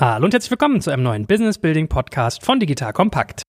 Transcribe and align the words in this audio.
Hallo 0.00 0.26
und 0.26 0.32
herzlich 0.32 0.52
willkommen 0.52 0.80
zu 0.80 0.92
einem 0.92 1.02
neuen 1.02 1.26
Business 1.26 1.58
Building 1.58 1.88
Podcast 1.88 2.44
von 2.44 2.60
Digital 2.60 2.92
Kompakt. 2.92 3.42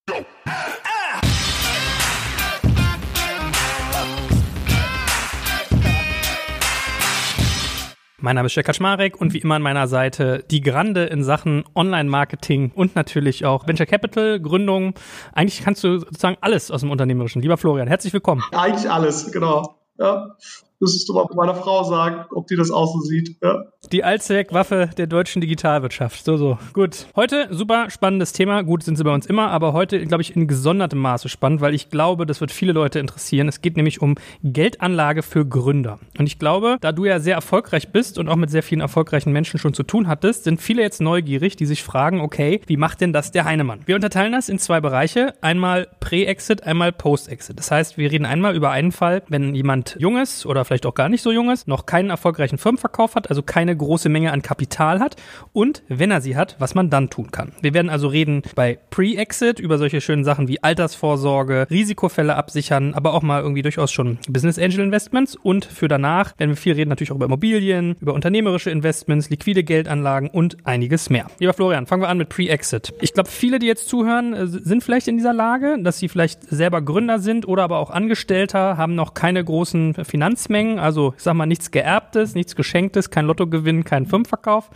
Mein 8.18 8.36
Name 8.36 8.48
ist 8.48 8.56
Jörg 8.56 8.66
Kaczmarek 8.66 9.22
und 9.22 9.34
wie 9.34 9.38
immer 9.38 9.54
an 9.54 9.62
meiner 9.62 9.88
Seite 9.88 10.44
die 10.50 10.62
Grande 10.62 11.04
in 11.04 11.24
Sachen 11.24 11.66
Online-Marketing 11.76 12.72
und 12.74 12.96
natürlich 12.96 13.46
auch 13.46 13.68
Venture 13.68 13.86
Capital, 13.86 14.40
Gründung. 14.40 14.96
Eigentlich 15.34 15.64
kannst 15.64 15.84
du 15.84 16.00
sozusagen 16.00 16.38
alles 16.42 16.72
aus 16.72 16.82
dem 16.82 16.90
Unternehmerischen. 16.90 17.44
Lieber 17.44 17.58
Florian, 17.58 17.88
herzlich 17.88 18.12
willkommen. 18.12 18.42
Eigentlich 18.54 18.90
alles, 18.90 19.32
genau. 19.32 19.76
Ja. 20.00 20.36
Müsstest 20.82 21.10
du 21.10 21.14
mal 21.14 21.26
meiner 21.36 21.56
Frau 21.56 21.84
sagen, 21.84 22.26
ob 22.32 22.48
die 22.48 22.56
das 22.56 22.72
auch 22.72 22.94
so 22.94 23.02
sieht. 23.02 23.36
Ja. 23.44 23.66
Die 23.92 24.06
Allzweckwaffe 24.06 24.90
der 24.98 25.08
deutschen 25.08 25.42
Digitalwirtschaft. 25.42 26.24
So, 26.24 26.38
so. 26.38 26.58
Gut. 26.74 27.08
Heute 27.18 27.50
super 27.52 27.90
spannendes 27.90 28.32
Thema. 28.32 28.62
Gut, 28.62 28.84
sind 28.84 28.98
sie 28.98 29.04
bei 29.04 29.14
uns 29.14 29.26
immer, 29.26 29.52
aber 29.52 29.74
heute, 29.74 30.06
glaube 30.06 30.22
ich, 30.22 30.38
in 30.38 30.48
gesondertem 30.48 31.00
Maße 31.00 31.28
spannend, 31.28 31.60
weil 31.60 31.74
ich 31.74 31.90
glaube, 31.90 32.26
das 32.26 32.40
wird 32.40 32.52
viele 32.52 32.72
Leute 32.72 33.00
interessieren. 33.00 33.50
Es 33.50 33.62
geht 33.62 33.76
nämlich 33.76 34.02
um 34.02 34.16
Geldanlage 34.42 35.22
für 35.22 35.46
Gründer. 35.46 36.00
Und 36.18 36.28
ich 36.28 36.40
glaube, 36.40 36.78
da 36.80 36.94
du 36.94 37.04
ja 37.04 37.20
sehr 37.20 37.36
erfolgreich 37.36 37.92
bist 37.92 38.18
und 38.18 38.30
auch 38.30 38.38
mit 38.38 38.50
sehr 38.50 38.64
vielen 38.64 38.82
erfolgreichen 38.82 39.34
Menschen 39.34 39.60
schon 39.60 39.74
zu 39.74 39.84
tun 39.84 40.08
hattest, 40.08 40.46
sind 40.46 40.62
viele 40.62 40.82
jetzt 40.82 41.02
neugierig, 41.02 41.58
die 41.58 41.66
sich 41.66 41.84
fragen, 41.84 42.22
okay, 42.22 42.62
wie 42.68 42.78
macht 42.78 43.02
denn 43.02 43.12
das 43.12 43.32
der 43.32 43.44
Heinemann? 43.44 43.82
Wir 43.86 43.96
unterteilen 43.96 44.32
das 44.32 44.48
in 44.48 44.60
zwei 44.60 44.80
Bereiche. 44.80 45.34
Einmal 45.42 45.88
Pre-Exit, 46.00 46.64
einmal 46.64 46.94
Post-Exit. 46.94 47.60
Das 47.60 47.70
heißt, 47.70 47.98
wir 47.98 48.10
reden 48.12 48.26
einmal 48.26 48.56
über 48.56 48.72
einen 48.72 48.94
Fall, 48.94 49.24
wenn 49.28 49.56
jemand 49.56 49.98
junges 50.00 50.46
oder 50.46 50.69
vielleicht 50.70 50.86
auch 50.86 50.94
gar 50.94 51.10
nicht 51.10 51.24
so 51.24 51.32
jung 51.32 51.50
ist, 51.50 51.68
noch 51.68 51.88
keinen 51.88 52.12
erfolgreichen 52.12 52.60
Firmenverkauf 52.60 53.16
hat, 53.16 53.32
also 53.32 53.42
keine 53.42 53.76
große 53.76 54.08
Menge 54.08 54.32
an 54.32 54.44
Kapital 54.44 55.00
hat 55.00 55.16
und 55.52 55.82
wenn 55.88 56.12
er 56.12 56.22
sie 56.22 56.38
hat, 56.38 56.58
was 56.60 56.76
man 56.76 56.92
dann 56.92 57.10
tun 57.10 57.32
kann. 57.32 57.54
Wir 57.62 57.74
werden 57.74 57.90
also 57.90 58.08
reden 58.08 58.44
bei 58.54 58.78
Pre-Exit 58.92 59.60
über 59.60 59.80
solche 59.80 60.00
schönen 60.00 60.24
Sachen 60.24 60.48
wie 60.48 60.62
Altersvorsorge, 60.62 61.66
Risikofälle 61.72 62.36
absichern, 62.36 62.94
aber 62.94 63.16
auch 63.16 63.24
mal 63.24 63.42
irgendwie 63.42 63.64
durchaus 63.64 63.92
schon 63.92 64.20
Business 64.30 64.60
Angel 64.60 64.82
Investments 64.82 65.36
und 65.36 65.66
für 65.66 65.88
danach 65.88 66.38
werden 66.38 66.52
wir 66.52 66.56
viel 66.58 66.74
reden 66.74 66.90
natürlich 66.90 67.12
auch 67.12 67.16
über 67.16 67.26
Immobilien, 67.26 67.96
über 68.00 68.14
unternehmerische 68.14 68.70
Investments, 68.70 69.32
liquide 69.32 69.64
Geldanlagen 69.64 70.30
und 70.30 70.58
einiges 70.68 71.10
mehr. 71.10 71.32
Lieber 71.40 71.54
Florian, 71.54 71.88
fangen 71.88 72.04
wir 72.04 72.10
an 72.10 72.20
mit 72.20 72.30
Pre-Exit. 72.30 72.94
Ich 73.02 73.14
glaube, 73.14 73.30
viele, 73.30 73.58
die 73.58 73.66
jetzt 73.66 73.90
zuhören, 73.90 74.34
äh, 74.34 74.46
sind 74.46 74.84
vielleicht 74.84 75.08
in 75.08 75.18
dieser 75.18 75.34
Lage, 75.34 75.78
dass 75.82 75.98
sie 75.98 76.10
vielleicht 76.10 76.44
selber 76.44 76.84
Gründer 76.84 77.18
sind 77.18 77.48
oder 77.48 77.64
aber 77.64 77.80
auch 77.80 77.90
Angestellter, 77.90 78.78
haben 78.78 78.94
noch 78.94 79.16
keine 79.16 79.44
großen 79.44 79.96
Finanzmengen 80.06 80.59
Mengen, 80.60 80.80
also 80.80 81.14
ich 81.16 81.24
sag 81.24 81.36
mal 81.36 81.46
nichts 81.46 81.72
Geerbtes, 81.72 82.36
nichts 82.36 82.54
Geschenktes, 82.54 83.10
kein 83.10 83.26
Lottogewinn, 83.26 83.86
kein 83.86 84.06
Firmenverkauf. 84.06 84.70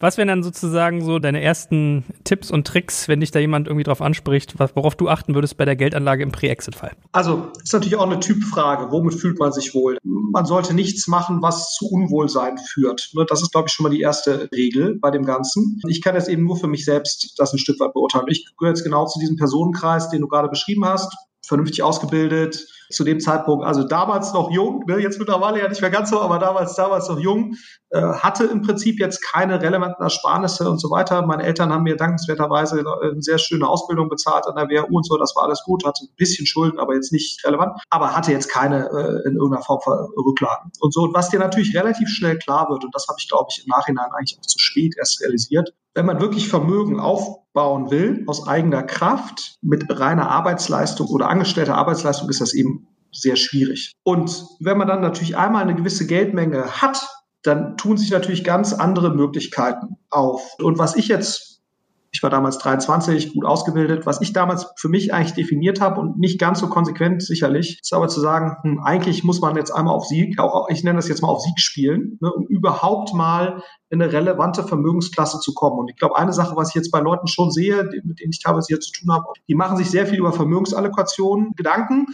Was 0.00 0.16
wären 0.16 0.28
dann 0.28 0.42
sozusagen 0.42 1.04
so 1.04 1.18
deine 1.18 1.42
ersten 1.42 2.04
Tipps 2.24 2.50
und 2.50 2.66
Tricks, 2.66 3.08
wenn 3.08 3.20
dich 3.20 3.30
da 3.30 3.38
jemand 3.38 3.66
irgendwie 3.66 3.84
drauf 3.84 4.00
anspricht, 4.00 4.54
worauf 4.74 4.96
du 4.96 5.10
achten 5.10 5.34
würdest 5.34 5.58
bei 5.58 5.66
der 5.66 5.76
Geldanlage 5.76 6.22
im 6.22 6.32
Pre-Exit-Fall? 6.32 6.92
Also 7.12 7.48
ist 7.62 7.74
natürlich 7.74 7.96
auch 7.96 8.06
eine 8.06 8.20
Typfrage. 8.20 8.90
Womit 8.90 9.16
fühlt 9.16 9.38
man 9.38 9.52
sich 9.52 9.74
wohl? 9.74 9.98
Man 10.02 10.46
sollte 10.46 10.72
nichts 10.72 11.08
machen, 11.08 11.42
was 11.42 11.74
zu 11.74 11.90
Unwohlsein 11.90 12.56
führt. 12.56 13.10
Ne, 13.12 13.26
das 13.28 13.42
ist, 13.42 13.52
glaube 13.52 13.68
ich, 13.68 13.74
schon 13.74 13.84
mal 13.84 13.90
die 13.90 14.00
erste 14.00 14.48
Regel 14.50 14.98
bei 14.98 15.10
dem 15.10 15.26
Ganzen. 15.26 15.78
Ich 15.88 16.00
kann 16.00 16.14
jetzt 16.14 16.30
eben 16.30 16.44
nur 16.44 16.56
für 16.56 16.68
mich 16.68 16.86
selbst 16.86 17.38
das 17.38 17.52
ein 17.52 17.58
Stück 17.58 17.78
weit 17.80 17.92
beurteilen. 17.92 18.24
Ich 18.28 18.46
gehöre 18.56 18.72
jetzt 18.72 18.84
genau 18.84 19.04
zu 19.04 19.18
diesem 19.18 19.36
Personenkreis, 19.36 20.08
den 20.08 20.22
du 20.22 20.28
gerade 20.28 20.48
beschrieben 20.48 20.86
hast 20.86 21.12
vernünftig 21.48 21.82
ausgebildet, 21.82 22.68
zu 22.90 23.04
dem 23.04 23.20
Zeitpunkt, 23.20 23.64
also 23.64 23.84
damals 23.84 24.32
noch 24.32 24.50
jung, 24.50 24.84
ne, 24.86 24.98
jetzt 24.98 25.18
mittlerweile 25.18 25.60
ja 25.60 25.68
nicht 25.68 25.80
mehr 25.80 25.90
ganz 25.90 26.10
so, 26.10 26.20
aber 26.20 26.38
damals, 26.38 26.74
damals 26.74 27.08
noch 27.08 27.18
jung, 27.18 27.54
äh, 27.90 28.00
hatte 28.00 28.44
im 28.44 28.62
Prinzip 28.62 28.98
jetzt 28.98 29.22
keine 29.22 29.60
relevanten 29.60 30.02
Ersparnisse 30.02 30.68
und 30.70 30.78
so 30.78 30.90
weiter. 30.90 31.22
Meine 31.26 31.42
Eltern 31.42 31.72
haben 31.72 31.82
mir 31.82 31.96
dankenswerterweise 31.96 32.80
eine 32.80 33.22
sehr 33.22 33.38
schöne 33.38 33.68
Ausbildung 33.68 34.08
bezahlt 34.08 34.46
an 34.46 34.56
der 34.56 34.68
WHU 34.68 34.96
und 34.96 35.06
so, 35.06 35.16
das 35.16 35.34
war 35.36 35.44
alles 35.44 35.62
gut, 35.64 35.84
hatte 35.84 36.04
ein 36.04 36.14
bisschen 36.16 36.46
Schulden, 36.46 36.78
aber 36.78 36.94
jetzt 36.94 37.12
nicht 37.12 37.44
relevant, 37.44 37.78
aber 37.90 38.16
hatte 38.16 38.32
jetzt 38.32 38.48
keine 38.48 38.88
äh, 38.88 39.28
in 39.28 39.36
irgendeiner 39.36 39.62
Form 39.62 39.78
Rücklagen. 39.78 40.70
Und 40.80 40.92
so, 40.92 41.08
was 41.12 41.30
dir 41.30 41.38
natürlich 41.38 41.76
relativ 41.76 42.08
schnell 42.08 42.38
klar 42.38 42.68
wird, 42.68 42.84
und 42.84 42.94
das 42.94 43.06
habe 43.08 43.16
ich, 43.20 43.28
glaube 43.28 43.48
ich, 43.50 43.64
im 43.64 43.70
Nachhinein 43.70 44.10
eigentlich 44.12 44.38
auch 44.38 44.46
zu 44.46 44.58
spät 44.58 44.94
erst 44.98 45.20
realisiert, 45.22 45.72
wenn 45.94 46.06
man 46.06 46.20
wirklich 46.20 46.48
Vermögen 46.48 47.00
aufbauen 47.00 47.90
will, 47.90 48.22
aus 48.28 48.46
eigener 48.46 48.84
Kraft, 48.84 49.56
mit 49.62 49.86
reiner 49.88 50.30
Arbeitsleistung 50.30 51.08
oder 51.08 51.28
angestellter 51.28 51.74
Arbeitsleistung, 51.74 52.28
ist 52.28 52.40
das 52.40 52.54
eben 52.54 52.77
sehr 53.20 53.36
schwierig. 53.36 53.92
Und 54.02 54.44
wenn 54.60 54.78
man 54.78 54.88
dann 54.88 55.00
natürlich 55.00 55.36
einmal 55.36 55.62
eine 55.62 55.74
gewisse 55.74 56.06
Geldmenge 56.06 56.80
hat, 56.82 57.06
dann 57.42 57.76
tun 57.76 57.96
sich 57.96 58.10
natürlich 58.10 58.44
ganz 58.44 58.72
andere 58.72 59.14
Möglichkeiten 59.14 59.96
auf. 60.10 60.42
Und 60.58 60.78
was 60.78 60.96
ich 60.96 61.08
jetzt 61.08 61.48
ich 62.10 62.22
war 62.22 62.30
damals 62.30 62.58
23, 62.58 63.34
gut 63.34 63.44
ausgebildet. 63.44 64.06
Was 64.06 64.20
ich 64.20 64.32
damals 64.32 64.66
für 64.76 64.88
mich 64.88 65.12
eigentlich 65.12 65.34
definiert 65.34 65.80
habe 65.80 66.00
und 66.00 66.18
nicht 66.18 66.40
ganz 66.40 66.60
so 66.60 66.68
konsequent 66.68 67.22
sicherlich, 67.22 67.78
ist 67.82 67.92
aber 67.92 68.08
zu 68.08 68.20
sagen, 68.20 68.56
hm, 68.62 68.80
eigentlich 68.82 69.24
muss 69.24 69.40
man 69.40 69.56
jetzt 69.56 69.70
einmal 69.70 69.94
auf 69.94 70.06
Sieg, 70.06 70.36
ich 70.68 70.84
nenne 70.84 70.96
das 70.96 71.08
jetzt 71.08 71.22
mal 71.22 71.28
auf 71.28 71.40
Sieg 71.40 71.60
spielen, 71.60 72.18
ne, 72.20 72.32
um 72.32 72.46
überhaupt 72.46 73.12
mal 73.14 73.62
in 73.90 74.02
eine 74.02 74.12
relevante 74.12 74.62
Vermögensklasse 74.62 75.40
zu 75.40 75.54
kommen. 75.54 75.78
Und 75.78 75.88
ich 75.88 75.96
glaube, 75.96 76.16
eine 76.16 76.32
Sache, 76.32 76.56
was 76.56 76.70
ich 76.70 76.74
jetzt 76.74 76.90
bei 76.90 77.00
Leuten 77.00 77.26
schon 77.26 77.50
sehe, 77.50 77.84
mit 78.04 78.20
denen 78.20 78.32
ich 78.32 78.42
teilweise 78.42 78.66
hier 78.68 78.80
zu 78.80 78.92
tun 78.92 79.12
habe, 79.12 79.24
die 79.48 79.54
machen 79.54 79.76
sich 79.76 79.90
sehr 79.90 80.06
viel 80.06 80.18
über 80.18 80.32
Vermögensallokationen 80.32 81.54
Gedanken, 81.56 82.06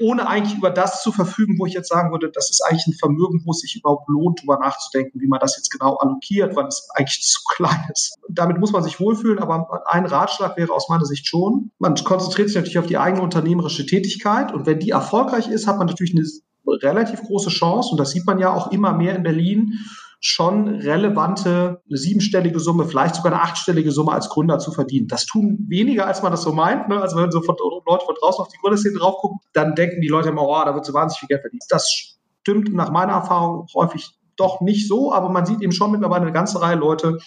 ohne 0.00 0.26
eigentlich 0.26 0.56
über 0.56 0.70
das 0.70 1.02
zu 1.02 1.12
verfügen, 1.12 1.58
wo 1.58 1.66
ich 1.66 1.74
jetzt 1.74 1.88
sagen 1.88 2.12
würde, 2.12 2.30
das 2.32 2.50
ist 2.50 2.62
eigentlich 2.62 2.86
ein 2.86 2.94
Vermögen, 2.94 3.42
wo 3.44 3.50
es 3.50 3.58
sich 3.58 3.76
überhaupt 3.76 4.08
lohnt, 4.08 4.40
darüber 4.40 4.58
nachzudenken, 4.58 5.20
wie 5.20 5.26
man 5.26 5.40
das 5.40 5.56
jetzt 5.56 5.70
genau 5.70 5.96
allokiert, 5.96 6.56
weil 6.56 6.66
es 6.66 6.88
eigentlich 6.94 7.22
zu 7.26 7.40
klein 7.54 7.88
ist. 7.92 8.16
Damit 8.28 8.58
muss 8.58 8.72
man 8.72 8.82
sich 8.82 8.98
wohlfühlen, 8.98 9.38
aber 9.38 9.82
ein 9.86 10.06
Ratschlag 10.06 10.56
wäre 10.56 10.72
aus 10.72 10.88
meiner 10.88 11.04
Sicht 11.04 11.26
schon, 11.26 11.70
man 11.78 11.94
konzentriert 11.94 12.48
sich 12.48 12.56
natürlich 12.56 12.78
auf 12.78 12.86
die 12.86 12.98
eigene 12.98 13.22
unternehmerische 13.22 13.84
Tätigkeit 13.86 14.52
und 14.52 14.66
wenn 14.66 14.78
die 14.78 14.90
erfolgreich 14.90 15.48
ist, 15.48 15.66
hat 15.66 15.78
man 15.78 15.86
natürlich 15.86 16.14
eine 16.14 16.24
relativ 16.82 17.22
große 17.22 17.50
Chance 17.50 17.90
und 17.90 17.98
das 17.98 18.10
sieht 18.10 18.26
man 18.26 18.38
ja 18.38 18.52
auch 18.52 18.70
immer 18.72 18.92
mehr 18.92 19.16
in 19.16 19.22
Berlin, 19.22 19.78
schon 20.20 20.68
relevante, 20.68 21.80
eine 21.88 21.98
siebenstellige 21.98 22.58
Summe, 22.58 22.86
vielleicht 22.86 23.14
sogar 23.14 23.32
eine 23.32 23.42
achtstellige 23.42 23.92
Summe 23.92 24.12
als 24.12 24.28
Gründer 24.28 24.58
zu 24.58 24.72
verdienen. 24.72 25.06
Das 25.06 25.26
tun 25.26 25.64
weniger, 25.68 26.06
als 26.06 26.22
man 26.22 26.32
das 26.32 26.42
so 26.42 26.52
meint. 26.52 26.88
Ne? 26.88 27.00
Also 27.00 27.16
wenn 27.16 27.30
so 27.30 27.40
von, 27.40 27.56
Leute 27.86 28.04
von 28.04 28.16
draußen 28.20 28.42
auf 28.42 28.48
die 28.48 28.58
Gründerszene 28.58 28.98
drauf 28.98 29.16
gucken, 29.18 29.38
dann 29.52 29.74
denken 29.74 30.00
die 30.00 30.08
Leute 30.08 30.30
immer, 30.30 30.42
oh, 30.42 30.62
da 30.64 30.74
wird 30.74 30.84
so 30.84 30.92
wahnsinnig 30.92 31.20
viel 31.20 31.28
Geld 31.28 31.42
verdient. 31.42 31.64
Das 31.68 32.16
stimmt 32.40 32.74
nach 32.74 32.90
meiner 32.90 33.12
Erfahrung 33.12 33.66
häufig 33.74 34.10
doch 34.36 34.60
nicht 34.60 34.88
so, 34.88 35.12
aber 35.12 35.28
man 35.28 35.46
sieht 35.46 35.60
eben 35.62 35.72
schon 35.72 35.90
mittlerweile 35.90 36.22
eine 36.22 36.32
ganze 36.32 36.60
Reihe 36.60 36.76
Leute, 36.76 37.18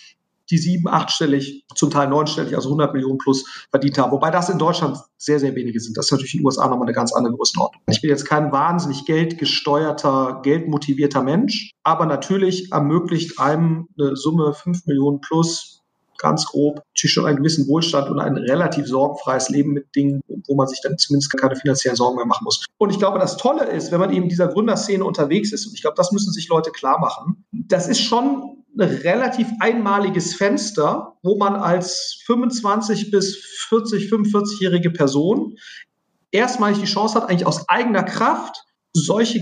die 0.50 0.58
sieben, 0.58 0.88
achtstellig, 0.88 1.66
zum 1.76 1.90
Teil 1.90 2.10
neunstellig, 2.10 2.56
also 2.56 2.70
100 2.70 2.94
Millionen 2.94 3.18
plus 3.18 3.46
verdient 3.70 3.98
haben. 3.98 4.12
Wobei 4.12 4.32
das 4.32 4.50
in 4.50 4.58
Deutschland 4.58 4.98
sehr, 5.18 5.40
sehr 5.40 5.56
wenige 5.56 5.80
sind. 5.80 5.98
Das 5.98 6.06
ist 6.06 6.12
natürlich 6.12 6.34
in 6.34 6.40
den 6.40 6.46
USA 6.46 6.68
nochmal 6.68 6.88
eine 6.88 6.96
ganz 6.96 7.14
andere 7.14 7.36
Größenordnung. 7.36 7.82
Ich 7.90 8.02
bin 8.02 8.10
jetzt 8.10 8.26
kein 8.26 8.52
wahnsinnig 8.52 9.06
geldgesteuerter, 9.06 10.42
geldmotivierter 10.44 11.24
Mensch, 11.24 11.72
aber 11.84 12.06
natürlich 12.06 12.72
ermöglicht 12.72 13.40
einem 13.40 13.88
eine 13.98 14.16
Summe 14.16 14.54
5 14.54 14.86
Millionen 14.86 15.22
plus 15.22 15.82
ganz 16.22 16.46
grob, 16.46 16.84
natürlich 16.90 17.14
schon 17.14 17.26
einen 17.26 17.38
gewissen 17.38 17.68
Wohlstand 17.68 18.10
und 18.10 18.20
ein 18.20 18.38
relativ 18.38 18.88
sorgenfreies 18.88 19.50
Leben 19.50 19.74
mit 19.74 19.94
Dingen, 19.96 20.22
wo 20.48 20.56
man 20.56 20.68
sich 20.68 20.80
dann 20.82 20.98
zumindest 20.98 21.36
keine 21.36 21.56
finanziellen 21.56 21.96
Sorgen 21.96 22.16
mehr 22.16 22.26
machen 22.26 22.44
muss. 22.44 22.66
Und 22.78 22.92
ich 22.92 23.00
glaube, 23.00 23.20
das 23.20 23.38
Tolle 23.38 23.66
ist, 23.66 23.92
wenn 23.92 24.00
man 24.00 24.14
eben 24.14 24.30
dieser 24.30 24.48
Gründerszene 24.48 25.04
unterwegs 25.04 25.52
ist, 25.52 25.66
und 25.66 25.74
ich 25.74 25.82
glaube, 25.82 25.96
das 25.98 26.12
müssen 26.12 26.32
sich 26.32 26.48
Leute 26.48 26.72
klar 26.72 27.00
machen, 27.00 27.44
das 27.52 27.88
ist 27.88 28.02
schon 28.02 28.61
ein 28.80 28.90
relativ 28.90 29.48
einmaliges 29.60 30.36
Fenster, 30.36 31.18
wo 31.24 31.38
man 31.38 31.56
als 31.56 32.22
25 32.26 33.12
bis 33.12 33.38
40, 33.70 34.12
45-jährige 34.12 34.92
Person 34.92 35.58
erstmalig 36.32 36.80
die 36.80 36.86
Chance 36.86 37.16
hat, 37.16 37.30
eigentlich 37.30 37.48
aus 37.48 37.68
eigener 37.70 38.04
Kraft 38.04 38.64
solche 38.94 39.40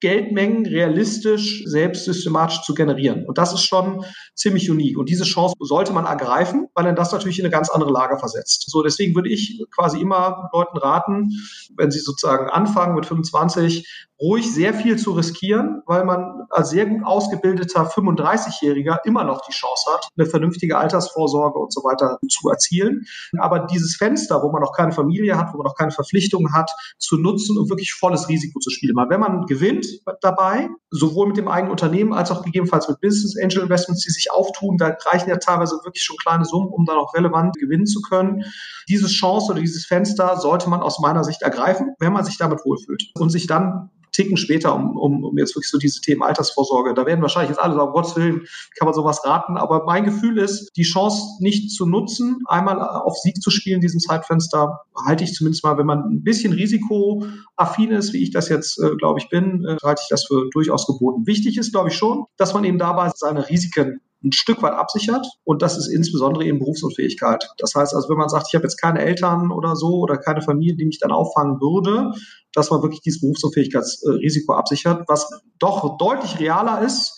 Geldmengen 0.00 0.66
realistisch 0.66 1.62
selbst 1.64 2.04
systematisch 2.04 2.60
zu 2.62 2.74
generieren. 2.74 3.24
Und 3.26 3.38
das 3.38 3.54
ist 3.54 3.64
schon 3.64 4.04
ziemlich 4.34 4.70
unique. 4.70 4.98
Und 4.98 5.08
diese 5.08 5.24
Chance 5.24 5.54
sollte 5.60 5.92
man 5.92 6.06
ergreifen, 6.06 6.68
weil 6.74 6.84
dann 6.84 6.96
das 6.96 7.12
natürlich 7.12 7.38
in 7.38 7.44
eine 7.44 7.52
ganz 7.52 7.70
andere 7.70 7.92
Lage 7.92 8.18
versetzt. 8.18 8.64
So, 8.68 8.82
deswegen 8.82 9.14
würde 9.14 9.30
ich 9.30 9.64
quasi 9.74 10.00
immer 10.00 10.50
Leuten 10.52 10.78
raten, 10.78 11.30
wenn 11.76 11.90
sie 11.90 12.00
sozusagen 12.00 12.48
anfangen 12.50 12.94
mit 12.94 13.06
25, 13.06 13.86
ruhig 14.20 14.52
sehr 14.52 14.74
viel 14.74 14.96
zu 14.96 15.12
riskieren, 15.12 15.82
weil 15.86 16.04
man 16.04 16.46
als 16.50 16.70
sehr 16.70 16.86
gut 16.86 17.04
ausgebildeter 17.04 17.88
35-Jähriger 17.88 18.98
immer 19.04 19.24
noch 19.24 19.42
die 19.46 19.52
Chance 19.52 19.90
hat, 19.92 20.08
eine 20.16 20.26
vernünftige 20.26 20.78
Altersvorsorge 20.78 21.58
und 21.58 21.72
so 21.72 21.82
weiter 21.82 22.18
zu 22.28 22.48
erzielen. 22.48 23.04
Aber 23.38 23.66
dieses 23.70 23.96
Fenster, 23.96 24.42
wo 24.42 24.50
man 24.50 24.62
noch 24.62 24.72
keine 24.72 24.92
Familie 24.92 25.36
hat, 25.36 25.52
wo 25.52 25.58
man 25.58 25.64
noch 25.64 25.74
keine 25.74 25.90
Verpflichtungen 25.90 26.54
hat, 26.54 26.70
zu 26.98 27.16
nutzen 27.16 27.58
und 27.58 27.68
wirklich 27.68 27.92
volles 27.92 28.28
Risiko 28.28 28.60
zu 28.60 28.70
spielen. 28.70 28.96
Weil 28.96 29.10
wenn 29.10 29.20
man 29.20 29.46
gewinnt 29.46 29.86
dabei, 30.20 30.68
sowohl 30.90 31.28
mit 31.28 31.36
dem 31.36 31.48
eigenen 31.48 31.72
Unternehmen 31.72 32.12
als 32.12 32.30
auch 32.30 32.42
gegebenenfalls 32.42 32.88
mit 32.88 33.00
Business 33.00 33.36
Angel 33.36 33.62
Investments, 33.62 34.04
die 34.04 34.10
sich 34.10 34.23
auftun, 34.32 34.76
da 34.76 34.96
reichen 35.06 35.28
ja 35.28 35.36
teilweise 35.36 35.76
wirklich 35.84 36.02
schon 36.02 36.16
kleine 36.16 36.44
Summen, 36.44 36.68
um 36.68 36.84
dann 36.84 36.96
auch 36.96 37.14
relevant 37.14 37.56
gewinnen 37.56 37.86
zu 37.86 38.00
können. 38.02 38.44
Diese 38.88 39.08
Chance 39.08 39.52
oder 39.52 39.60
dieses 39.60 39.86
Fenster 39.86 40.36
sollte 40.38 40.68
man 40.68 40.80
aus 40.80 41.00
meiner 41.00 41.24
Sicht 41.24 41.42
ergreifen, 41.42 41.94
wenn 41.98 42.12
man 42.12 42.24
sich 42.24 42.38
damit 42.38 42.64
wohlfühlt 42.64 43.10
und 43.14 43.30
sich 43.30 43.46
dann 43.46 43.90
Ticken 44.14 44.36
später, 44.36 44.74
um, 44.74 44.96
um, 44.96 45.24
um 45.24 45.36
jetzt 45.38 45.56
wirklich 45.56 45.70
so 45.70 45.78
diese 45.78 46.00
Themen 46.00 46.22
Altersvorsorge. 46.22 46.94
Da 46.94 47.04
werden 47.04 47.20
wahrscheinlich 47.20 47.50
jetzt 47.50 47.58
alle 47.58 47.74
sagen, 47.74 47.92
Gottes 47.92 48.16
Willen, 48.16 48.46
kann 48.78 48.86
man 48.86 48.94
sowas 48.94 49.24
raten. 49.24 49.56
Aber 49.56 49.84
mein 49.84 50.04
Gefühl 50.04 50.38
ist, 50.38 50.70
die 50.76 50.84
Chance 50.84 51.20
nicht 51.40 51.72
zu 51.72 51.84
nutzen, 51.84 52.40
einmal 52.46 52.80
auf 52.80 53.16
Sieg 53.18 53.42
zu 53.42 53.50
spielen 53.50 53.76
in 53.76 53.80
diesem 53.80 54.00
Zeitfenster, 54.00 54.82
halte 55.04 55.24
ich 55.24 55.34
zumindest 55.34 55.64
mal, 55.64 55.76
wenn 55.78 55.86
man 55.86 56.04
ein 56.04 56.22
bisschen 56.22 56.52
risikoaffin 56.52 57.90
ist, 57.90 58.12
wie 58.12 58.22
ich 58.22 58.30
das 58.30 58.48
jetzt, 58.48 58.80
äh, 58.80 58.94
glaube 58.96 59.18
ich, 59.18 59.28
bin, 59.28 59.64
äh, 59.64 59.76
halte 59.82 60.02
ich 60.02 60.08
das 60.08 60.24
für 60.26 60.48
durchaus 60.52 60.86
geboten. 60.86 61.26
Wichtig 61.26 61.58
ist, 61.58 61.72
glaube 61.72 61.88
ich, 61.88 61.96
schon, 61.96 62.24
dass 62.36 62.54
man 62.54 62.62
eben 62.62 62.78
dabei 62.78 63.10
seine 63.14 63.48
Risiken 63.48 64.00
ein 64.24 64.32
Stück 64.32 64.62
weit 64.62 64.72
absichert 64.72 65.26
und 65.44 65.62
das 65.62 65.76
ist 65.76 65.88
insbesondere 65.88 66.44
eben 66.44 66.58
Berufsunfähigkeit. 66.58 67.48
Das 67.58 67.74
heißt 67.74 67.94
also, 67.94 68.08
wenn 68.08 68.16
man 68.16 68.28
sagt, 68.28 68.46
ich 68.48 68.54
habe 68.54 68.64
jetzt 68.64 68.80
keine 68.80 69.00
Eltern 69.00 69.52
oder 69.52 69.76
so 69.76 69.98
oder 69.98 70.16
keine 70.16 70.42
Familie, 70.42 70.76
die 70.76 70.86
mich 70.86 70.98
dann 70.98 71.12
auffangen 71.12 71.60
würde, 71.60 72.12
dass 72.52 72.70
man 72.70 72.82
wirklich 72.82 73.02
dieses 73.02 73.20
Berufsunfähigkeitsrisiko 73.20 74.54
absichert, 74.54 75.04
was 75.08 75.28
doch 75.58 75.98
deutlich 75.98 76.40
realer 76.40 76.82
ist, 76.82 77.13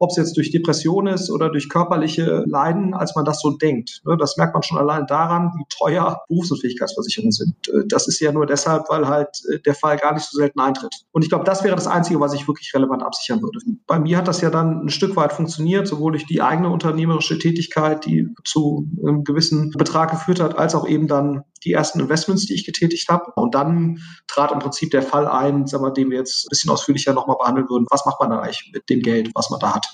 ob 0.00 0.10
es 0.10 0.16
jetzt 0.16 0.36
durch 0.36 0.50
Depression 0.50 1.06
ist 1.06 1.30
oder 1.30 1.50
durch 1.50 1.68
körperliche 1.68 2.44
Leiden, 2.46 2.94
als 2.94 3.14
man 3.14 3.26
das 3.26 3.40
so 3.40 3.50
denkt. 3.50 4.00
Ne, 4.04 4.16
das 4.16 4.38
merkt 4.38 4.54
man 4.54 4.62
schon 4.62 4.78
allein 4.78 5.06
daran, 5.06 5.52
wie 5.56 5.64
teuer 5.68 6.22
Berufsunfähigkeitsversicherungen 6.28 7.32
sind. 7.32 7.54
Äh, 7.68 7.86
das 7.86 8.08
ist 8.08 8.18
ja 8.18 8.32
nur 8.32 8.46
deshalb, 8.46 8.88
weil 8.88 9.06
halt 9.06 9.28
äh, 9.52 9.60
der 9.60 9.74
Fall 9.74 9.98
gar 9.98 10.14
nicht 10.14 10.24
so 10.24 10.38
selten 10.38 10.58
eintritt. 10.58 10.94
Und 11.12 11.22
ich 11.22 11.28
glaube, 11.28 11.44
das 11.44 11.62
wäre 11.62 11.76
das 11.76 11.86
Einzige, 11.86 12.18
was 12.18 12.32
ich 12.32 12.48
wirklich 12.48 12.72
relevant 12.74 13.02
absichern 13.02 13.42
würde. 13.42 13.58
Bei 13.86 13.98
mir 13.98 14.16
hat 14.16 14.26
das 14.26 14.40
ja 14.40 14.48
dann 14.48 14.86
ein 14.86 14.88
Stück 14.88 15.16
weit 15.16 15.34
funktioniert, 15.34 15.86
sowohl 15.86 16.12
durch 16.12 16.26
die 16.26 16.40
eigene 16.40 16.70
unternehmerische 16.70 17.38
Tätigkeit, 17.38 18.06
die 18.06 18.28
zu 18.44 18.88
einem 19.06 19.22
gewissen 19.24 19.70
Betrag 19.70 20.10
geführt 20.10 20.40
hat, 20.40 20.56
als 20.58 20.74
auch 20.74 20.88
eben 20.88 21.08
dann 21.08 21.44
die 21.64 21.72
ersten 21.72 22.00
Investments, 22.00 22.46
die 22.46 22.54
ich 22.54 22.64
getätigt 22.64 23.08
habe. 23.08 23.32
Und 23.36 23.54
dann 23.54 24.00
trat 24.26 24.52
im 24.52 24.58
Prinzip 24.58 24.90
der 24.90 25.02
Fall 25.02 25.26
ein, 25.26 25.66
sagen 25.66 25.84
wir, 25.84 25.92
den 25.92 26.10
wir 26.10 26.18
jetzt 26.18 26.46
ein 26.46 26.50
bisschen 26.50 26.70
ausführlicher 26.70 27.12
nochmal 27.12 27.36
behandeln 27.38 27.68
würden. 27.68 27.86
Was 27.90 28.06
macht 28.06 28.20
man 28.20 28.30
dann 28.30 28.40
eigentlich 28.40 28.70
mit 28.72 28.88
dem 28.88 29.00
Geld, 29.00 29.30
was 29.34 29.50
man 29.50 29.60
da 29.60 29.74
hat? 29.74 29.86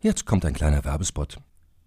Jetzt 0.00 0.26
kommt 0.26 0.44
ein 0.44 0.54
kleiner 0.54 0.84
Werbespot. 0.84 1.38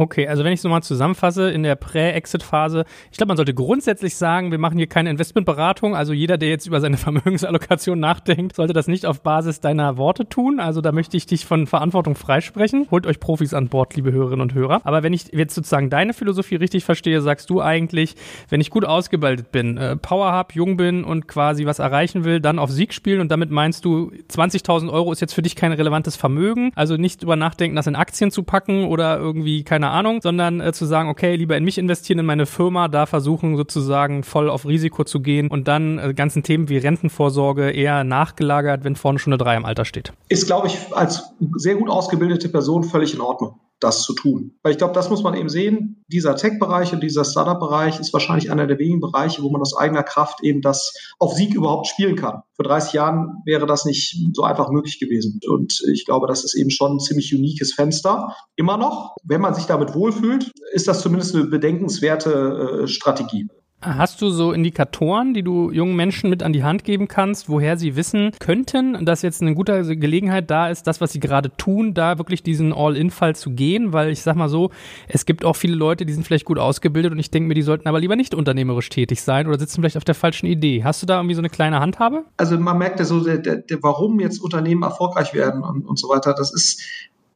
Okay, 0.00 0.26
also 0.26 0.44
wenn 0.44 0.54
ich 0.54 0.60
es 0.60 0.64
nochmal 0.64 0.82
zusammenfasse, 0.82 1.50
in 1.50 1.62
der 1.62 1.74
Prä-Exit-Phase, 1.74 2.86
ich 3.10 3.18
glaube, 3.18 3.28
man 3.28 3.36
sollte 3.36 3.52
grundsätzlich 3.52 4.16
sagen, 4.16 4.50
wir 4.50 4.56
machen 4.56 4.78
hier 4.78 4.86
keine 4.86 5.10
Investmentberatung. 5.10 5.94
Also 5.94 6.14
jeder, 6.14 6.38
der 6.38 6.48
jetzt 6.48 6.66
über 6.66 6.80
seine 6.80 6.96
Vermögensallokation 6.96 8.00
nachdenkt, 8.00 8.56
sollte 8.56 8.72
das 8.72 8.88
nicht 8.88 9.04
auf 9.04 9.20
Basis 9.20 9.60
deiner 9.60 9.98
Worte 9.98 10.26
tun. 10.26 10.58
Also 10.58 10.80
da 10.80 10.90
möchte 10.90 11.18
ich 11.18 11.26
dich 11.26 11.44
von 11.44 11.66
Verantwortung 11.66 12.14
freisprechen. 12.14 12.86
Holt 12.90 13.06
euch 13.06 13.20
Profis 13.20 13.52
an 13.52 13.68
Bord, 13.68 13.94
liebe 13.94 14.10
Hörerinnen 14.10 14.40
und 14.40 14.54
Hörer. 14.54 14.80
Aber 14.84 15.02
wenn 15.02 15.12
ich 15.12 15.34
jetzt 15.34 15.54
sozusagen 15.54 15.90
deine 15.90 16.14
Philosophie 16.14 16.56
richtig 16.56 16.82
verstehe, 16.82 17.20
sagst 17.20 17.50
du 17.50 17.60
eigentlich, 17.60 18.14
wenn 18.48 18.62
ich 18.62 18.70
gut 18.70 18.86
ausgebildet 18.86 19.52
bin, 19.52 19.76
äh, 19.76 19.96
Power 19.96 20.32
habe, 20.32 20.54
jung 20.54 20.78
bin 20.78 21.04
und 21.04 21.28
quasi 21.28 21.66
was 21.66 21.78
erreichen 21.78 22.24
will, 22.24 22.40
dann 22.40 22.58
auf 22.58 22.70
Sieg 22.70 22.94
spielen 22.94 23.20
und 23.20 23.30
damit 23.30 23.50
meinst 23.50 23.84
du, 23.84 24.12
20.000 24.30 24.90
Euro 24.90 25.12
ist 25.12 25.20
jetzt 25.20 25.34
für 25.34 25.42
dich 25.42 25.56
kein 25.56 25.72
relevantes 25.72 26.16
Vermögen. 26.16 26.72
Also 26.74 26.96
nicht 26.96 27.22
über 27.22 27.36
nachdenken, 27.36 27.76
das 27.76 27.86
in 27.86 27.96
Aktien 27.96 28.30
zu 28.30 28.44
packen 28.44 28.86
oder 28.86 29.18
irgendwie, 29.18 29.62
keine 29.62 29.89
Ahnung, 29.90 30.20
sondern 30.22 30.60
äh, 30.60 30.72
zu 30.72 30.84
sagen, 30.84 31.08
okay, 31.08 31.36
lieber 31.36 31.56
in 31.56 31.64
mich 31.64 31.78
investieren, 31.78 32.18
in 32.18 32.26
meine 32.26 32.46
Firma, 32.46 32.88
da 32.88 33.06
versuchen 33.06 33.56
sozusagen 33.56 34.22
voll 34.22 34.48
auf 34.48 34.66
Risiko 34.66 35.04
zu 35.04 35.20
gehen 35.20 35.48
und 35.48 35.68
dann 35.68 35.98
äh, 35.98 36.14
ganzen 36.14 36.42
Themen 36.42 36.68
wie 36.68 36.78
Rentenvorsorge 36.78 37.70
eher 37.70 38.04
nachgelagert, 38.04 38.84
wenn 38.84 38.96
vorne 38.96 39.18
schon 39.18 39.32
eine 39.32 39.38
3 39.38 39.56
im 39.56 39.64
Alter 39.64 39.84
steht. 39.84 40.12
Ist, 40.28 40.46
glaube 40.46 40.68
ich, 40.68 40.78
als 40.92 41.34
sehr 41.56 41.76
gut 41.76 41.90
ausgebildete 41.90 42.48
Person 42.48 42.84
völlig 42.84 43.14
in 43.14 43.20
Ordnung 43.20 43.60
das 43.80 44.02
zu 44.02 44.14
tun. 44.14 44.52
Weil 44.62 44.72
ich 44.72 44.78
glaube, 44.78 44.94
das 44.94 45.10
muss 45.10 45.22
man 45.22 45.34
eben 45.34 45.48
sehen. 45.48 46.04
Dieser 46.08 46.36
Tech-Bereich 46.36 46.92
und 46.92 47.02
dieser 47.02 47.24
Startup-Bereich 47.24 47.98
ist 47.98 48.12
wahrscheinlich 48.12 48.50
einer 48.50 48.66
der 48.66 48.78
wenigen 48.78 49.00
Bereiche, 49.00 49.42
wo 49.42 49.50
man 49.50 49.60
aus 49.60 49.76
eigener 49.76 50.02
Kraft 50.02 50.42
eben 50.42 50.60
das 50.60 50.94
auf 51.18 51.34
Sieg 51.34 51.54
überhaupt 51.54 51.86
spielen 51.86 52.16
kann. 52.16 52.42
Vor 52.54 52.64
30 52.64 52.92
Jahren 52.92 53.42
wäre 53.44 53.66
das 53.66 53.84
nicht 53.84 54.16
so 54.34 54.42
einfach 54.42 54.70
möglich 54.70 55.00
gewesen. 55.00 55.40
Und 55.48 55.82
ich 55.92 56.04
glaube, 56.04 56.26
das 56.26 56.44
ist 56.44 56.54
eben 56.54 56.70
schon 56.70 56.96
ein 56.96 57.00
ziemlich 57.00 57.34
uniques 57.34 57.72
Fenster. 57.72 58.36
Immer 58.56 58.76
noch, 58.76 59.16
wenn 59.24 59.40
man 59.40 59.54
sich 59.54 59.66
damit 59.66 59.94
wohlfühlt, 59.94 60.52
ist 60.72 60.88
das 60.88 61.00
zumindest 61.00 61.34
eine 61.34 61.44
bedenkenswerte 61.44 62.82
äh, 62.82 62.88
Strategie. 62.88 63.48
Hast 63.82 64.20
du 64.20 64.28
so 64.28 64.52
Indikatoren, 64.52 65.32
die 65.32 65.42
du 65.42 65.70
jungen 65.70 65.96
Menschen 65.96 66.28
mit 66.28 66.42
an 66.42 66.52
die 66.52 66.62
Hand 66.62 66.84
geben 66.84 67.08
kannst, 67.08 67.48
woher 67.48 67.78
sie 67.78 67.96
wissen 67.96 68.32
könnten, 68.38 69.06
dass 69.06 69.22
jetzt 69.22 69.40
eine 69.40 69.54
gute 69.54 69.96
Gelegenheit 69.96 70.50
da 70.50 70.68
ist, 70.68 70.86
das, 70.86 71.00
was 71.00 71.12
sie 71.12 71.20
gerade 71.20 71.50
tun, 71.56 71.94
da 71.94 72.18
wirklich 72.18 72.42
diesen 72.42 72.74
All-In-Fall 72.74 73.36
zu 73.36 73.52
gehen? 73.52 73.94
Weil 73.94 74.10
ich 74.10 74.20
sag 74.20 74.36
mal 74.36 74.50
so, 74.50 74.70
es 75.08 75.24
gibt 75.24 75.46
auch 75.46 75.56
viele 75.56 75.76
Leute, 75.76 76.04
die 76.04 76.12
sind 76.12 76.26
vielleicht 76.26 76.44
gut 76.44 76.58
ausgebildet 76.58 77.12
und 77.12 77.18
ich 77.18 77.30
denke 77.30 77.48
mir, 77.48 77.54
die 77.54 77.62
sollten 77.62 77.88
aber 77.88 78.00
lieber 78.00 78.16
nicht 78.16 78.34
unternehmerisch 78.34 78.90
tätig 78.90 79.22
sein 79.22 79.46
oder 79.46 79.58
sitzen 79.58 79.80
vielleicht 79.80 79.96
auf 79.96 80.04
der 80.04 80.14
falschen 80.14 80.44
Idee. 80.46 80.84
Hast 80.84 81.00
du 81.00 81.06
da 81.06 81.16
irgendwie 81.16 81.34
so 81.34 81.40
eine 81.40 81.48
kleine 81.48 81.80
Handhabe? 81.80 82.24
Also 82.36 82.58
man 82.58 82.76
merkt 82.76 82.98
ja 82.98 83.06
so, 83.06 83.24
der, 83.24 83.38
der, 83.38 83.56
der, 83.56 83.82
warum 83.82 84.20
jetzt 84.20 84.42
Unternehmen 84.42 84.82
erfolgreich 84.82 85.32
werden 85.32 85.62
und, 85.62 85.86
und 85.86 85.98
so 85.98 86.10
weiter, 86.10 86.34
das 86.34 86.52
ist 86.52 86.82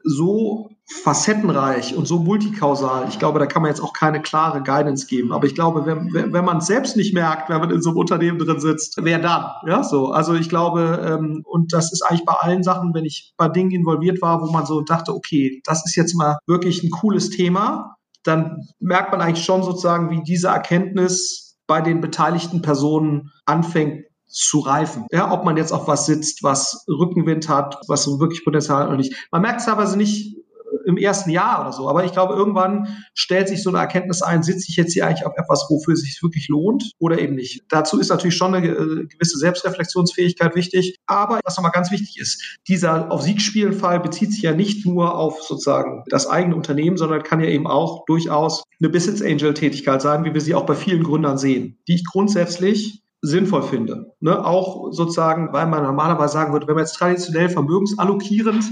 so 0.04 0.70
facettenreich 0.86 1.96
und 1.96 2.06
so 2.06 2.18
multikausal. 2.18 3.06
Ich 3.08 3.18
glaube, 3.18 3.38
da 3.38 3.46
kann 3.46 3.62
man 3.62 3.70
jetzt 3.70 3.80
auch 3.80 3.94
keine 3.94 4.20
klare 4.20 4.62
Guidance 4.62 5.06
geben. 5.06 5.32
Aber 5.32 5.46
ich 5.46 5.54
glaube, 5.54 5.86
wenn, 5.86 6.12
wenn 6.12 6.44
man 6.44 6.58
es 6.58 6.66
selbst 6.66 6.96
nicht 6.96 7.14
merkt, 7.14 7.48
wenn 7.48 7.60
man 7.60 7.70
in 7.70 7.80
so 7.80 7.90
einem 7.90 7.98
Unternehmen 7.98 8.38
drin 8.38 8.60
sitzt, 8.60 8.98
wer 9.00 9.18
dann? 9.18 9.46
Ja, 9.66 9.82
so. 9.82 10.08
Also 10.12 10.34
ich 10.34 10.50
glaube, 10.50 11.02
ähm, 11.04 11.42
und 11.46 11.72
das 11.72 11.90
ist 11.90 12.02
eigentlich 12.02 12.26
bei 12.26 12.34
allen 12.34 12.62
Sachen, 12.62 12.92
wenn 12.92 13.06
ich 13.06 13.32
bei 13.38 13.48
Dingen 13.48 13.70
involviert 13.70 14.20
war, 14.20 14.42
wo 14.42 14.52
man 14.52 14.66
so 14.66 14.82
dachte, 14.82 15.14
okay, 15.14 15.62
das 15.64 15.86
ist 15.86 15.96
jetzt 15.96 16.14
mal 16.14 16.36
wirklich 16.46 16.82
ein 16.82 16.90
cooles 16.90 17.30
Thema, 17.30 17.96
dann 18.22 18.68
merkt 18.78 19.10
man 19.10 19.22
eigentlich 19.22 19.44
schon 19.44 19.62
sozusagen, 19.62 20.10
wie 20.10 20.22
diese 20.22 20.48
Erkenntnis 20.48 21.56
bei 21.66 21.80
den 21.80 22.02
beteiligten 22.02 22.60
Personen 22.60 23.30
anfängt 23.46 24.04
zu 24.34 24.58
reifen. 24.58 25.06
Ja, 25.12 25.32
ob 25.32 25.44
man 25.44 25.56
jetzt 25.56 25.72
auf 25.72 25.86
was 25.86 26.06
sitzt, 26.06 26.42
was 26.42 26.84
Rückenwind 26.88 27.48
hat, 27.48 27.78
was 27.86 28.06
wirklich 28.18 28.44
Potenzial 28.44 28.80
hat 28.80 28.88
oder 28.88 28.96
nicht. 28.96 29.14
Man 29.30 29.42
merkt 29.42 29.60
es 29.60 29.66
teilweise 29.66 29.96
nicht 29.96 30.36
äh, 30.36 30.88
im 30.88 30.96
ersten 30.96 31.30
Jahr 31.30 31.60
oder 31.60 31.72
so. 31.72 31.88
Aber 31.88 32.04
ich 32.04 32.12
glaube, 32.12 32.34
irgendwann 32.34 32.96
stellt 33.14 33.48
sich 33.48 33.62
so 33.62 33.70
eine 33.70 33.78
Erkenntnis 33.78 34.22
ein, 34.22 34.42
sitze 34.42 34.66
ich 34.68 34.76
jetzt 34.76 34.92
hier 34.92 35.06
eigentlich 35.06 35.24
auf 35.24 35.34
etwas, 35.36 35.66
wofür 35.70 35.94
es 35.94 36.00
sich 36.00 36.20
wirklich 36.20 36.48
lohnt 36.48 36.90
oder 36.98 37.18
eben 37.20 37.36
nicht. 37.36 37.62
Dazu 37.68 38.00
ist 38.00 38.08
natürlich 38.08 38.36
schon 38.36 38.54
eine 38.54 38.66
äh, 38.66 39.06
gewisse 39.06 39.38
Selbstreflexionsfähigkeit 39.38 40.56
wichtig. 40.56 40.96
Aber 41.06 41.38
was 41.44 41.56
nochmal 41.56 41.72
ganz 41.72 41.92
wichtig 41.92 42.18
ist, 42.18 42.58
dieser 42.66 43.12
auf 43.12 43.22
Sieg 43.22 43.40
spielen 43.40 43.72
Fall 43.72 44.00
bezieht 44.00 44.32
sich 44.32 44.42
ja 44.42 44.52
nicht 44.52 44.84
nur 44.84 45.14
auf 45.14 45.42
sozusagen 45.42 46.02
das 46.08 46.26
eigene 46.26 46.56
Unternehmen, 46.56 46.96
sondern 46.96 47.22
kann 47.22 47.40
ja 47.40 47.46
eben 47.46 47.68
auch 47.68 48.04
durchaus 48.06 48.64
eine 48.80 48.88
Business 48.88 49.22
Angel 49.22 49.54
Tätigkeit 49.54 50.02
sein, 50.02 50.24
wie 50.24 50.34
wir 50.34 50.40
sie 50.40 50.56
auch 50.56 50.66
bei 50.66 50.74
vielen 50.74 51.04
Gründern 51.04 51.38
sehen, 51.38 51.78
die 51.86 51.94
ich 51.94 52.04
grundsätzlich 52.04 53.03
sinnvoll 53.24 53.62
finde. 53.62 54.12
Ne? 54.20 54.44
Auch 54.44 54.92
sozusagen, 54.92 55.52
weil 55.52 55.66
man 55.66 55.82
normalerweise 55.82 56.34
sagen 56.34 56.52
würde, 56.52 56.66
wenn 56.66 56.74
man 56.74 56.84
jetzt 56.84 56.96
traditionell 56.96 57.48
vermögensallokierend 57.48 58.64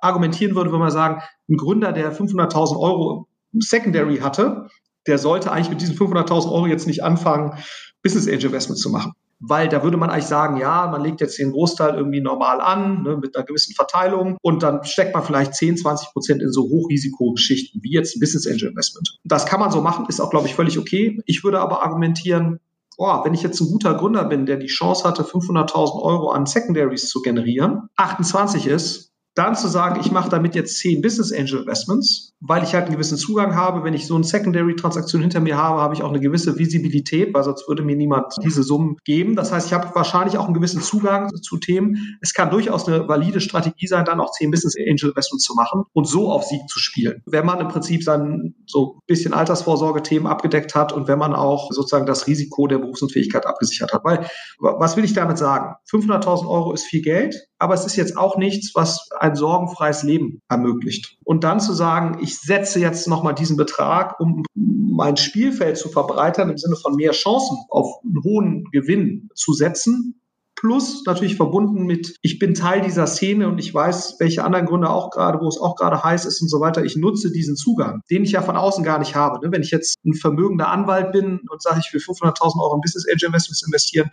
argumentieren 0.00 0.54
würde, 0.54 0.70
würde 0.70 0.84
man 0.84 0.90
sagen, 0.90 1.20
ein 1.48 1.56
Gründer, 1.56 1.92
der 1.92 2.14
500.000 2.14 2.78
Euro 2.78 3.26
Secondary 3.58 4.18
hatte, 4.18 4.68
der 5.06 5.18
sollte 5.18 5.50
eigentlich 5.50 5.70
mit 5.70 5.80
diesen 5.80 5.96
500.000 5.96 6.52
Euro 6.52 6.66
jetzt 6.66 6.86
nicht 6.86 7.02
anfangen, 7.02 7.54
Business 8.02 8.28
Angel 8.28 8.46
Investment 8.46 8.78
zu 8.78 8.90
machen. 8.90 9.12
Weil 9.42 9.68
da 9.68 9.82
würde 9.82 9.96
man 9.96 10.10
eigentlich 10.10 10.26
sagen, 10.26 10.58
ja, 10.58 10.86
man 10.88 11.02
legt 11.02 11.22
jetzt 11.22 11.38
den 11.38 11.50
Großteil 11.50 11.94
irgendwie 11.94 12.20
normal 12.20 12.60
an, 12.60 13.02
ne, 13.02 13.16
mit 13.16 13.34
einer 13.34 13.44
gewissen 13.44 13.74
Verteilung 13.74 14.36
und 14.42 14.62
dann 14.62 14.84
steckt 14.84 15.14
man 15.14 15.24
vielleicht 15.24 15.54
10, 15.54 15.78
20 15.78 16.12
Prozent 16.12 16.42
in 16.42 16.52
so 16.52 16.62
Hochrisikogeschichten 16.64 17.82
wie 17.82 17.92
jetzt 17.92 18.20
Business 18.20 18.46
Angel 18.46 18.68
Investment. 18.68 19.18
Das 19.24 19.46
kann 19.46 19.58
man 19.58 19.72
so 19.72 19.80
machen, 19.80 20.04
ist 20.08 20.20
auch, 20.20 20.30
glaube 20.30 20.46
ich, 20.46 20.54
völlig 20.54 20.78
okay. 20.78 21.18
Ich 21.24 21.42
würde 21.42 21.58
aber 21.58 21.82
argumentieren, 21.82 22.60
boah, 23.00 23.24
wenn 23.24 23.32
ich 23.32 23.42
jetzt 23.42 23.58
ein 23.62 23.70
guter 23.70 23.94
Gründer 23.94 24.26
bin, 24.26 24.44
der 24.44 24.58
die 24.58 24.66
Chance 24.66 25.08
hatte, 25.08 25.22
500.000 25.22 26.02
Euro 26.02 26.32
an 26.32 26.44
Secondaries 26.44 27.08
zu 27.08 27.22
generieren, 27.22 27.88
28 27.96 28.66
ist, 28.66 29.09
dann 29.40 29.56
zu 29.56 29.68
sagen, 29.68 29.98
ich 30.00 30.12
mache 30.12 30.28
damit 30.28 30.54
jetzt 30.54 30.78
zehn 30.78 31.00
Business 31.00 31.32
Angel 31.32 31.60
Investments, 31.60 32.34
weil 32.40 32.62
ich 32.62 32.74
halt 32.74 32.84
einen 32.84 32.92
gewissen 32.92 33.16
Zugang 33.16 33.56
habe. 33.56 33.84
Wenn 33.84 33.94
ich 33.94 34.06
so 34.06 34.14
eine 34.14 34.24
Secondary-Transaktion 34.24 35.22
hinter 35.22 35.40
mir 35.40 35.56
habe, 35.56 35.80
habe 35.80 35.94
ich 35.94 36.02
auch 36.02 36.10
eine 36.10 36.20
gewisse 36.20 36.58
Visibilität, 36.58 37.32
weil 37.32 37.42
sonst 37.42 37.66
würde 37.66 37.82
mir 37.82 37.96
niemand 37.96 38.34
diese 38.44 38.62
Summen 38.62 38.96
geben. 39.04 39.36
Das 39.36 39.50
heißt, 39.50 39.68
ich 39.68 39.72
habe 39.72 39.94
wahrscheinlich 39.94 40.36
auch 40.36 40.44
einen 40.44 40.52
gewissen 40.52 40.82
Zugang 40.82 41.30
zu 41.40 41.56
Themen. 41.56 42.18
Es 42.20 42.34
kann 42.34 42.50
durchaus 42.50 42.86
eine 42.86 43.08
valide 43.08 43.40
Strategie 43.40 43.86
sein, 43.86 44.04
dann 44.04 44.20
auch 44.20 44.30
zehn 44.32 44.50
Business 44.50 44.74
Angel 44.76 45.08
Investments 45.08 45.44
zu 45.44 45.54
machen 45.54 45.84
und 45.94 46.06
so 46.06 46.30
auf 46.30 46.44
Sieg 46.44 46.68
zu 46.68 46.78
spielen. 46.78 47.22
Wenn 47.24 47.46
man 47.46 47.60
im 47.60 47.68
Prinzip 47.68 48.04
dann 48.04 48.54
so 48.66 48.96
ein 48.96 49.00
bisschen 49.06 49.32
Altersvorsorge-Themen 49.32 50.26
abgedeckt 50.26 50.74
hat 50.74 50.92
und 50.92 51.08
wenn 51.08 51.18
man 51.18 51.34
auch 51.34 51.72
sozusagen 51.72 52.04
das 52.04 52.26
Risiko 52.26 52.66
der 52.66 52.78
Berufsunfähigkeit 52.78 53.46
abgesichert 53.46 53.94
hat. 53.94 54.04
Weil, 54.04 54.26
was 54.58 54.98
will 54.98 55.04
ich 55.04 55.14
damit 55.14 55.38
sagen? 55.38 55.76
500.000 55.90 56.46
Euro 56.46 56.74
ist 56.74 56.84
viel 56.84 57.00
Geld, 57.00 57.36
aber 57.58 57.74
es 57.74 57.86
ist 57.86 57.96
jetzt 57.96 58.16
auch 58.16 58.36
nichts, 58.36 58.74
was 58.74 59.08
ein 59.18 59.29
sorgenfreies 59.36 60.02
Leben 60.02 60.42
ermöglicht. 60.48 61.18
Und 61.24 61.44
dann 61.44 61.60
zu 61.60 61.72
sagen, 61.72 62.18
ich 62.22 62.38
setze 62.38 62.80
jetzt 62.80 63.08
nochmal 63.08 63.34
diesen 63.34 63.56
Betrag, 63.56 64.18
um 64.20 64.44
mein 64.54 65.16
Spielfeld 65.16 65.76
zu 65.76 65.88
verbreitern, 65.88 66.50
im 66.50 66.58
Sinne 66.58 66.76
von 66.76 66.94
mehr 66.94 67.12
Chancen 67.12 67.56
auf 67.68 68.00
einen 68.04 68.22
hohen 68.22 68.64
Gewinn 68.72 69.30
zu 69.34 69.52
setzen, 69.52 70.19
Plus 70.60 71.04
natürlich 71.06 71.36
verbunden 71.36 71.86
mit, 71.86 72.16
ich 72.20 72.38
bin 72.38 72.52
Teil 72.52 72.82
dieser 72.82 73.06
Szene 73.06 73.48
und 73.48 73.58
ich 73.58 73.72
weiß, 73.72 74.16
welche 74.18 74.44
anderen 74.44 74.66
Gründe 74.66 74.90
auch 74.90 75.10
gerade, 75.10 75.40
wo 75.40 75.48
es 75.48 75.58
auch 75.58 75.74
gerade 75.74 76.04
heiß 76.04 76.26
ist 76.26 76.42
und 76.42 76.48
so 76.48 76.60
weiter. 76.60 76.84
Ich 76.84 76.96
nutze 76.96 77.32
diesen 77.32 77.56
Zugang, 77.56 78.02
den 78.10 78.24
ich 78.24 78.32
ja 78.32 78.42
von 78.42 78.58
außen 78.58 78.84
gar 78.84 78.98
nicht 78.98 79.14
habe. 79.14 79.40
Ne? 79.42 79.50
Wenn 79.52 79.62
ich 79.62 79.70
jetzt 79.70 79.96
ein 80.04 80.12
vermögender 80.12 80.68
Anwalt 80.68 81.12
bin 81.12 81.40
und 81.48 81.62
sage, 81.62 81.80
ich 81.82 81.90
will 81.94 82.02
500.000 82.02 82.62
Euro 82.62 82.74
in 82.74 82.82
Business 82.82 83.06
Angel 83.10 83.28
Investments 83.28 83.64
investieren, 83.66 84.10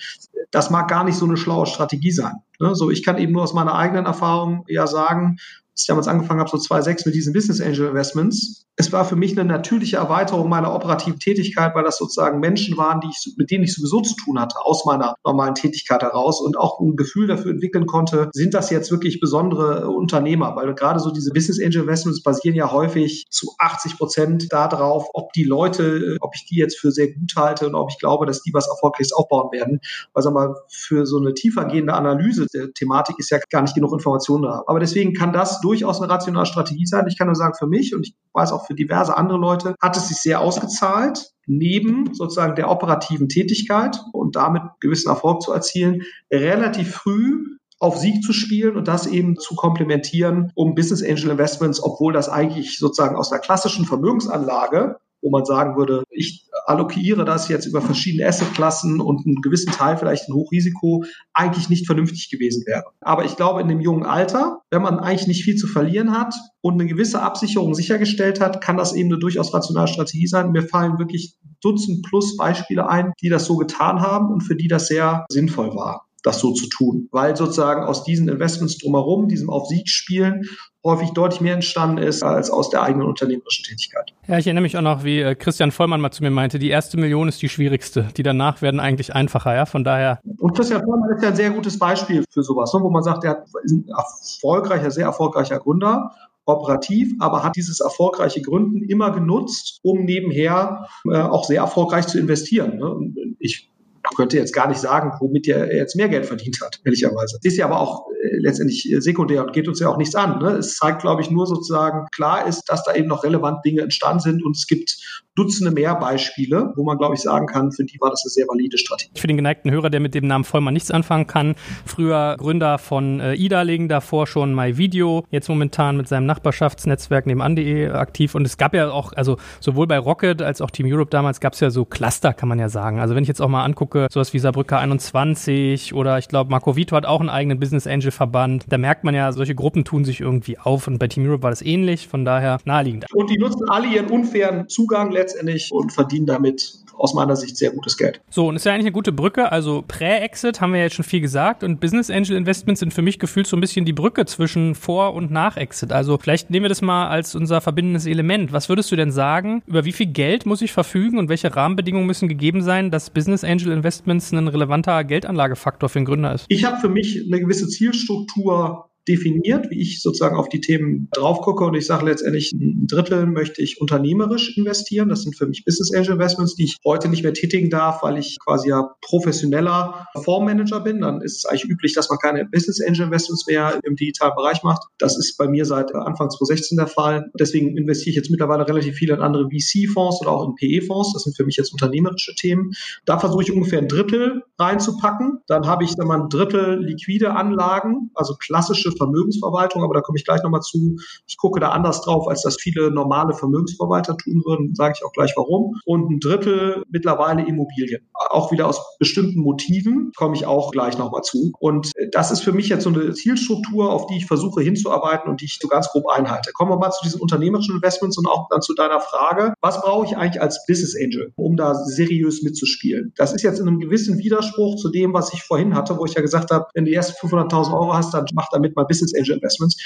das 0.51 0.69
mag 0.69 0.87
gar 0.87 1.03
nicht 1.03 1.17
so 1.17 1.25
eine 1.25 1.35
schlaue 1.35 1.65
Strategie 1.65 2.11
sein. 2.11 2.35
Ne? 2.61 2.75
So, 2.75 2.91
ich 2.91 3.03
kann 3.03 3.17
eben 3.17 3.33
nur 3.33 3.43
aus 3.43 3.53
meiner 3.53 3.75
eigenen 3.75 4.05
Erfahrung 4.05 4.63
ja 4.69 4.87
sagen, 4.87 5.35
als 5.77 5.83
ich 5.83 5.87
damals 5.87 6.07
angefangen 6.07 6.39
habe, 6.39 6.49
so 6.49 6.57
2,6 6.57 7.03
mit 7.05 7.13
diesen 7.13 7.33
Business 7.33 7.61
Angel 7.61 7.89
Investments, 7.89 8.65
es 8.79 8.91
war 8.91 9.05
für 9.05 9.15
mich 9.15 9.37
eine 9.37 9.47
natürliche 9.47 9.97
Erweiterung 9.97 10.49
meiner 10.49 10.73
operativen 10.73 11.19
Tätigkeit, 11.19 11.73
weil 11.73 11.83
das 11.83 11.97
sozusagen 11.97 12.39
Menschen 12.39 12.77
waren, 12.77 13.01
die 13.01 13.07
ich, 13.07 13.33
mit 13.35 13.49
denen 13.49 13.63
ich 13.63 13.73
sowieso 13.73 14.01
zu 14.01 14.15
tun 14.15 14.39
hatte, 14.39 14.55
aus 14.63 14.85
meiner 14.85 15.15
normalen 15.25 15.55
Tätigkeit 15.55 16.03
heraus 16.03 16.39
und 16.39 16.59
auch 16.59 16.79
ein 16.79 16.95
Gefühl 16.95 17.25
dafür 17.25 17.51
entwickeln 17.51 17.87
konnte, 17.87 18.29
sind 18.33 18.53
das 18.53 18.69
jetzt 18.69 18.91
wirklich 18.91 19.19
besondere 19.19 19.87
Unternehmer? 19.89 20.55
Weil 20.55 20.75
gerade 20.75 20.99
so 20.99 21.11
diese 21.11 21.31
Business 21.31 21.59
Angel 21.59 21.81
Investments 21.81 22.21
basieren 22.21 22.55
ja 22.55 22.71
häufig 22.71 23.25
zu 23.31 23.51
80 23.57 23.97
Prozent 23.97 24.53
darauf, 24.53 25.07
ob 25.13 25.33
die 25.33 25.43
Leute, 25.43 26.17
ob 26.21 26.35
ich 26.35 26.45
die 26.45 26.57
jetzt 26.57 26.77
für 26.77 26.91
sehr 26.91 27.11
gut 27.11 27.33
halte 27.35 27.67
und 27.67 27.73
ob 27.73 27.89
ich 27.89 27.97
glaube, 27.97 28.27
dass 28.27 28.43
die 28.43 28.53
was 28.53 28.67
Erfolgreiches 28.67 29.11
aufbauen 29.11 29.51
werden. 29.51 29.79
Weil 30.13 30.21
sag 30.21 30.33
mal, 30.33 30.55
für 30.69 31.07
so 31.07 31.17
eine 31.17 31.33
tiefergehende 31.33 31.93
Analyse 31.93 32.45
der 32.53 32.71
Thematik 32.73 33.17
ist 33.17 33.31
ja 33.31 33.39
gar 33.49 33.63
nicht 33.63 33.73
genug 33.73 33.91
Information 33.91 34.43
da. 34.43 34.63
Aber 34.67 34.79
deswegen 34.79 35.13
kann 35.13 35.33
das 35.33 35.61
durchaus 35.67 36.01
eine 36.01 36.11
rationale 36.11 36.45
Strategie 36.45 36.85
sein. 36.85 37.07
Ich 37.07 37.17
kann 37.17 37.27
nur 37.27 37.35
sagen, 37.35 37.55
für 37.59 37.67
mich 37.67 37.93
und 37.93 38.07
ich 38.07 38.15
weiß 38.33 38.53
auch 38.53 38.65
für 38.65 38.73
diverse 38.73 39.17
andere 39.17 39.37
Leute, 39.37 39.75
hat 39.81 39.97
es 39.97 40.07
sich 40.07 40.17
sehr 40.17 40.39
ausgezahlt, 40.39 41.31
neben 41.45 42.13
sozusagen 42.13 42.55
der 42.55 42.71
operativen 42.71 43.27
Tätigkeit 43.27 43.99
und 44.13 44.37
damit 44.37 44.63
gewissen 44.79 45.09
Erfolg 45.09 45.41
zu 45.41 45.51
erzielen, 45.51 46.03
relativ 46.31 46.95
früh 46.95 47.57
auf 47.79 47.97
Sieg 47.97 48.23
zu 48.23 48.31
spielen 48.31 48.77
und 48.77 48.87
das 48.87 49.07
eben 49.07 49.37
zu 49.37 49.55
komplementieren, 49.55 50.51
um 50.55 50.73
Business 50.73 51.03
Angel 51.03 51.31
Investments, 51.31 51.83
obwohl 51.83 52.13
das 52.13 52.29
eigentlich 52.29 52.79
sozusagen 52.79 53.17
aus 53.17 53.29
der 53.29 53.39
klassischen 53.39 53.85
Vermögensanlage 53.85 54.97
wo 55.21 55.29
man 55.29 55.45
sagen 55.45 55.77
würde, 55.77 56.03
ich 56.09 56.47
allokiere 56.65 57.25
das 57.25 57.47
jetzt 57.47 57.65
über 57.65 57.81
verschiedene 57.81 58.27
Assetklassen 58.27 58.99
und 59.01 59.25
einen 59.25 59.41
gewissen 59.41 59.71
Teil 59.71 59.97
vielleicht 59.97 60.27
ein 60.27 60.33
Hochrisiko, 60.33 61.05
eigentlich 61.33 61.69
nicht 61.69 61.85
vernünftig 61.85 62.29
gewesen 62.29 62.63
wäre. 62.65 62.83
Aber 63.01 63.25
ich 63.25 63.35
glaube, 63.35 63.61
in 63.61 63.67
dem 63.67 63.79
jungen 63.79 64.05
Alter, 64.05 64.61
wenn 64.71 64.81
man 64.81 64.99
eigentlich 64.99 65.27
nicht 65.27 65.43
viel 65.43 65.55
zu 65.55 65.67
verlieren 65.67 66.11
hat 66.11 66.33
und 66.61 66.75
eine 66.75 66.87
gewisse 66.87 67.21
Absicherung 67.21 67.73
sichergestellt 67.73 68.39
hat, 68.39 68.61
kann 68.61 68.77
das 68.77 68.93
eben 68.93 69.09
eine 69.09 69.19
durchaus 69.19 69.53
rationale 69.53 69.87
Strategie 69.87 70.27
sein. 70.27 70.51
Mir 70.51 70.63
fallen 70.63 70.99
wirklich 70.99 71.37
Dutzend 71.61 72.05
plus 72.05 72.37
Beispiele 72.37 72.87
ein, 72.87 73.13
die 73.21 73.29
das 73.29 73.45
so 73.45 73.57
getan 73.57 74.01
haben 74.01 74.31
und 74.31 74.41
für 74.41 74.55
die 74.55 74.67
das 74.67 74.87
sehr 74.87 75.25
sinnvoll 75.29 75.73
war 75.73 76.06
das 76.27 76.39
so 76.39 76.51
zu 76.51 76.67
tun, 76.67 77.07
weil 77.11 77.35
sozusagen 77.35 77.83
aus 77.83 78.03
diesen 78.03 78.27
Investments 78.27 78.77
drumherum, 78.77 79.27
diesem 79.27 79.49
auf 79.49 79.67
Sieg 79.67 79.87
spielen, 79.87 80.43
häufig 80.83 81.11
deutlich 81.11 81.41
mehr 81.41 81.53
entstanden 81.53 81.97
ist 81.97 82.23
als 82.23 82.49
aus 82.49 82.69
der 82.69 82.81
eigenen 82.81 83.07
unternehmerischen 83.07 83.63
Tätigkeit. 83.65 84.13
Ja, 84.27 84.37
ich 84.37 84.45
erinnere 84.47 84.61
mich 84.61 84.77
auch 84.77 84.81
noch, 84.81 85.03
wie 85.03 85.21
äh, 85.21 85.35
Christian 85.35 85.71
Vollmann 85.71 86.01
mal 86.01 86.11
zu 86.11 86.23
mir 86.23 86.29
meinte, 86.29 86.59
die 86.59 86.69
erste 86.69 86.97
Million 86.97 87.27
ist 87.27 87.41
die 87.41 87.49
schwierigste, 87.49 88.09
die 88.15 88.23
danach 88.23 88.61
werden 88.61 88.79
eigentlich 88.79 89.15
einfacher, 89.15 89.55
ja, 89.55 89.65
von 89.65 89.83
daher. 89.83 90.19
Und 90.37 90.55
Christian 90.55 90.83
Vollmann 90.83 91.15
ist 91.15 91.23
ja 91.23 91.29
ein 91.29 91.35
sehr 91.35 91.51
gutes 91.51 91.79
Beispiel 91.79 92.23
für 92.31 92.43
sowas, 92.43 92.73
ne, 92.73 92.81
wo 92.81 92.89
man 92.89 93.03
sagt, 93.03 93.23
er 93.23 93.45
ist 93.63 93.71
ein 93.71 93.85
erfolgreicher, 93.87 94.91
sehr 94.91 95.05
erfolgreicher 95.05 95.59
Gründer 95.59 96.11
operativ, 96.47 97.13
aber 97.19 97.43
hat 97.43 97.55
dieses 97.55 97.81
erfolgreiche 97.81 98.41
Gründen 98.41 98.83
immer 98.83 99.11
genutzt, 99.11 99.79
um 99.83 100.05
nebenher 100.05 100.87
äh, 101.05 101.17
auch 101.17 101.43
sehr 101.43 101.61
erfolgreich 101.61 102.07
zu 102.07 102.17
investieren. 102.17 102.77
Ne? 102.77 103.35
Ich 103.39 103.66
könnte 104.15 104.37
jetzt 104.37 104.53
gar 104.53 104.67
nicht 104.67 104.79
sagen, 104.79 105.13
womit 105.19 105.47
er 105.47 105.73
jetzt 105.75 105.95
mehr 105.95 106.09
Geld 106.09 106.25
verdient 106.25 106.59
hat, 106.61 106.79
ehrlicherweise. 106.83 107.39
Ist 107.43 107.57
ja 107.57 107.65
aber 107.65 107.79
auch 107.79 108.07
äh, 108.23 108.37
letztendlich 108.37 108.91
äh, 108.91 109.01
sekundär 109.01 109.43
und 109.43 109.53
geht 109.53 109.67
uns 109.67 109.79
ja 109.79 109.89
auch 109.89 109.97
nichts 109.97 110.15
an. 110.15 110.39
Ne? 110.39 110.51
Es 110.57 110.75
zeigt, 110.75 111.01
glaube 111.01 111.21
ich, 111.21 111.31
nur 111.31 111.47
sozusagen, 111.47 112.07
klar 112.13 112.47
ist, 112.47 112.63
dass 112.67 112.83
da 112.83 112.93
eben 112.93 113.07
noch 113.07 113.23
relevant 113.23 113.63
Dinge 113.65 113.81
entstanden 113.81 114.19
sind 114.19 114.43
und 114.43 114.55
es 114.55 114.67
gibt 114.67 114.97
Dutzende 115.37 115.71
mehr 115.71 115.93
Beispiele, 115.93 116.73
wo 116.75 116.83
man, 116.83 116.97
glaube 116.97 117.13
ich, 117.13 117.21
sagen 117.21 117.45
kann, 117.45 117.71
für 117.71 117.85
die 117.85 117.99
war 118.01 118.09
das 118.09 118.23
eine 118.25 118.31
sehr 118.31 118.47
valide 118.47 118.79
Strategie. 118.79 119.11
Für 119.19 119.27
den 119.27 119.37
geneigten 119.37 119.69
Hörer, 119.69 119.91
der 119.91 119.99
mit 119.99 120.15
dem 120.15 120.25
Namen 120.25 120.43
Vollmann 120.43 120.73
nichts 120.73 120.89
anfangen 120.89 121.27
kann, 121.27 121.53
früher 121.85 122.35
Gründer 122.39 122.79
von 122.79 123.19
äh, 123.19 123.35
IDA-Legen, 123.35 123.87
davor 123.87 124.25
schon 124.25 124.55
MyVideo, 124.55 125.25
jetzt 125.29 125.47
momentan 125.47 125.95
mit 125.95 126.07
seinem 126.07 126.25
Nachbarschaftsnetzwerk 126.25 127.27
nebenan.de 127.27 127.89
aktiv 127.89 128.33
und 128.33 128.47
es 128.47 128.57
gab 128.57 128.73
ja 128.73 128.89
auch, 128.89 129.13
also 129.13 129.37
sowohl 129.59 129.85
bei 129.85 129.99
Rocket 129.99 130.41
als 130.41 130.59
auch 130.59 130.71
Team 130.71 130.87
Europe 130.91 131.11
damals 131.11 131.39
gab 131.39 131.53
es 131.53 131.59
ja 131.59 131.69
so 131.69 131.85
Cluster, 131.85 132.33
kann 132.33 132.49
man 132.49 132.57
ja 132.57 132.69
sagen. 132.69 132.99
Also 132.99 133.13
wenn 133.13 133.21
ich 133.21 133.27
jetzt 133.27 133.41
auch 133.41 133.47
mal 133.47 133.63
angucke, 133.63 133.96
sowas 134.09 134.33
wie 134.33 134.39
Saarbrücker 134.39 134.79
21 134.79 135.93
oder 135.93 136.17
ich 136.17 136.27
glaube 136.27 136.51
Marco 136.51 136.75
Vito 136.75 136.95
hat 136.95 137.05
auch 137.05 137.19
einen 137.19 137.29
eigenen 137.29 137.59
Business 137.59 137.87
Angel 137.87 138.11
Verband, 138.11 138.65
da 138.69 138.77
merkt 138.77 139.03
man 139.03 139.15
ja, 139.15 139.31
solche 139.31 139.55
Gruppen 139.55 139.83
tun 139.83 140.05
sich 140.05 140.21
irgendwie 140.21 140.57
auf 140.57 140.87
und 140.87 140.99
bei 140.99 141.07
Team 141.07 141.25
Europe 141.27 141.43
war 141.43 141.49
das 141.49 141.61
ähnlich, 141.61 142.07
von 142.07 142.25
daher 142.25 142.59
naheliegend. 142.65 143.05
Und 143.13 143.29
die 143.29 143.37
nutzen 143.37 143.69
alle 143.69 143.87
ihren 143.87 144.07
unfairen 144.07 144.67
Zugang 144.69 145.11
letztendlich 145.11 145.71
und 145.71 145.91
verdienen 145.91 146.25
damit 146.25 146.87
aus 146.97 147.13
meiner 147.13 147.35
Sicht 147.35 147.57
sehr 147.57 147.71
gutes 147.71 147.97
Geld. 147.97 148.21
So, 148.29 148.47
und 148.47 148.55
ist 148.55 148.65
ja 148.65 148.73
eigentlich 148.73 148.85
eine 148.85 148.91
gute 148.91 149.11
Brücke. 149.11 149.51
Also 149.51 149.83
Prä-Exit 149.87 150.61
haben 150.61 150.73
wir 150.73 150.81
jetzt 150.81 150.95
schon 150.95 151.05
viel 151.05 151.21
gesagt 151.21 151.63
und 151.63 151.79
Business 151.79 152.09
Angel 152.09 152.35
Investments 152.35 152.79
sind 152.79 152.93
für 152.93 153.01
mich 153.01 153.19
gefühlt 153.19 153.47
so 153.47 153.55
ein 153.55 153.61
bisschen 153.61 153.85
die 153.85 153.93
Brücke 153.93 154.25
zwischen 154.25 154.75
Vor- 154.75 155.13
und 155.13 155.31
Nach-Exit. 155.31 155.91
Also 155.91 156.17
vielleicht 156.17 156.49
nehmen 156.49 156.63
wir 156.63 156.69
das 156.69 156.81
mal 156.81 157.07
als 157.07 157.35
unser 157.35 157.61
verbindendes 157.61 158.05
Element. 158.05 158.51
Was 158.51 158.69
würdest 158.69 158.91
du 158.91 158.95
denn 158.95 159.11
sagen? 159.11 159.61
Über 159.67 159.85
wie 159.85 159.91
viel 159.91 160.07
Geld 160.07 160.45
muss 160.45 160.61
ich 160.61 160.71
verfügen 160.71 161.17
und 161.19 161.29
welche 161.29 161.55
Rahmenbedingungen 161.55 162.07
müssen 162.07 162.27
gegeben 162.27 162.61
sein, 162.61 162.91
dass 162.91 163.09
Business 163.09 163.43
Angel 163.43 163.71
Investments 163.71 163.86
ein 164.31 164.47
relevanter 164.47 165.03
Geldanlagefaktor 165.03 165.89
für 165.89 165.99
einen 165.99 166.05
Gründer 166.05 166.33
ist? 166.33 166.45
Ich 166.49 166.65
habe 166.65 166.77
für 166.77 166.89
mich 166.89 167.23
eine 167.25 167.39
gewisse 167.39 167.67
Zielstruktur 167.67 168.89
definiert, 169.07 169.69
wie 169.69 169.81
ich 169.81 170.01
sozusagen 170.01 170.35
auf 170.35 170.49
die 170.49 170.61
Themen 170.61 171.09
drauf 171.13 171.41
gucke. 171.41 171.63
Und 171.65 171.75
ich 171.75 171.85
sage 171.85 172.05
letztendlich, 172.05 172.51
ein 172.51 172.87
Drittel 172.87 173.25
möchte 173.25 173.61
ich 173.61 173.79
unternehmerisch 173.79 174.57
investieren. 174.57 175.09
Das 175.09 175.23
sind 175.23 175.35
für 175.37 175.47
mich 175.47 175.65
Business 175.65 175.93
Angel 175.93 176.13
Investments, 176.13 176.55
die 176.55 176.65
ich 176.65 176.77
heute 176.85 177.09
nicht 177.09 177.23
mehr 177.23 177.33
tätigen 177.33 177.69
darf, 177.69 178.03
weil 178.03 178.17
ich 178.17 178.37
quasi 178.43 178.69
ja 178.69 178.95
professioneller 179.01 180.07
Fondsmanager 180.23 180.81
bin. 180.81 181.01
Dann 181.01 181.21
ist 181.21 181.37
es 181.37 181.45
eigentlich 181.45 181.65
üblich, 181.65 181.93
dass 181.93 182.09
man 182.09 182.19
keine 182.19 182.45
Business 182.45 182.81
Angel 182.81 183.05
Investments 183.05 183.47
mehr 183.47 183.79
im 183.83 183.95
digitalen 183.95 184.33
Bereich 184.35 184.63
macht. 184.63 184.83
Das 184.97 185.17
ist 185.17 185.37
bei 185.37 185.47
mir 185.47 185.65
seit 185.65 185.93
Anfang 185.93 186.29
2016 186.29 186.77
der 186.77 186.87
Fall. 186.87 187.31
Deswegen 187.39 187.77
investiere 187.77 188.11
ich 188.11 188.15
jetzt 188.15 188.29
mittlerweile 188.29 188.67
relativ 188.67 188.95
viel 188.95 189.09
in 189.09 189.21
andere 189.21 189.49
VC-Fonds 189.49 190.21
oder 190.21 190.31
auch 190.31 190.47
in 190.47 190.55
PE-Fonds. 190.55 191.13
Das 191.13 191.23
sind 191.23 191.35
für 191.35 191.45
mich 191.45 191.57
jetzt 191.57 191.71
unternehmerische 191.71 192.35
Themen. 192.35 192.71
Da 193.05 193.19
versuche 193.19 193.43
ich 193.43 193.51
ungefähr 193.51 193.79
ein 193.79 193.87
Drittel 193.87 194.43
reinzupacken. 194.59 195.39
Dann 195.47 195.67
habe 195.67 195.83
ich 195.83 195.95
dann 195.95 196.07
mal 196.07 196.21
ein 196.21 196.29
Drittel 196.29 196.83
liquide 196.83 197.35
Anlagen, 197.35 198.11
also 198.15 198.35
klassische 198.35 198.91
Vermögensverwaltung, 198.97 199.83
aber 199.83 199.93
da 199.93 200.01
komme 200.01 200.17
ich 200.17 200.25
gleich 200.25 200.43
nochmal 200.43 200.61
zu. 200.61 200.97
Ich 201.27 201.37
gucke 201.37 201.59
da 201.59 201.69
anders 201.69 202.01
drauf, 202.01 202.27
als 202.27 202.41
das 202.41 202.57
viele 202.59 202.91
normale 202.91 203.33
Vermögensverwalter 203.33 204.17
tun 204.17 204.43
würden, 204.45 204.75
sage 204.75 204.95
ich 204.97 205.05
auch 205.05 205.11
gleich 205.11 205.33
warum. 205.35 205.79
Und 205.85 206.09
ein 206.11 206.19
Drittel 206.19 206.83
mittlerweile 206.89 207.45
Immobilien. 207.47 208.01
Auch 208.13 208.51
wieder 208.51 208.67
aus 208.67 208.81
bestimmten 208.99 209.39
Motiven, 209.41 210.11
komme 210.15 210.35
ich 210.35 210.45
auch 210.45 210.71
gleich 210.71 210.97
nochmal 210.97 211.21
zu. 211.21 211.51
Und 211.59 211.91
das 212.11 212.31
ist 212.31 212.41
für 212.41 212.51
mich 212.51 212.69
jetzt 212.69 212.83
so 212.83 212.89
eine 212.89 213.13
Zielstruktur, 213.13 213.91
auf 213.91 214.07
die 214.07 214.17
ich 214.17 214.25
versuche 214.25 214.61
hinzuarbeiten 214.61 215.29
und 215.29 215.41
die 215.41 215.45
ich 215.45 215.59
so 215.61 215.67
ganz 215.67 215.89
grob 215.89 216.07
einhalte. 216.07 216.51
Kommen 216.53 216.71
wir 216.71 216.77
mal 216.77 216.91
zu 216.91 217.03
diesen 217.03 217.21
unternehmerischen 217.21 217.75
Investments 217.75 218.17
und 218.17 218.27
auch 218.27 218.47
dann 218.49 218.61
zu 218.61 218.73
deiner 218.73 218.99
Frage, 218.99 219.53
was 219.61 219.81
brauche 219.81 220.05
ich 220.05 220.17
eigentlich 220.17 220.41
als 220.41 220.65
Business 220.67 220.95
Angel, 220.95 221.31
um 221.35 221.55
da 221.55 221.75
seriös 221.75 222.41
mitzuspielen? 222.43 223.13
Das 223.15 223.33
ist 223.33 223.43
jetzt 223.43 223.59
in 223.59 223.67
einem 223.67 223.79
gewissen 223.79 224.17
Widerspruch 224.17 224.75
zu 224.77 224.89
dem, 224.89 225.13
was 225.13 225.33
ich 225.33 225.43
vorhin 225.43 225.75
hatte, 225.75 225.97
wo 225.97 226.05
ich 226.05 226.13
ja 226.13 226.21
gesagt 226.21 226.51
habe, 226.51 226.65
wenn 226.73 226.85
du 226.85 226.91
erst 226.91 227.19
500.000 227.21 227.73
Euro 227.73 227.93
hast, 227.93 228.13
dann 228.13 228.25
mach 228.33 228.49
damit 228.51 228.75
mal 228.75 228.85
Business 228.87 229.13
Angel 229.15 229.35
Investments. 229.35 229.77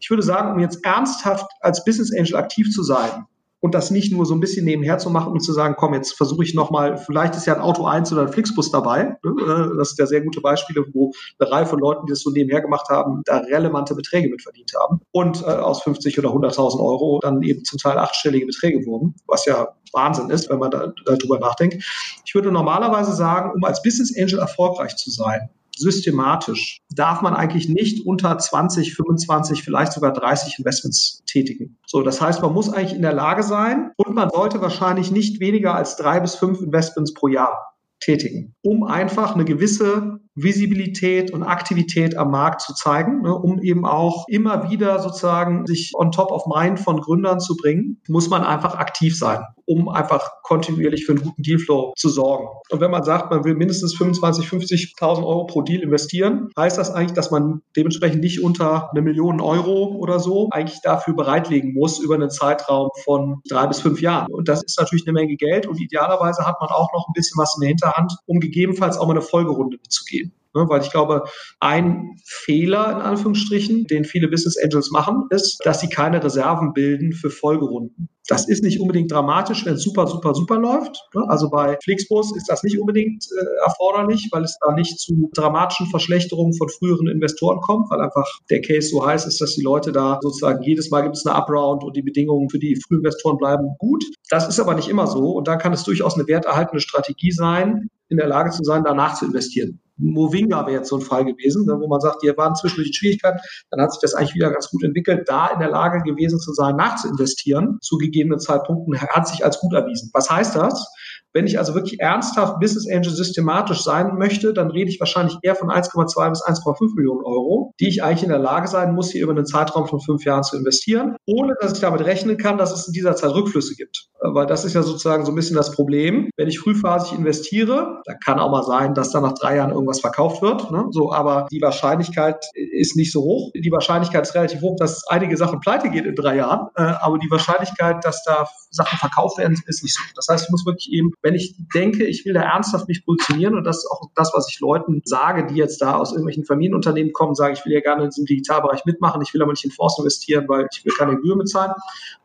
Ich 0.00 0.10
würde 0.10 0.22
sagen, 0.22 0.52
um 0.52 0.58
jetzt 0.58 0.84
ernsthaft 0.84 1.46
als 1.60 1.84
Business 1.84 2.12
Angel 2.12 2.36
aktiv 2.36 2.70
zu 2.70 2.82
sein, 2.82 3.26
und 3.62 3.76
das 3.76 3.92
nicht 3.92 4.12
nur 4.12 4.26
so 4.26 4.34
ein 4.34 4.40
bisschen 4.40 4.64
nebenher 4.64 4.98
zu 4.98 5.08
machen 5.08 5.32
und 5.32 5.40
zu 5.40 5.52
sagen, 5.52 5.76
komm, 5.78 5.94
jetzt 5.94 6.14
versuche 6.14 6.42
ich 6.42 6.52
nochmal, 6.52 6.98
vielleicht 6.98 7.36
ist 7.36 7.46
ja 7.46 7.54
ein 7.54 7.60
Auto 7.60 7.84
1 7.84 8.12
oder 8.12 8.22
ein 8.22 8.28
Flixbus 8.28 8.72
dabei. 8.72 9.16
Ne? 9.22 9.34
Äh, 9.40 9.76
das 9.78 9.90
sind 9.90 10.00
ja 10.00 10.06
sehr 10.06 10.20
gute 10.20 10.40
Beispiele, 10.40 10.84
wo 10.92 11.12
eine 11.38 11.50
Reihe 11.50 11.66
von 11.66 11.78
Leuten, 11.78 12.06
die 12.06 12.10
das 12.10 12.22
so 12.22 12.30
nebenher 12.30 12.60
gemacht 12.60 12.88
haben, 12.88 13.22
da 13.24 13.38
relevante 13.38 13.94
Beträge 13.94 14.28
mit 14.28 14.42
verdient 14.42 14.72
haben. 14.82 15.00
Und 15.12 15.42
äh, 15.42 15.46
aus 15.46 15.82
50 15.84 16.18
oder 16.18 16.30
100.000 16.30 16.80
Euro 16.80 17.20
dann 17.22 17.40
eben 17.42 17.64
zum 17.64 17.78
Teil 17.78 17.98
achtstellige 17.98 18.46
Beträge 18.46 18.84
wurden, 18.84 19.14
was 19.28 19.46
ja 19.46 19.68
Wahnsinn 19.92 20.30
ist, 20.30 20.50
wenn 20.50 20.58
man 20.58 20.72
da, 20.72 20.92
darüber 21.06 21.38
nachdenkt. 21.38 21.84
Ich 22.26 22.34
würde 22.34 22.50
normalerweise 22.50 23.12
sagen, 23.12 23.52
um 23.54 23.62
als 23.62 23.80
Business 23.80 24.12
Angel 24.18 24.40
erfolgreich 24.40 24.96
zu 24.96 25.12
sein, 25.12 25.50
systematisch 25.76 26.80
darf 26.94 27.22
man 27.22 27.34
eigentlich 27.34 27.68
nicht 27.68 28.06
unter 28.06 28.36
20, 28.36 28.94
25, 28.94 29.62
vielleicht 29.62 29.92
sogar 29.92 30.12
30 30.12 30.58
Investments 30.58 31.22
tätigen. 31.26 31.78
So, 31.86 32.02
das 32.02 32.20
heißt, 32.20 32.42
man 32.42 32.52
muss 32.52 32.72
eigentlich 32.72 32.94
in 32.94 33.02
der 33.02 33.12
Lage 33.12 33.42
sein 33.42 33.92
und 33.96 34.14
man 34.14 34.30
sollte 34.30 34.60
wahrscheinlich 34.60 35.10
nicht 35.10 35.40
weniger 35.40 35.74
als 35.74 35.96
drei 35.96 36.20
bis 36.20 36.34
fünf 36.34 36.60
Investments 36.60 37.14
pro 37.14 37.28
Jahr 37.28 37.74
tätigen, 38.00 38.54
um 38.62 38.84
einfach 38.84 39.34
eine 39.34 39.44
gewisse 39.44 40.20
Visibilität 40.34 41.30
und 41.32 41.42
Aktivität 41.42 42.16
am 42.16 42.30
Markt 42.30 42.62
zu 42.62 42.74
zeigen, 42.74 43.22
ne, 43.22 43.34
um 43.34 43.60
eben 43.60 43.84
auch 43.84 44.26
immer 44.28 44.70
wieder 44.70 44.98
sozusagen 44.98 45.66
sich 45.66 45.92
on 45.94 46.10
top 46.10 46.30
of 46.30 46.46
mind 46.46 46.80
von 46.80 47.00
Gründern 47.00 47.40
zu 47.40 47.56
bringen, 47.56 48.00
muss 48.08 48.30
man 48.30 48.42
einfach 48.42 48.76
aktiv 48.76 49.16
sein, 49.16 49.42
um 49.66 49.88
einfach 49.88 50.42
kontinuierlich 50.42 51.04
für 51.04 51.12
einen 51.12 51.22
guten 51.22 51.42
Dealflow 51.42 51.92
zu 51.96 52.08
sorgen. 52.08 52.46
Und 52.70 52.80
wenn 52.80 52.90
man 52.90 53.04
sagt, 53.04 53.30
man 53.30 53.44
will 53.44 53.54
mindestens 53.54 53.94
25, 53.94 54.46
50.000 54.46 55.18
Euro 55.18 55.46
pro 55.46 55.62
Deal 55.62 55.82
investieren, 55.82 56.48
heißt 56.58 56.78
das 56.78 56.90
eigentlich, 56.90 57.12
dass 57.12 57.30
man 57.30 57.60
dementsprechend 57.76 58.22
nicht 58.22 58.42
unter 58.42 58.90
eine 58.90 59.02
Million 59.02 59.40
Euro 59.40 59.96
oder 59.96 60.18
so 60.18 60.48
eigentlich 60.50 60.80
dafür 60.82 61.14
bereitlegen 61.14 61.74
muss 61.74 61.98
über 61.98 62.14
einen 62.14 62.30
Zeitraum 62.30 62.88
von 63.04 63.40
drei 63.48 63.66
bis 63.66 63.80
fünf 63.80 64.00
Jahren. 64.00 64.32
Und 64.32 64.48
das 64.48 64.62
ist 64.62 64.78
natürlich 64.78 65.06
eine 65.06 65.12
Menge 65.12 65.36
Geld 65.36 65.66
und 65.66 65.80
idealerweise 65.80 66.46
hat 66.46 66.56
man 66.60 66.70
auch 66.70 66.92
noch 66.92 67.08
ein 67.08 67.12
bisschen 67.14 67.38
was 67.38 67.54
in 67.56 67.60
der 67.60 67.68
Hinterhand, 67.68 68.12
um 68.26 68.40
gegebenenfalls 68.40 68.96
auch 68.98 69.06
mal 69.06 69.12
eine 69.12 69.22
Folgerunde 69.22 69.76
mitzugehen. 69.76 70.21
Ne, 70.54 70.66
weil 70.68 70.82
ich 70.82 70.90
glaube, 70.90 71.24
ein 71.60 72.16
Fehler 72.24 72.90
in 72.90 72.98
Anführungsstrichen, 72.98 73.84
den 73.84 74.04
viele 74.04 74.28
Business 74.28 74.58
Angels 74.62 74.90
machen, 74.90 75.24
ist, 75.30 75.60
dass 75.64 75.80
sie 75.80 75.88
keine 75.88 76.22
Reserven 76.22 76.74
bilden 76.74 77.12
für 77.12 77.30
Folgerunden. 77.30 78.08
Das 78.28 78.48
ist 78.48 78.62
nicht 78.62 78.80
unbedingt 78.80 79.10
dramatisch, 79.10 79.66
wenn 79.66 79.74
es 79.74 79.82
super, 79.82 80.06
super, 80.06 80.34
super 80.34 80.56
läuft. 80.58 80.96
Ne? 81.14 81.24
Also 81.28 81.50
bei 81.50 81.76
Flixbus 81.82 82.36
ist 82.36 82.48
das 82.48 82.62
nicht 82.62 82.78
unbedingt 82.78 83.26
äh, 83.36 83.64
erforderlich, 83.64 84.28
weil 84.30 84.44
es 84.44 84.56
da 84.64 84.72
nicht 84.72 85.00
zu 85.00 85.30
dramatischen 85.34 85.88
Verschlechterungen 85.88 86.54
von 86.54 86.68
früheren 86.68 87.08
Investoren 87.08 87.60
kommt, 87.60 87.90
weil 87.90 88.00
einfach 88.00 88.26
der 88.48 88.60
Case 88.60 88.88
so 88.88 89.04
heiß 89.04 89.26
ist, 89.26 89.40
dass 89.40 89.54
die 89.54 89.62
Leute 89.62 89.90
da 89.90 90.20
sozusagen 90.22 90.62
jedes 90.62 90.90
Mal 90.90 91.02
gibt 91.02 91.16
es 91.16 91.26
eine 91.26 91.36
Upround 91.36 91.82
und 91.82 91.96
die 91.96 92.02
Bedingungen 92.02 92.48
für 92.48 92.60
die 92.60 92.76
Frühinvestoren 92.76 93.38
bleiben 93.38 93.74
gut. 93.78 94.04
Das 94.30 94.48
ist 94.48 94.60
aber 94.60 94.74
nicht 94.74 94.88
immer 94.88 95.08
so 95.08 95.32
und 95.32 95.48
da 95.48 95.56
kann 95.56 95.72
es 95.72 95.82
durchaus 95.82 96.14
eine 96.14 96.28
werterhaltende 96.28 96.80
Strategie 96.80 97.32
sein, 97.32 97.88
in 98.08 98.18
der 98.18 98.28
Lage 98.28 98.50
zu 98.50 98.62
sein, 98.62 98.84
danach 98.84 99.14
zu 99.14 99.26
investieren. 99.26 99.81
Movinga 99.96 100.66
wäre 100.66 100.78
jetzt 100.78 100.88
so 100.88 100.96
ein 100.96 101.02
Fall 101.02 101.24
gewesen, 101.24 101.66
ne, 101.66 101.78
wo 101.78 101.88
man 101.88 102.00
sagt, 102.00 102.22
hier 102.22 102.36
waren 102.36 102.54
zwischendurch 102.54 102.96
Schwierigkeiten, 102.96 103.38
dann 103.70 103.80
hat 103.80 103.92
sich 103.92 104.00
das 104.00 104.14
eigentlich 104.14 104.34
wieder 104.34 104.50
ganz 104.50 104.68
gut 104.70 104.82
entwickelt, 104.82 105.28
da 105.28 105.48
in 105.48 105.60
der 105.60 105.70
Lage 105.70 106.02
gewesen 106.02 106.40
zu 106.40 106.52
sein, 106.52 106.76
nachzuinvestieren 106.76 107.78
zu 107.80 107.98
gegebenen 107.98 108.38
Zeitpunkten, 108.38 109.00
hat 109.00 109.28
sich 109.28 109.44
als 109.44 109.58
gut 109.60 109.74
erwiesen. 109.74 110.10
Was 110.12 110.30
heißt 110.30 110.56
das? 110.56 110.92
Wenn 111.32 111.46
ich 111.46 111.58
also 111.58 111.74
wirklich 111.74 112.00
ernsthaft 112.00 112.60
Business 112.60 112.88
Angel 112.90 113.10
systematisch 113.10 113.82
sein 113.82 114.16
möchte, 114.18 114.52
dann 114.52 114.70
rede 114.70 114.90
ich 114.90 115.00
wahrscheinlich 115.00 115.38
eher 115.42 115.54
von 115.54 115.70
1,2 115.70 116.28
bis 116.28 116.42
1,5 116.42 116.94
Millionen 116.94 117.24
Euro, 117.24 117.72
die 117.80 117.88
ich 117.88 118.02
eigentlich 118.02 118.22
in 118.22 118.28
der 118.28 118.38
Lage 118.38 118.68
sein 118.68 118.94
muss, 118.94 119.10
hier 119.10 119.22
über 119.22 119.32
einen 119.32 119.46
Zeitraum 119.46 119.86
von 119.86 120.00
fünf 120.00 120.24
Jahren 120.24 120.42
zu 120.42 120.56
investieren, 120.56 121.16
ohne 121.26 121.54
dass 121.60 121.72
ich 121.72 121.80
damit 121.80 122.04
rechnen 122.04 122.36
kann, 122.36 122.58
dass 122.58 122.72
es 122.72 122.86
in 122.86 122.92
dieser 122.92 123.16
Zeit 123.16 123.32
Rückflüsse 123.32 123.74
gibt. 123.74 124.08
Weil 124.20 124.46
das 124.46 124.64
ist 124.64 124.74
ja 124.74 124.82
sozusagen 124.82 125.24
so 125.24 125.32
ein 125.32 125.34
bisschen 125.34 125.56
das 125.56 125.72
Problem. 125.72 126.30
Wenn 126.36 126.48
ich 126.48 126.60
frühphasig 126.60 127.18
investiere, 127.18 128.02
dann 128.04 128.16
kann 128.24 128.38
auch 128.38 128.50
mal 128.50 128.62
sein, 128.62 128.94
dass 128.94 129.10
da 129.10 129.20
nach 129.20 129.34
drei 129.34 129.56
Jahren 129.56 129.72
irgendwas 129.72 130.00
verkauft 130.00 130.42
wird. 130.42 130.70
Ne? 130.70 130.86
So, 130.90 131.12
aber 131.12 131.46
die 131.50 131.60
Wahrscheinlichkeit 131.60 132.44
ist 132.54 132.96
nicht 132.96 133.10
so 133.10 133.22
hoch. 133.22 133.50
Die 133.54 133.72
Wahrscheinlichkeit 133.72 134.22
ist 134.22 134.34
relativ 134.34 134.60
hoch, 134.60 134.76
dass 134.78 135.06
einige 135.08 135.36
Sachen 135.36 135.60
pleite 135.60 135.90
gehen 135.90 136.04
in 136.04 136.14
drei 136.14 136.36
Jahren. 136.36 136.68
Äh, 136.76 136.82
aber 136.82 137.18
die 137.18 137.30
Wahrscheinlichkeit, 137.30 138.04
dass 138.04 138.22
da 138.24 138.46
Sachen 138.70 138.98
verkauft 138.98 139.38
werden, 139.38 139.60
ist 139.66 139.82
nicht 139.82 139.94
so. 139.94 140.02
Das 140.14 140.28
heißt, 140.28 140.44
ich 140.44 140.50
muss 140.50 140.64
wirklich 140.64 140.90
eben 140.92 141.12
wenn 141.22 141.34
ich 141.34 141.54
denke, 141.74 142.04
ich 142.04 142.24
will 142.24 142.34
da 142.34 142.42
ernsthaft 142.42 142.88
mich 142.88 143.04
positionieren 143.04 143.56
und 143.56 143.64
das 143.64 143.78
ist 143.78 143.88
auch 143.90 144.10
das, 144.14 144.32
was 144.34 144.48
ich 144.50 144.60
Leuten 144.60 145.00
sage, 145.04 145.46
die 145.46 145.54
jetzt 145.54 145.80
da 145.80 145.96
aus 145.96 146.10
irgendwelchen 146.10 146.44
Familienunternehmen 146.44 147.12
kommen, 147.12 147.34
sagen, 147.34 147.54
ich 147.56 147.64
will 147.64 147.72
ja 147.72 147.80
gerne 147.80 148.04
in 148.04 148.10
diesem 148.10 148.26
Digitalbereich 148.26 148.84
mitmachen, 148.84 149.22
ich 149.22 149.32
will 149.32 149.42
aber 149.42 149.52
nicht 149.52 149.64
in 149.64 149.70
Fonds 149.70 149.98
investieren, 149.98 150.46
weil 150.48 150.68
ich 150.72 150.84
will 150.84 150.92
keine 150.96 151.16
Gebühr 151.16 151.36
bezahlen 151.36 151.72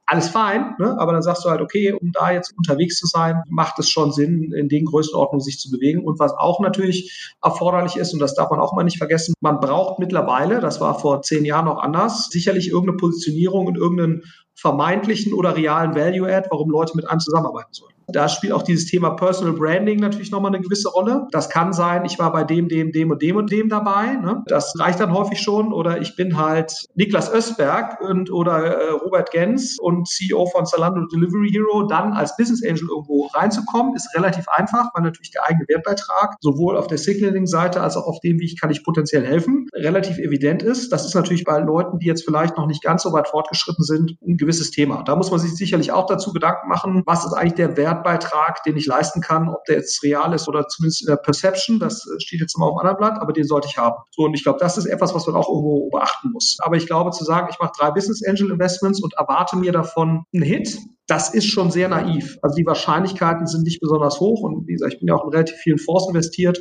alles 0.09 0.29
fein, 0.29 0.73
ne? 0.79 0.97
aber 0.97 1.11
dann 1.11 1.21
sagst 1.21 1.43
du 1.43 1.49
halt, 1.49 1.59
okay, 1.59 1.91
um 1.91 2.13
da 2.13 2.31
jetzt 2.31 2.57
unterwegs 2.57 2.97
zu 2.97 3.05
sein, 3.07 3.43
macht 3.49 3.77
es 3.77 3.89
schon 3.89 4.13
Sinn, 4.13 4.53
in 4.53 4.69
den 4.69 4.85
Größenordnungen 4.85 5.43
sich 5.43 5.59
zu 5.59 5.69
bewegen. 5.69 6.05
Und 6.05 6.17
was 6.17 6.31
auch 6.31 6.61
natürlich 6.61 7.29
erforderlich 7.43 7.97
ist, 7.97 8.13
und 8.13 8.19
das 8.19 8.33
darf 8.33 8.49
man 8.49 8.61
auch 8.61 8.73
mal 8.73 8.83
nicht 8.83 8.97
vergessen, 8.97 9.33
man 9.41 9.59
braucht 9.59 9.99
mittlerweile, 9.99 10.61
das 10.61 10.79
war 10.79 10.97
vor 10.97 11.21
zehn 11.23 11.43
Jahren 11.43 11.65
noch 11.65 11.83
anders, 11.83 12.29
sicherlich 12.29 12.69
irgendeine 12.69 12.97
Positionierung 12.97 13.67
in 13.67 13.75
irgendeinen 13.75 14.23
vermeintlichen 14.55 15.33
oder 15.33 15.57
realen 15.57 15.93
Value-Add, 15.93 16.47
warum 16.51 16.69
Leute 16.69 16.95
mit 16.95 17.09
einem 17.09 17.19
zusammenarbeiten 17.19 17.73
sollen. 17.73 17.96
Da 18.07 18.29
spielt 18.29 18.53
auch 18.53 18.61
dieses 18.61 18.85
Thema 18.85 19.11
Personal 19.11 19.53
Branding 19.53 19.99
natürlich 19.99 20.31
nochmal 20.31 20.53
eine 20.53 20.63
gewisse 20.63 20.89
Rolle. 20.89 21.27
Das 21.31 21.49
kann 21.49 21.73
sein, 21.73 22.05
ich 22.05 22.17
war 22.19 22.31
bei 22.31 22.43
dem, 22.43 22.69
dem, 22.69 22.91
dem 22.91 23.11
und 23.11 23.21
dem 23.21 23.35
und 23.35 23.51
dem 23.51 23.67
dabei. 23.69 24.15
Ne? 24.15 24.43
Das 24.47 24.73
reicht 24.79 24.99
dann 24.99 25.13
häufig 25.13 25.41
schon. 25.41 25.73
Oder 25.73 26.01
ich 26.01 26.15
bin 26.15 26.37
halt 26.37 26.73
Niklas 26.95 27.31
Östberg 27.31 27.99
und 28.01 28.31
oder 28.31 28.63
äh, 28.63 28.89
Robert 28.91 29.31
Gens 29.31 29.77
und 29.79 30.07
CEO 30.07 30.45
von 30.45 30.65
Zalando 30.65 31.05
Delivery 31.07 31.49
Hero. 31.49 31.83
Dann 31.83 32.13
als 32.13 32.35
Business 32.37 32.63
Angel 32.63 32.87
irgendwo 32.89 33.27
reinzukommen, 33.33 33.93
ist 33.95 34.15
relativ 34.15 34.47
einfach, 34.47 34.89
weil 34.93 35.03
natürlich 35.03 35.31
der 35.31 35.45
eigene 35.45 35.67
Wertbeitrag 35.67 36.37
sowohl 36.39 36.77
auf 36.77 36.87
der 36.87 36.97
Signaling-Seite 36.97 37.81
als 37.81 37.97
auch 37.97 38.07
auf 38.07 38.19
dem, 38.21 38.39
wie 38.39 38.45
ich 38.45 38.59
kann 38.59 38.69
ich 38.69 38.83
potenziell 38.83 39.25
helfen, 39.25 39.67
relativ 39.73 40.17
evident 40.17 40.63
ist. 40.63 40.91
Das 40.91 41.05
ist 41.05 41.13
natürlich 41.13 41.43
bei 41.43 41.59
Leuten, 41.59 41.99
die 41.99 42.05
jetzt 42.05 42.23
vielleicht 42.23 42.57
noch 42.57 42.67
nicht 42.67 42.83
ganz 42.83 43.03
so 43.03 43.11
weit 43.11 43.27
fortgeschritten 43.27 43.83
sind, 43.83 44.17
ein 44.25 44.37
gewisses 44.37 44.71
Thema. 44.71 45.03
Da 45.03 45.15
muss 45.15 45.29
man 45.29 45.39
sich 45.39 45.55
sicherlich 45.55 45.91
auch 45.91 46.05
dazu 46.05 46.31
Gedanken 46.31 46.69
machen, 46.69 47.03
was 47.05 47.25
ist 47.25 47.33
eigentlich 47.33 47.55
der 47.55 47.75
Wert 47.75 47.96
Wertbeitrag, 47.97 48.63
den 48.63 48.77
ich 48.77 48.85
leisten 48.85 49.21
kann, 49.21 49.49
ob 49.49 49.63
der 49.65 49.77
jetzt 49.77 50.03
real 50.03 50.33
ist 50.33 50.47
oder 50.47 50.67
zumindest 50.67 51.01
in 51.01 51.07
der 51.07 51.17
Perception, 51.17 51.79
das 51.79 52.05
äh, 52.07 52.19
steht 52.19 52.41
jetzt 52.41 52.55
immer 52.55 52.67
auf 52.67 52.79
einem 52.79 52.89
anderen 52.89 52.97
Blatt, 52.97 53.21
aber 53.21 53.33
den 53.33 53.45
sollte 53.45 53.67
ich 53.67 53.77
haben. 53.77 53.95
So, 54.11 54.23
und 54.23 54.33
ich 54.33 54.43
glaube, 54.43 54.59
das 54.59 54.77
ist 54.77 54.85
etwas, 54.85 55.13
was 55.13 55.25
man 55.27 55.35
auch 55.35 55.49
irgendwo 55.49 55.89
beachten 55.89 56.31
muss. 56.31 56.57
Aber 56.59 56.75
ich 56.75 56.85
glaube, 56.85 57.11
zu 57.11 57.23
sagen, 57.23 57.47
ich 57.51 57.59
mache 57.59 57.71
drei 57.77 57.91
Business 57.91 58.25
Angel 58.25 58.51
Investments 58.51 59.01
und 59.01 59.13
erwarte 59.15 59.57
mir 59.57 59.71
davon 59.71 60.23
einen 60.33 60.43
Hit, 60.43 60.77
das 61.07 61.33
ist 61.33 61.45
schon 61.45 61.71
sehr 61.71 61.87
naiv. 61.87 62.37
Also 62.41 62.55
die 62.55 62.65
Wahrscheinlichkeiten 62.65 63.47
sind 63.47 63.63
nicht 63.63 63.79
besonders 63.79 64.19
hoch 64.19 64.41
und 64.41 64.67
wie 64.67 64.73
gesagt, 64.73 64.93
ich 64.93 64.99
bin 64.99 65.07
ja 65.07 65.15
auch 65.15 65.23
in 65.23 65.31
relativ 65.31 65.55
vielen 65.55 65.77
Fonds 65.77 66.07
investiert 66.09 66.59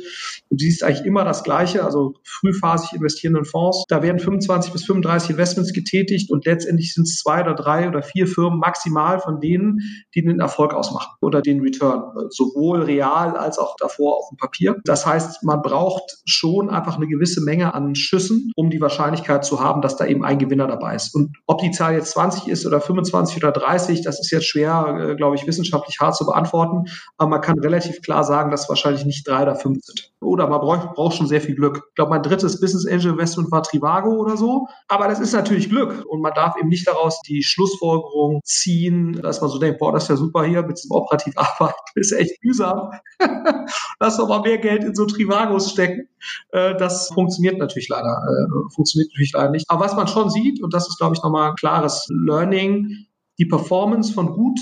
und 0.49 0.61
du 0.61 0.63
siehst 0.63 0.83
eigentlich 0.83 1.05
immer 1.05 1.25
das 1.25 1.43
Gleiche, 1.43 1.83
also 1.83 2.13
frühphasig 2.23 2.93
investierenden 2.93 3.45
Fonds. 3.45 3.83
Da 3.89 4.01
werden 4.01 4.19
25 4.19 4.71
bis 4.71 4.85
35 4.85 5.31
Investments 5.31 5.73
getätigt 5.73 6.31
und 6.31 6.45
letztendlich 6.45 6.93
sind 6.93 7.03
es 7.03 7.17
zwei 7.17 7.41
oder 7.41 7.55
drei 7.55 7.89
oder 7.89 8.01
vier 8.01 8.25
Firmen 8.25 8.59
maximal 8.59 9.19
von 9.19 9.41
denen, 9.41 9.79
die 10.15 10.23
den 10.23 10.39
Erfolg 10.39 10.73
ausmachen 10.73 11.13
oder 11.21 11.41
den 11.41 11.59
Return, 11.59 12.03
sowohl 12.29 12.83
real 12.83 13.35
als 13.35 13.59
auch 13.59 13.75
davor 13.77 14.17
auf 14.17 14.29
dem 14.29 14.37
Papier. 14.37 14.77
Das 14.85 15.05
heißt, 15.05 15.43
man 15.43 15.61
braucht 15.61 16.19
schon 16.25 16.69
einfach 16.69 16.95
eine 16.95 17.07
gewisse 17.07 17.41
Menge 17.41 17.73
an 17.73 17.95
Schüssen, 17.95 18.51
um 18.55 18.69
die 18.69 18.79
Wahrscheinlichkeit 18.79 19.43
zu 19.43 19.59
haben, 19.59 19.81
dass 19.81 19.97
da 19.97 20.05
eben 20.05 20.23
ein 20.23 20.39
Gewinner 20.39 20.67
dabei 20.67 20.95
ist. 20.95 21.13
Und 21.13 21.35
ob 21.47 21.59
die 21.59 21.71
Zahl 21.71 21.95
jetzt 21.95 22.11
20 22.11 22.47
ist 22.47 22.65
oder 22.65 22.79
25 22.79 23.37
oder 23.37 23.51
30, 23.51 24.01
das 24.03 24.19
ist 24.19 24.31
ja 24.31 24.36
jetzt 24.37 24.47
schwer, 24.47 24.97
äh, 24.99 25.15
glaube 25.15 25.35
ich, 25.35 25.45
wissenschaftlich 25.47 25.99
hart 25.99 26.15
zu 26.15 26.25
beantworten. 26.25 26.85
Aber 27.17 27.29
man 27.29 27.41
kann 27.41 27.59
relativ 27.59 28.01
klar 28.01 28.23
sagen, 28.23 28.51
dass 28.51 28.69
wahrscheinlich 28.69 29.05
nicht 29.05 29.27
drei 29.27 29.43
oder 29.43 29.55
fünf 29.55 29.83
sind. 29.83 30.11
Oder 30.19 30.47
man 30.47 30.61
braucht, 30.61 30.93
braucht 30.95 31.15
schon 31.15 31.27
sehr 31.27 31.41
viel 31.41 31.55
Glück. 31.55 31.83
Ich 31.89 31.95
glaube, 31.95 32.11
mein 32.11 32.23
drittes 32.23 32.59
Business 32.59 32.87
Angel 32.87 33.11
Investment 33.11 33.51
war 33.51 33.63
Trivago 33.63 34.11
oder 34.11 34.37
so. 34.37 34.67
Aber 34.87 35.07
das 35.07 35.19
ist 35.19 35.33
natürlich 35.33 35.69
Glück. 35.69 36.05
Und 36.07 36.21
man 36.21 36.33
darf 36.33 36.55
eben 36.57 36.69
nicht 36.69 36.87
daraus 36.87 37.21
die 37.21 37.43
Schlussfolgerung 37.43 38.41
ziehen, 38.43 39.19
dass 39.21 39.41
man 39.41 39.49
so 39.49 39.59
denkt, 39.59 39.79
boah, 39.79 39.91
das 39.91 40.03
ist 40.03 40.09
ja 40.09 40.15
super 40.15 40.43
hier 40.43 40.63
mit 40.63 40.77
diesem 40.77 40.91
operativ 40.91 41.33
arbeiten. 41.37 41.75
Ist 41.95 42.11
echt 42.11 42.43
mühsam. 42.43 42.91
Lass 43.99 44.17
doch 44.17 44.27
mal 44.27 44.41
mehr 44.41 44.57
Geld 44.57 44.83
in 44.83 44.95
so 44.95 45.05
Trivagos 45.05 45.71
stecken. 45.71 46.07
Äh, 46.51 46.75
das 46.75 47.09
funktioniert 47.13 47.57
natürlich 47.57 47.89
leider, 47.89 48.21
äh, 48.23 48.73
funktioniert 48.73 49.11
natürlich 49.11 49.33
leider 49.33 49.51
nicht. 49.51 49.65
Aber 49.69 49.85
was 49.85 49.95
man 49.95 50.07
schon 50.07 50.29
sieht, 50.29 50.61
und 50.61 50.73
das 50.73 50.87
ist, 50.87 50.97
glaube 50.97 51.15
ich, 51.15 51.23
nochmal 51.23 51.51
ein 51.51 51.55
klares 51.55 52.05
Learning, 52.09 53.06
die 53.37 53.45
Performance 53.45 54.13
von 54.13 54.33
gut 54.33 54.59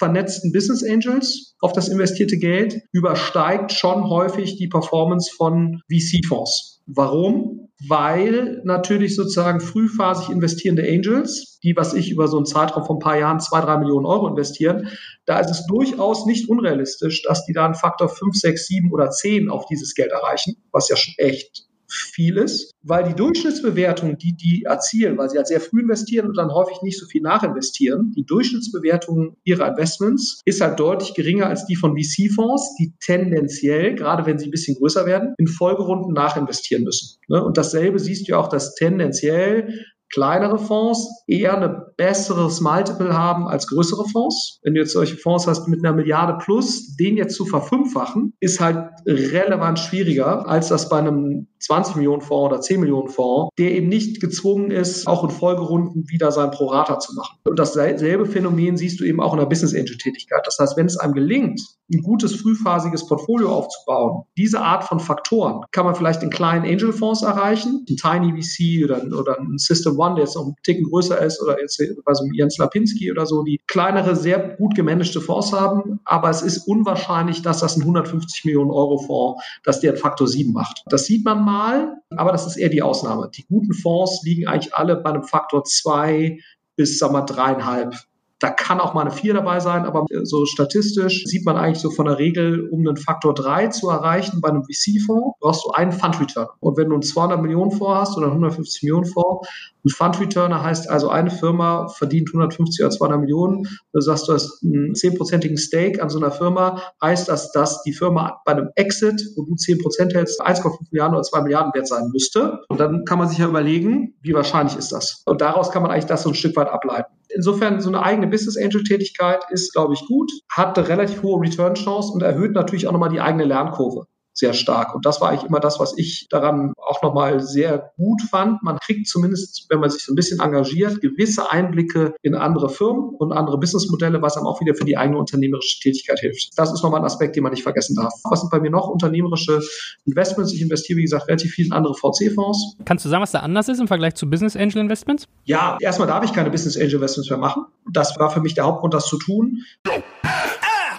vernetzten 0.00 0.50
Business 0.50 0.82
Angels 0.82 1.54
auf 1.60 1.72
das 1.72 1.88
investierte 1.88 2.38
Geld 2.38 2.80
übersteigt 2.90 3.72
schon 3.72 4.08
häufig 4.08 4.56
die 4.56 4.66
Performance 4.66 5.30
von 5.36 5.82
VC-Fonds. 5.90 6.80
Warum? 6.86 7.68
Weil 7.86 8.62
natürlich 8.64 9.14
sozusagen 9.14 9.60
frühphasig 9.60 10.30
investierende 10.30 10.82
Angels, 10.82 11.58
die, 11.62 11.76
was 11.76 11.92
ich 11.92 12.10
über 12.10 12.28
so 12.28 12.38
einen 12.38 12.46
Zeitraum 12.46 12.84
von 12.84 12.96
ein 12.96 13.00
paar 13.00 13.18
Jahren 13.18 13.40
zwei, 13.40 13.60
drei 13.60 13.76
Millionen 13.76 14.06
Euro 14.06 14.26
investieren, 14.28 14.88
da 15.26 15.38
ist 15.38 15.50
es 15.50 15.66
durchaus 15.66 16.24
nicht 16.24 16.48
unrealistisch, 16.48 17.22
dass 17.22 17.44
die 17.44 17.52
da 17.52 17.66
einen 17.66 17.74
Faktor 17.74 18.08
fünf, 18.08 18.34
sechs, 18.34 18.66
sieben 18.66 18.92
oder 18.92 19.10
zehn 19.10 19.50
auf 19.50 19.66
dieses 19.66 19.94
Geld 19.94 20.12
erreichen, 20.12 20.56
was 20.72 20.88
ja 20.88 20.96
schon 20.96 21.14
echt 21.18 21.69
viel 21.92 22.38
ist, 22.38 22.72
weil 22.82 23.04
die 23.04 23.14
Durchschnittsbewertung, 23.14 24.18
die 24.18 24.36
die 24.36 24.64
erzielen, 24.64 25.18
weil 25.18 25.28
sie 25.30 25.36
halt 25.36 25.46
sehr 25.46 25.60
früh 25.60 25.80
investieren 25.80 26.28
und 26.28 26.36
dann 26.36 26.52
häufig 26.52 26.82
nicht 26.82 26.98
so 26.98 27.06
viel 27.06 27.22
nachinvestieren, 27.22 28.12
die 28.16 28.24
Durchschnittsbewertung 28.24 29.36
ihrer 29.44 29.68
Investments 29.68 30.40
ist 30.44 30.60
halt 30.60 30.80
deutlich 30.80 31.14
geringer 31.14 31.46
als 31.46 31.66
die 31.66 31.76
von 31.76 31.96
VC-Fonds, 31.96 32.76
die 32.78 32.94
tendenziell, 33.00 33.94
gerade 33.94 34.26
wenn 34.26 34.38
sie 34.38 34.46
ein 34.46 34.50
bisschen 34.52 34.76
größer 34.76 35.06
werden, 35.06 35.34
in 35.38 35.46
Folgerunden 35.46 36.12
nachinvestieren 36.12 36.84
müssen. 36.84 37.18
Ne? 37.28 37.42
Und 37.42 37.56
dasselbe 37.56 37.98
siehst 37.98 38.28
du 38.28 38.38
auch, 38.38 38.48
dass 38.48 38.74
tendenziell 38.74 39.84
kleinere 40.12 40.58
Fonds 40.58 41.08
eher 41.26 41.56
ein 41.56 41.82
besseres 42.00 42.62
Multiple 42.62 43.12
haben 43.12 43.46
als 43.46 43.66
größere 43.66 44.08
Fonds. 44.08 44.58
Wenn 44.62 44.72
du 44.72 44.80
jetzt 44.80 44.92
solche 44.92 45.18
Fonds 45.18 45.46
hast 45.46 45.68
mit 45.68 45.84
einer 45.84 45.94
Milliarde 45.94 46.38
plus, 46.42 46.96
den 46.96 47.18
jetzt 47.18 47.36
zu 47.36 47.44
verfünffachen, 47.44 48.32
ist 48.40 48.58
halt 48.58 48.88
relevant 49.04 49.78
schwieriger, 49.78 50.48
als 50.48 50.68
das 50.68 50.88
bei 50.88 50.96
einem 50.96 51.48
20 51.58 51.96
Millionen 51.96 52.22
Fonds 52.22 52.52
oder 52.52 52.60
10 52.62 52.80
Millionen 52.80 53.08
Fonds, 53.08 53.50
der 53.58 53.72
eben 53.72 53.88
nicht 53.88 54.20
gezwungen 54.20 54.70
ist, 54.70 55.06
auch 55.06 55.24
in 55.24 55.30
Folgerunden 55.30 56.08
wieder 56.08 56.32
sein 56.32 56.50
Prorata 56.50 56.98
zu 56.98 57.14
machen. 57.14 57.36
Und 57.44 57.58
dasselbe 57.58 58.24
Phänomen 58.24 58.78
siehst 58.78 59.00
du 59.00 59.04
eben 59.04 59.20
auch 59.20 59.34
in 59.34 59.38
der 59.38 59.46
Business 59.46 59.74
Angel 59.74 59.98
Tätigkeit. 59.98 60.40
Das 60.46 60.58
heißt, 60.58 60.78
wenn 60.78 60.86
es 60.86 60.96
einem 60.96 61.12
gelingt, 61.12 61.60
ein 61.92 62.02
gutes 62.02 62.34
frühphasiges 62.36 63.06
Portfolio 63.06 63.52
aufzubauen, 63.52 64.22
diese 64.38 64.60
Art 64.60 64.84
von 64.84 65.00
Faktoren 65.00 65.64
kann 65.72 65.84
man 65.84 65.94
vielleicht 65.94 66.22
in 66.22 66.30
kleinen 66.30 66.64
Angel 66.64 66.92
Fonds 66.92 67.22
erreichen, 67.22 67.84
ein 67.88 67.96
Tiny 67.96 68.40
VC 68.40 68.84
oder, 68.84 69.02
oder 69.18 69.38
ein 69.38 69.58
System 69.58 69.98
One, 69.98 70.14
der 70.14 70.24
jetzt 70.24 70.36
noch 70.36 70.44
einen 70.44 70.54
Ticken 70.62 70.84
größer 70.84 71.20
ist, 71.20 71.42
oder 71.42 71.60
jetzt 71.60 71.78
also 72.04 72.24
Jens 72.32 72.58
Lapinski 72.58 73.10
oder 73.10 73.26
so, 73.26 73.42
die 73.42 73.60
kleinere, 73.66 74.16
sehr 74.16 74.56
gut 74.56 74.74
gemanagte 74.74 75.20
Fonds 75.20 75.52
haben. 75.52 76.00
Aber 76.04 76.30
es 76.30 76.42
ist 76.42 76.66
unwahrscheinlich, 76.66 77.42
dass 77.42 77.60
das 77.60 77.76
ein 77.76 77.82
150 77.82 78.44
Millionen 78.44 78.70
Euro 78.70 78.98
Fonds, 78.98 79.42
dass 79.64 79.80
der 79.80 79.96
Faktor 79.96 80.28
7 80.28 80.52
macht. 80.52 80.82
Das 80.86 81.06
sieht 81.06 81.24
man 81.24 81.44
mal, 81.44 81.96
aber 82.10 82.32
das 82.32 82.46
ist 82.46 82.56
eher 82.56 82.68
die 82.68 82.82
Ausnahme. 82.82 83.30
Die 83.34 83.44
guten 83.46 83.72
Fonds 83.72 84.22
liegen 84.24 84.46
eigentlich 84.46 84.74
alle 84.74 84.96
bei 84.96 85.10
einem 85.10 85.24
Faktor 85.24 85.64
2 85.64 86.38
bis, 86.76 86.98
sagen 86.98 87.14
wir, 87.14 87.22
dreieinhalb 87.22 87.94
da 88.40 88.50
kann 88.50 88.80
auch 88.80 88.94
mal 88.94 89.02
eine 89.02 89.10
4 89.10 89.34
dabei 89.34 89.60
sein, 89.60 89.84
aber 89.84 90.06
so 90.22 90.46
statistisch 90.46 91.24
sieht 91.26 91.44
man 91.44 91.56
eigentlich 91.56 91.78
so 91.78 91.90
von 91.90 92.06
der 92.06 92.18
Regel, 92.18 92.68
um 92.70 92.80
einen 92.80 92.96
Faktor 92.96 93.34
3 93.34 93.68
zu 93.68 93.90
erreichen 93.90 94.40
bei 94.40 94.48
einem 94.48 94.64
VC-Fonds, 94.64 95.38
brauchst 95.40 95.64
du 95.64 95.70
einen 95.70 95.92
Fund-Return. 95.92 96.48
Und 96.60 96.78
wenn 96.78 96.88
du 96.88 96.94
einen 96.94 97.02
200 97.02 97.40
Millionen 97.40 97.70
Fonds 97.70 98.00
hast 98.00 98.16
oder 98.16 98.26
einen 98.26 98.36
150 98.36 98.82
Millionen 98.82 99.04
Fonds, 99.04 99.46
ein 99.84 99.90
Fund-Returner 99.90 100.62
heißt 100.62 100.90
also, 100.90 101.10
eine 101.10 101.30
Firma 101.30 101.88
verdient 101.88 102.30
150 102.30 102.82
oder 102.84 102.90
200 102.90 103.20
Millionen. 103.20 103.66
Du 103.92 104.00
sagst, 104.00 104.28
du 104.28 104.32
hast 104.32 104.62
einen 104.62 104.94
10-prozentigen 104.94 105.58
Stake 105.58 106.02
an 106.02 106.08
so 106.08 106.18
einer 106.18 106.30
Firma, 106.30 106.80
heißt 107.02 107.28
das, 107.28 107.52
dass 107.52 107.82
die 107.82 107.92
Firma 107.92 108.40
bei 108.46 108.52
einem 108.52 108.70
Exit, 108.76 109.22
wo 109.36 109.44
du 109.44 109.54
10 109.54 109.78
Prozent 109.78 110.14
hältst, 110.14 110.40
1,5 110.40 110.78
Milliarden 110.90 111.14
oder 111.14 111.22
2 111.22 111.42
Milliarden 111.42 111.74
wert 111.74 111.88
sein 111.88 112.08
müsste. 112.10 112.60
Und 112.68 112.80
dann 112.80 113.04
kann 113.04 113.18
man 113.18 113.28
sich 113.28 113.38
ja 113.38 113.46
überlegen, 113.46 114.14
wie 114.22 114.32
wahrscheinlich 114.32 114.76
ist 114.76 114.92
das? 114.92 115.22
Und 115.26 115.42
daraus 115.42 115.70
kann 115.70 115.82
man 115.82 115.90
eigentlich 115.90 116.06
das 116.06 116.22
so 116.22 116.30
ein 116.30 116.34
Stück 116.34 116.56
weit 116.56 116.68
ableiten. 116.68 117.12
Insofern 117.34 117.80
so 117.80 117.88
eine 117.88 118.02
eigene 118.02 118.26
Business 118.26 118.56
Angel 118.56 118.82
Tätigkeit 118.82 119.40
ist, 119.50 119.72
glaube 119.72 119.94
ich, 119.94 120.06
gut, 120.06 120.30
hat 120.50 120.76
eine 120.76 120.88
relativ 120.88 121.22
hohe 121.22 121.40
Return 121.40 121.74
Chance 121.74 122.12
und 122.12 122.22
erhöht 122.22 122.52
natürlich 122.52 122.86
auch 122.86 122.92
nochmal 122.92 123.10
die 123.10 123.20
eigene 123.20 123.44
Lernkurve 123.44 124.06
sehr 124.32 124.52
stark. 124.52 124.94
Und 124.94 125.04
das 125.06 125.20
war 125.20 125.30
eigentlich 125.30 125.48
immer 125.48 125.60
das, 125.60 125.78
was 125.80 125.96
ich 125.96 126.28
daran 126.30 126.72
auch 126.76 127.02
nochmal 127.02 127.40
sehr 127.40 127.92
gut 127.96 128.22
fand. 128.22 128.62
Man 128.62 128.78
kriegt 128.78 129.08
zumindest, 129.08 129.66
wenn 129.68 129.80
man 129.80 129.90
sich 129.90 130.04
so 130.04 130.12
ein 130.12 130.16
bisschen 130.16 130.40
engagiert, 130.40 131.00
gewisse 131.00 131.50
Einblicke 131.50 132.14
in 132.22 132.34
andere 132.34 132.68
Firmen 132.68 133.10
und 133.18 133.32
andere 133.32 133.58
Businessmodelle, 133.58 134.22
was 134.22 134.36
einem 134.36 134.46
auch 134.46 134.60
wieder 134.60 134.74
für 134.74 134.84
die 134.84 134.96
eigene 134.96 135.18
unternehmerische 135.18 135.80
Tätigkeit 135.80 136.20
hilft. 136.20 136.50
Das 136.56 136.72
ist 136.72 136.82
nochmal 136.82 137.00
ein 137.00 137.06
Aspekt, 137.06 137.36
den 137.36 137.42
man 137.42 137.52
nicht 137.52 137.62
vergessen 137.62 137.96
darf. 137.96 138.12
Was 138.30 138.40
sind 138.40 138.50
bei 138.50 138.60
mir 138.60 138.70
noch 138.70 138.88
unternehmerische 138.88 139.60
Investments? 140.04 140.52
Ich 140.52 140.62
investiere, 140.62 140.98
wie 140.98 141.02
gesagt, 141.02 141.28
relativ 141.28 141.52
viel 141.52 141.66
in 141.66 141.72
andere 141.72 141.94
VC-Fonds. 141.94 142.76
Kannst 142.84 143.04
du 143.04 143.08
sagen, 143.08 143.22
was 143.22 143.32
da 143.32 143.40
anders 143.40 143.68
ist 143.68 143.80
im 143.80 143.88
Vergleich 143.88 144.14
zu 144.14 144.28
Business 144.28 144.56
Angel 144.56 144.78
Investments? 144.78 145.26
Ja, 145.44 145.76
erstmal 145.80 146.08
darf 146.08 146.24
ich 146.24 146.32
keine 146.32 146.50
Business 146.50 146.76
Angel 146.76 146.94
Investments 146.94 147.30
mehr 147.30 147.38
machen. 147.38 147.64
Das 147.90 148.18
war 148.18 148.30
für 148.30 148.40
mich 148.40 148.54
der 148.54 148.64
Hauptgrund, 148.64 148.94
das 148.94 149.06
zu 149.06 149.18
tun. 149.18 149.58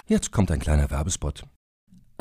Jetzt 0.06 0.32
kommt 0.32 0.50
ein 0.50 0.60
kleiner 0.60 0.90
Werbespot. 0.90 1.44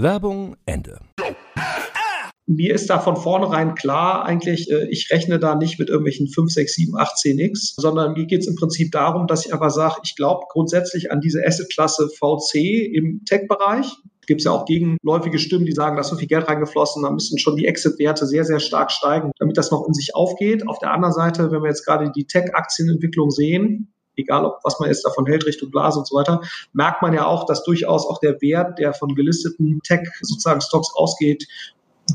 Werbung 0.00 0.54
Ende. 0.64 1.00
Mir 2.46 2.72
ist 2.72 2.88
da 2.88 3.00
von 3.00 3.16
vornherein 3.16 3.74
klar, 3.74 4.24
eigentlich, 4.24 4.70
äh, 4.70 4.88
ich 4.90 5.10
rechne 5.10 5.40
da 5.40 5.56
nicht 5.56 5.80
mit 5.80 5.88
irgendwelchen 5.88 6.28
5, 6.28 6.52
6, 6.52 6.72
7, 6.72 6.96
8, 6.96 7.16
10x, 7.16 7.74
sondern 7.76 8.12
mir 8.12 8.26
geht 8.26 8.42
es 8.42 8.46
im 8.46 8.54
Prinzip 8.54 8.92
darum, 8.92 9.26
dass 9.26 9.44
ich 9.44 9.52
einfach 9.52 9.70
sage, 9.70 9.96
ich 10.04 10.14
glaube 10.14 10.44
grundsätzlich 10.50 11.10
an 11.10 11.20
diese 11.20 11.44
Assetklasse 11.44 12.08
VC 12.16 12.94
im 12.94 13.22
Tech-Bereich 13.26 13.92
gibt 14.28 14.42
es 14.42 14.44
ja 14.44 14.52
auch 14.52 14.66
gegenläufige 14.66 15.38
Stimmen, 15.38 15.64
die 15.64 15.72
sagen, 15.72 15.96
da 15.96 16.02
ist 16.02 16.08
so 16.08 16.16
viel 16.16 16.28
Geld 16.28 16.46
reingeflossen, 16.46 17.02
da 17.02 17.10
müssen 17.10 17.38
schon 17.38 17.56
die 17.56 17.66
Exit-Werte 17.66 18.26
sehr, 18.26 18.44
sehr 18.44 18.60
stark 18.60 18.92
steigen, 18.92 19.32
damit 19.38 19.56
das 19.56 19.70
noch 19.70 19.86
in 19.88 19.94
sich 19.94 20.14
aufgeht. 20.14 20.68
Auf 20.68 20.78
der 20.78 20.92
anderen 20.92 21.14
Seite, 21.14 21.50
wenn 21.50 21.62
wir 21.62 21.70
jetzt 21.70 21.84
gerade 21.84 22.12
die 22.14 22.26
Tech-Aktienentwicklung 22.26 23.30
sehen, 23.30 23.94
egal 24.18 24.44
ob 24.44 24.58
was 24.64 24.78
man 24.80 24.88
jetzt 24.88 25.04
davon 25.04 25.26
hält, 25.26 25.46
Richtung 25.46 25.70
Glas 25.70 25.96
und 25.96 26.06
so 26.06 26.16
weiter, 26.16 26.42
merkt 26.72 27.02
man 27.02 27.14
ja 27.14 27.26
auch, 27.26 27.46
dass 27.46 27.64
durchaus 27.64 28.06
auch 28.06 28.18
der 28.20 28.40
Wert, 28.40 28.78
der 28.78 28.92
von 28.92 29.14
gelisteten 29.14 29.80
Tech 29.82 30.08
sozusagen 30.20 30.60
Stocks 30.60 30.90
ausgeht, 30.94 31.46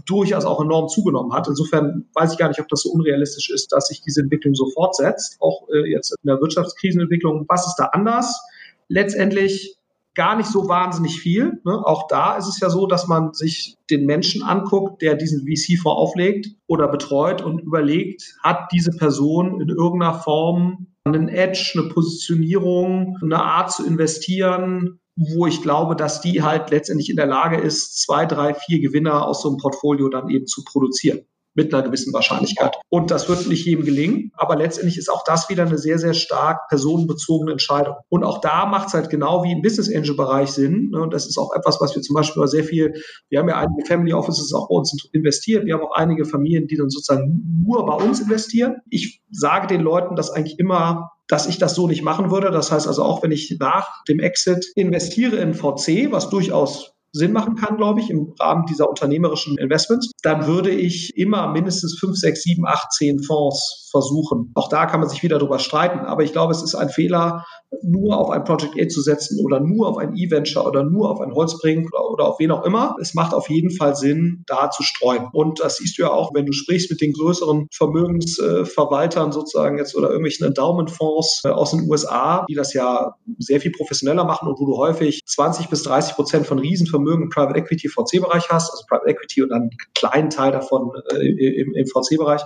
durchaus 0.06 0.46
auch 0.46 0.62
enorm 0.62 0.88
zugenommen 0.88 1.34
hat. 1.34 1.48
Insofern 1.48 2.06
weiß 2.14 2.34
ich 2.34 2.38
gar 2.38 2.48
nicht, 2.48 2.60
ob 2.60 2.68
das 2.68 2.82
so 2.82 2.92
unrealistisch 2.92 3.50
ist, 3.50 3.72
dass 3.72 3.88
sich 3.88 4.02
diese 4.02 4.22
Entwicklung 4.22 4.56
so 4.56 4.70
fortsetzt, 4.70 5.38
auch 5.40 5.68
äh, 5.70 5.90
jetzt 5.90 6.12
in 6.12 6.28
der 6.28 6.42
Wirtschaftskrisenentwicklung. 6.42 7.46
Was 7.48 7.68
ist 7.68 7.76
da 7.76 7.86
anders? 7.86 8.42
Letztendlich 8.88 9.78
gar 10.16 10.36
nicht 10.36 10.50
so 10.50 10.68
wahnsinnig 10.68 11.20
viel. 11.20 11.60
Ne? 11.66 11.86
Auch 11.86 12.08
da 12.08 12.38
ist 12.38 12.48
es 12.48 12.60
ja 12.60 12.70
so, 12.70 12.86
dass 12.86 13.08
man 13.08 13.34
sich 13.34 13.78
den 13.90 14.06
Menschen 14.06 14.44
anguckt, 14.44 15.02
der 15.02 15.16
diesen 15.16 15.42
VC-Fonds 15.42 15.98
auflegt 15.98 16.48
oder 16.68 16.88
betreut 16.88 17.42
und 17.42 17.60
überlegt, 17.60 18.36
hat 18.44 18.72
diese 18.72 18.92
Person 18.92 19.60
in 19.62 19.70
irgendeiner 19.70 20.20
Form 20.20 20.88
einen 21.06 21.28
Edge, 21.28 21.74
eine 21.76 21.90
Positionierung, 21.90 23.18
eine 23.22 23.42
Art 23.42 23.72
zu 23.72 23.86
investieren, 23.86 25.00
wo 25.16 25.46
ich 25.46 25.62
glaube, 25.62 25.96
dass 25.96 26.22
die 26.22 26.42
halt 26.42 26.72
letztendlich 26.72 27.10
in 27.10 27.18
der 27.18 27.28
Lage 27.28 27.58
ist, 27.58 28.02
zwei, 28.02 28.26
drei, 28.26 28.54
vier 28.54 28.80
Gewinner 28.80 29.28
aus 29.28 29.42
so 29.42 29.50
einem 29.50 29.58
Portfolio 29.58 30.10
dann 30.10 30.30
eben 30.30 30.48
zu 30.48 30.64
produzieren 30.64 31.26
mit 31.56 31.74
einer 31.74 31.84
gewissen 31.84 32.14
Wahrscheinlichkeit. 32.14 32.76
Und 32.90 33.12
das 33.12 33.30
wird 33.30 33.48
nicht 33.48 33.66
jedem 33.66 33.86
gelingen, 33.86 34.32
aber 34.36 34.56
letztendlich 34.56 34.98
ist 34.98 35.10
auch 35.10 35.24
das 35.24 35.50
wieder 35.50 35.66
eine 35.66 35.78
sehr, 35.78 36.00
sehr 36.00 36.14
stark 36.14 36.68
personenbezogene 36.70 37.52
Entscheidung. 37.52 37.96
Und 38.10 38.24
auch 38.24 38.42
da 38.42 38.66
macht 38.66 38.88
es 38.88 38.94
halt 38.94 39.10
genau 39.10 39.44
wie 39.44 39.52
im 39.52 39.62
Business 39.62 39.94
Angel 39.94 40.16
Bereich 40.16 40.52
Sinn. 40.52 40.90
Ne? 40.92 41.02
Und 41.02 41.14
das 41.14 41.28
ist 41.28 41.38
auch 41.38 41.54
etwas, 41.56 41.80
was 41.80 41.96
wir 41.96 42.02
zum 42.02 42.16
Beispiel 42.16 42.46
sehr 42.48 42.64
viel, 42.64 42.94
wir 43.30 43.40
haben 43.40 43.50
ja 43.50 43.58
einige 43.58 43.86
Family 43.86 44.14
Offices 44.14 44.54
auch 44.54 44.70
bei 44.70 44.76
uns 44.76 45.10
investiert. 45.14 45.66
Wir 45.66 45.76
haben 45.76 45.84
auch 45.84 45.96
einige 45.96 46.26
Familien, 46.26 46.68
die 46.68 46.78
dann 46.78 46.90
sozusagen 46.90 47.64
nur 47.66 47.86
bei 47.86 47.96
uns 47.96 48.20
investieren. 48.20 48.78
Ich 48.90 49.22
sage 49.32 49.68
den 49.68 49.82
Leuten 49.82 50.16
das 50.16 50.32
eigentlich 50.32 50.60
immer 50.60 51.10
dass 51.28 51.48
ich 51.48 51.58
das 51.58 51.74
so 51.74 51.88
nicht 51.88 52.04
machen 52.04 52.32
würde. 52.32 52.52
Das 52.52 52.72
heißt 52.72 52.86
also 52.86 53.02
auch, 53.02 53.24
wenn 53.24 53.32
ich 53.32 53.56
nach 53.60 54.04
dem 54.08 54.20
Exit 54.20 54.66
investiere 54.76 55.38
in 55.38 55.54
VC, 55.54 56.12
was 56.12 56.30
durchaus 56.30 56.94
Sinn 57.14 57.32
machen 57.32 57.56
kann, 57.56 57.78
glaube 57.78 58.00
ich, 58.00 58.10
im 58.10 58.34
Rahmen 58.40 58.66
dieser 58.66 58.90
unternehmerischen 58.90 59.58
Investments, 59.58 60.12
dann 60.24 60.48
würde 60.48 60.72
ich 60.72 61.16
immer 61.16 61.52
mindestens 61.52 61.98
fünf, 62.00 62.18
sechs, 62.18 62.42
sieben, 62.42 62.66
acht, 62.66 62.92
zehn 62.92 63.22
Fonds 63.24 63.88
versuchen. 63.92 64.52
Auch 64.56 64.68
da 64.68 64.88
kann 64.88 65.00
man 65.00 65.10
sich 65.10 65.22
wieder 65.22 65.38
darüber 65.38 65.60
streiten. 65.60 66.00
Aber 66.00 66.24
ich 66.24 66.32
glaube, 66.32 66.52
es 66.52 66.64
ist 66.64 66.74
ein 66.74 66.90
Fehler, 66.90 67.46
nur 67.82 68.18
auf 68.18 68.30
ein 68.30 68.44
Project 68.44 68.80
A 68.80 68.88
zu 68.88 69.02
setzen 69.02 69.44
oder 69.44 69.60
nur 69.60 69.88
auf 69.88 69.98
ein 69.98 70.16
E-Venture 70.16 70.66
oder 70.66 70.84
nur 70.84 71.10
auf 71.10 71.22
ein 71.22 71.34
Holzbrink 71.34 71.94
oder, 71.94 72.10
oder 72.10 72.28
auf 72.28 72.40
wen 72.40 72.52
auch 72.52 72.66
immer. 72.66 72.96
Es 73.02 73.14
macht 73.14 73.34
auf 73.34 73.50
jeden 73.50 73.72
Fall 73.72 73.96
Sinn, 73.96 74.44
da 74.48 74.70
zu 74.70 74.84
streuen. 74.84 75.28
Und 75.34 75.60
das 75.60 75.78
siehst 75.78 75.98
du 75.98 76.04
ja 76.04 76.12
auch, 76.12 76.34
wenn 76.34 76.46
du 76.46 76.54
sprichst 76.54 76.90
mit 76.92 77.02
den 77.02 77.14
größeren 77.14 77.68
Vermögensverwaltern 77.72 79.32
sozusagen 79.32 79.78
jetzt 79.78 79.96
oder 79.96 80.10
irgendwelchen 80.10 80.48
Endowment-Fonds 80.48 81.42
äh, 81.46 81.50
aus 81.50 81.72
den 81.72 81.90
USA, 81.90 82.46
die 82.50 82.56
das 82.56 82.74
ja 82.74 83.16
sehr 83.40 83.62
viel 83.62 83.72
professioneller 83.72 84.24
machen 84.24 84.48
und 84.48 84.60
wo 84.60 84.66
du 84.66 84.78
häufig 84.78 85.22
20 85.26 85.70
bis 85.70 85.84
30 85.84 86.16
Prozent 86.16 86.48
von 86.48 86.60
Riesenvermögen 86.60 87.24
im 87.24 87.30
Private 87.30 87.60
Equity 87.60 87.90
VC-Bereich 87.90 88.50
hast, 88.50 88.72
also 88.72 88.84
Private 88.88 89.10
Equity 89.10 89.44
und 89.44 89.50
dann 89.50 89.62
einen 89.64 89.72
kleinen 89.96 90.30
Teil 90.30 90.52
davon 90.52 90.92
äh, 91.12 91.62
im, 91.62 91.74
im 91.74 91.86
VC-Bereich. 91.88 92.42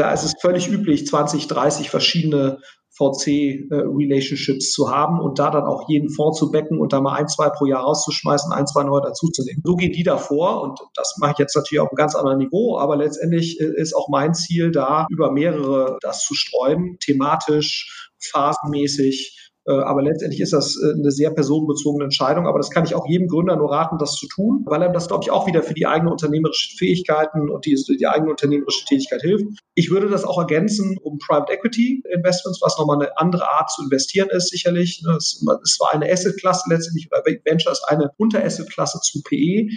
Da 0.00 0.14
ist 0.14 0.22
es 0.22 0.32
völlig 0.40 0.66
üblich, 0.70 1.06
20, 1.06 1.46
30 1.46 1.90
verschiedene 1.90 2.62
VC-Relationships 2.96 4.68
äh, 4.68 4.70
zu 4.70 4.90
haben 4.90 5.20
und 5.20 5.38
da 5.38 5.50
dann 5.50 5.64
auch 5.64 5.90
jeden 5.90 6.08
Fonds 6.08 6.38
zu 6.38 6.50
becken 6.50 6.78
und 6.78 6.94
da 6.94 7.02
mal 7.02 7.16
ein, 7.16 7.28
zwei 7.28 7.50
pro 7.50 7.66
Jahr 7.66 7.82
rauszuschmeißen, 7.82 8.50
ein, 8.50 8.66
zwei 8.66 8.84
neue 8.84 9.02
dazuzunehmen. 9.02 9.60
So 9.62 9.76
gehen 9.76 9.92
die 9.92 10.02
davor 10.02 10.62
und 10.62 10.80
das 10.94 11.16
mache 11.18 11.32
ich 11.32 11.38
jetzt 11.38 11.54
natürlich 11.54 11.80
auf 11.80 11.90
einem 11.90 11.96
ganz 11.96 12.14
anderen 12.14 12.38
Niveau, 12.38 12.78
aber 12.78 12.96
letztendlich 12.96 13.60
äh, 13.60 13.70
ist 13.76 13.92
auch 13.94 14.08
mein 14.08 14.32
Ziel 14.32 14.70
da, 14.70 15.06
über 15.10 15.32
mehrere 15.32 15.98
das 16.00 16.24
zu 16.24 16.34
streuen, 16.34 16.96
thematisch, 16.98 18.10
phasenmäßig, 18.20 19.39
aber 19.66 20.02
letztendlich 20.02 20.40
ist 20.40 20.52
das 20.52 20.76
äh, 20.82 20.92
eine 20.92 21.10
sehr 21.10 21.30
personenbezogene 21.30 22.04
Entscheidung. 22.04 22.46
Aber 22.46 22.58
das 22.58 22.70
kann 22.70 22.84
ich 22.84 22.94
auch 22.94 23.06
jedem 23.06 23.28
Gründer 23.28 23.56
nur 23.56 23.70
raten, 23.70 23.98
das 23.98 24.14
zu 24.14 24.26
tun, 24.26 24.64
weil 24.66 24.82
er 24.82 24.88
das, 24.88 25.08
glaube 25.08 25.24
ich, 25.24 25.30
auch 25.30 25.46
wieder 25.46 25.62
für 25.62 25.74
die 25.74 25.86
eigene 25.86 26.10
unternehmerische 26.10 26.76
Fähigkeiten 26.76 27.50
und 27.50 27.66
die, 27.66 27.76
die 27.98 28.06
eigene 28.06 28.30
unternehmerische 28.30 28.84
Tätigkeit 28.86 29.20
hilft. 29.20 29.46
Ich 29.74 29.90
würde 29.90 30.08
das 30.08 30.24
auch 30.24 30.38
ergänzen 30.38 30.98
um 31.02 31.18
Private 31.18 31.52
Equity 31.52 32.02
Investments, 32.12 32.60
was 32.62 32.78
nochmal 32.78 32.96
eine 32.96 33.18
andere 33.18 33.48
Art 33.48 33.70
zu 33.70 33.82
investieren 33.82 34.28
ist, 34.30 34.48
sicherlich. 34.48 35.02
Es 35.16 35.44
war 35.80 35.92
eine 35.92 36.10
Asset-Klasse 36.10 36.70
letztendlich, 36.70 37.08
oder 37.10 37.22
Venture 37.44 37.72
ist 37.72 37.84
eine 37.88 38.10
Unter-Asset-Klasse 38.16 39.00
zu 39.02 39.22
PE. 39.22 39.68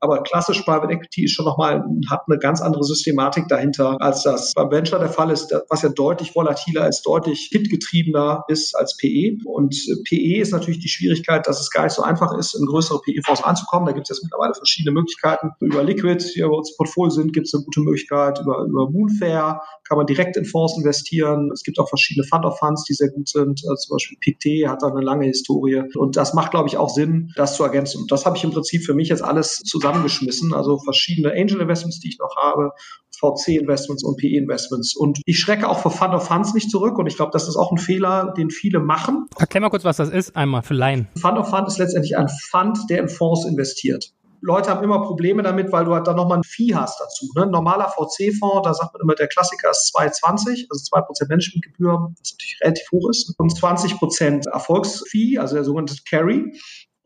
Aber 0.00 0.22
klassisch 0.22 0.62
Private 0.62 0.92
Equity 0.92 1.24
ist 1.24 1.32
schon 1.32 1.44
nochmal, 1.44 1.84
hat 2.08 2.22
eine 2.28 2.38
ganz 2.38 2.60
andere 2.60 2.84
Systematik 2.84 3.48
dahinter, 3.48 4.00
als 4.00 4.22
das 4.22 4.54
beim 4.54 4.70
Venture 4.70 4.98
der 4.98 5.08
Fall 5.08 5.30
ist, 5.30 5.52
was 5.68 5.82
ja 5.82 5.88
deutlich 5.88 6.34
volatiler 6.34 6.88
ist, 6.88 7.02
deutlich 7.02 7.48
hitgetriebener 7.50 8.44
ist 8.48 8.76
als 8.76 8.96
PE. 8.96 9.38
Und 9.44 9.74
PE 10.04 10.40
ist 10.40 10.52
natürlich 10.52 10.80
die 10.80 10.88
Schwierigkeit, 10.88 11.46
dass 11.46 11.60
es 11.60 11.70
gar 11.70 11.84
nicht 11.84 11.94
so 11.94 12.02
einfach 12.02 12.36
ist, 12.38 12.54
in 12.54 12.66
größere 12.66 13.00
PE-Fonds 13.00 13.42
anzukommen. 13.42 13.86
Da 13.86 13.92
gibt 13.92 14.08
es 14.08 14.16
jetzt 14.16 14.24
mittlerweile 14.24 14.54
verschiedene 14.54 14.92
Möglichkeiten. 14.92 15.50
Über 15.60 15.82
Liquid, 15.82 16.24
die 16.34 16.40
bei 16.40 16.46
uns 16.46 16.76
Portfolio 16.76 17.10
sind, 17.10 17.32
gibt 17.32 17.48
es 17.48 17.54
eine 17.54 17.64
gute 17.64 17.80
Möglichkeit. 17.80 18.38
Über, 18.40 18.64
über 18.64 18.90
Moonfair 18.90 19.60
kann 19.88 19.98
man 19.98 20.06
direkt 20.06 20.36
in 20.36 20.44
Fonds 20.44 20.76
investieren. 20.76 21.50
Es 21.52 21.62
gibt 21.62 21.78
auch 21.80 21.88
verschiedene 21.88 22.26
Fund 22.26 22.44
of 22.44 22.58
Funds, 22.58 22.84
die 22.84 22.94
sehr 22.94 23.10
gut 23.10 23.28
sind. 23.28 23.62
Also 23.68 23.74
zum 23.74 23.96
Beispiel 23.96 24.18
PICT 24.20 24.68
hat 24.68 24.82
da 24.82 24.88
eine 24.88 25.00
lange 25.00 25.26
Historie. 25.26 25.82
Und 25.96 26.16
das 26.16 26.34
macht, 26.34 26.52
glaube 26.52 26.68
ich, 26.68 26.76
auch 26.76 26.90
Sinn, 26.90 27.32
das 27.36 27.56
zu 27.56 27.64
ergänzen. 27.64 28.02
Und 28.02 28.12
das 28.12 28.24
habe 28.24 28.36
ich 28.36 28.44
im 28.44 28.52
Prinzip 28.52 28.84
für 28.84 28.94
mich 28.94 29.08
jetzt 29.08 29.22
alles 29.22 29.56
zusammen 29.64 29.87
zusammengeschmissen. 29.88 30.54
Also 30.54 30.78
verschiedene 30.78 31.32
Angel 31.32 31.60
Investments, 31.60 32.00
die 32.00 32.08
ich 32.08 32.18
noch 32.18 32.36
habe, 32.36 32.72
VC 33.18 33.56
Investments 33.60 34.04
und 34.04 34.16
PE 34.16 34.36
Investments. 34.36 34.94
Und 34.94 35.20
ich 35.24 35.38
schrecke 35.38 35.68
auch 35.68 35.80
vor 35.80 35.90
Fund 35.90 36.14
of 36.14 36.26
Funds 36.26 36.54
nicht 36.54 36.70
zurück. 36.70 36.98
Und 36.98 37.06
ich 37.06 37.16
glaube, 37.16 37.32
das 37.32 37.48
ist 37.48 37.56
auch 37.56 37.72
ein 37.72 37.78
Fehler, 37.78 38.32
den 38.36 38.50
viele 38.50 38.80
machen. 38.80 39.26
Erklär 39.38 39.60
mal 39.60 39.70
kurz, 39.70 39.84
was 39.84 39.96
das 39.96 40.10
ist, 40.10 40.36
einmal 40.36 40.62
für 40.62 40.74
Laien. 40.74 41.08
Fund 41.20 41.38
of 41.38 41.48
Fund 41.48 41.66
ist 41.68 41.78
letztendlich 41.78 42.16
ein 42.16 42.28
Fund, 42.28 42.78
der 42.90 43.00
in 43.00 43.08
Fonds 43.08 43.44
investiert. 43.44 44.12
Leute 44.40 44.70
haben 44.70 44.84
immer 44.84 45.02
Probleme 45.02 45.42
damit, 45.42 45.72
weil 45.72 45.84
du 45.84 45.94
halt 45.94 46.06
dann 46.06 46.14
nochmal 46.14 46.38
ein 46.38 46.44
Vieh 46.44 46.72
hast 46.72 47.00
dazu. 47.00 47.26
Ne? 47.34 47.42
Ein 47.42 47.50
normaler 47.50 47.88
VC-Fonds, 47.88 48.62
da 48.62 48.72
sagt 48.72 48.92
man 48.92 49.02
immer, 49.02 49.16
der 49.16 49.26
Klassiker 49.26 49.70
ist 49.70 49.92
2,20, 49.96 50.66
also 50.70 50.96
2% 50.96 51.28
Managementgebühr, 51.28 52.12
was 52.20 52.32
natürlich 52.34 52.58
relativ 52.62 52.86
hoch 52.92 53.10
ist, 53.10 53.34
und 53.36 53.52
20% 53.52 54.48
Erfolgsfee, 54.48 55.38
also 55.38 55.56
der 55.56 55.64
sogenannte 55.64 55.96
Carry. 56.08 56.52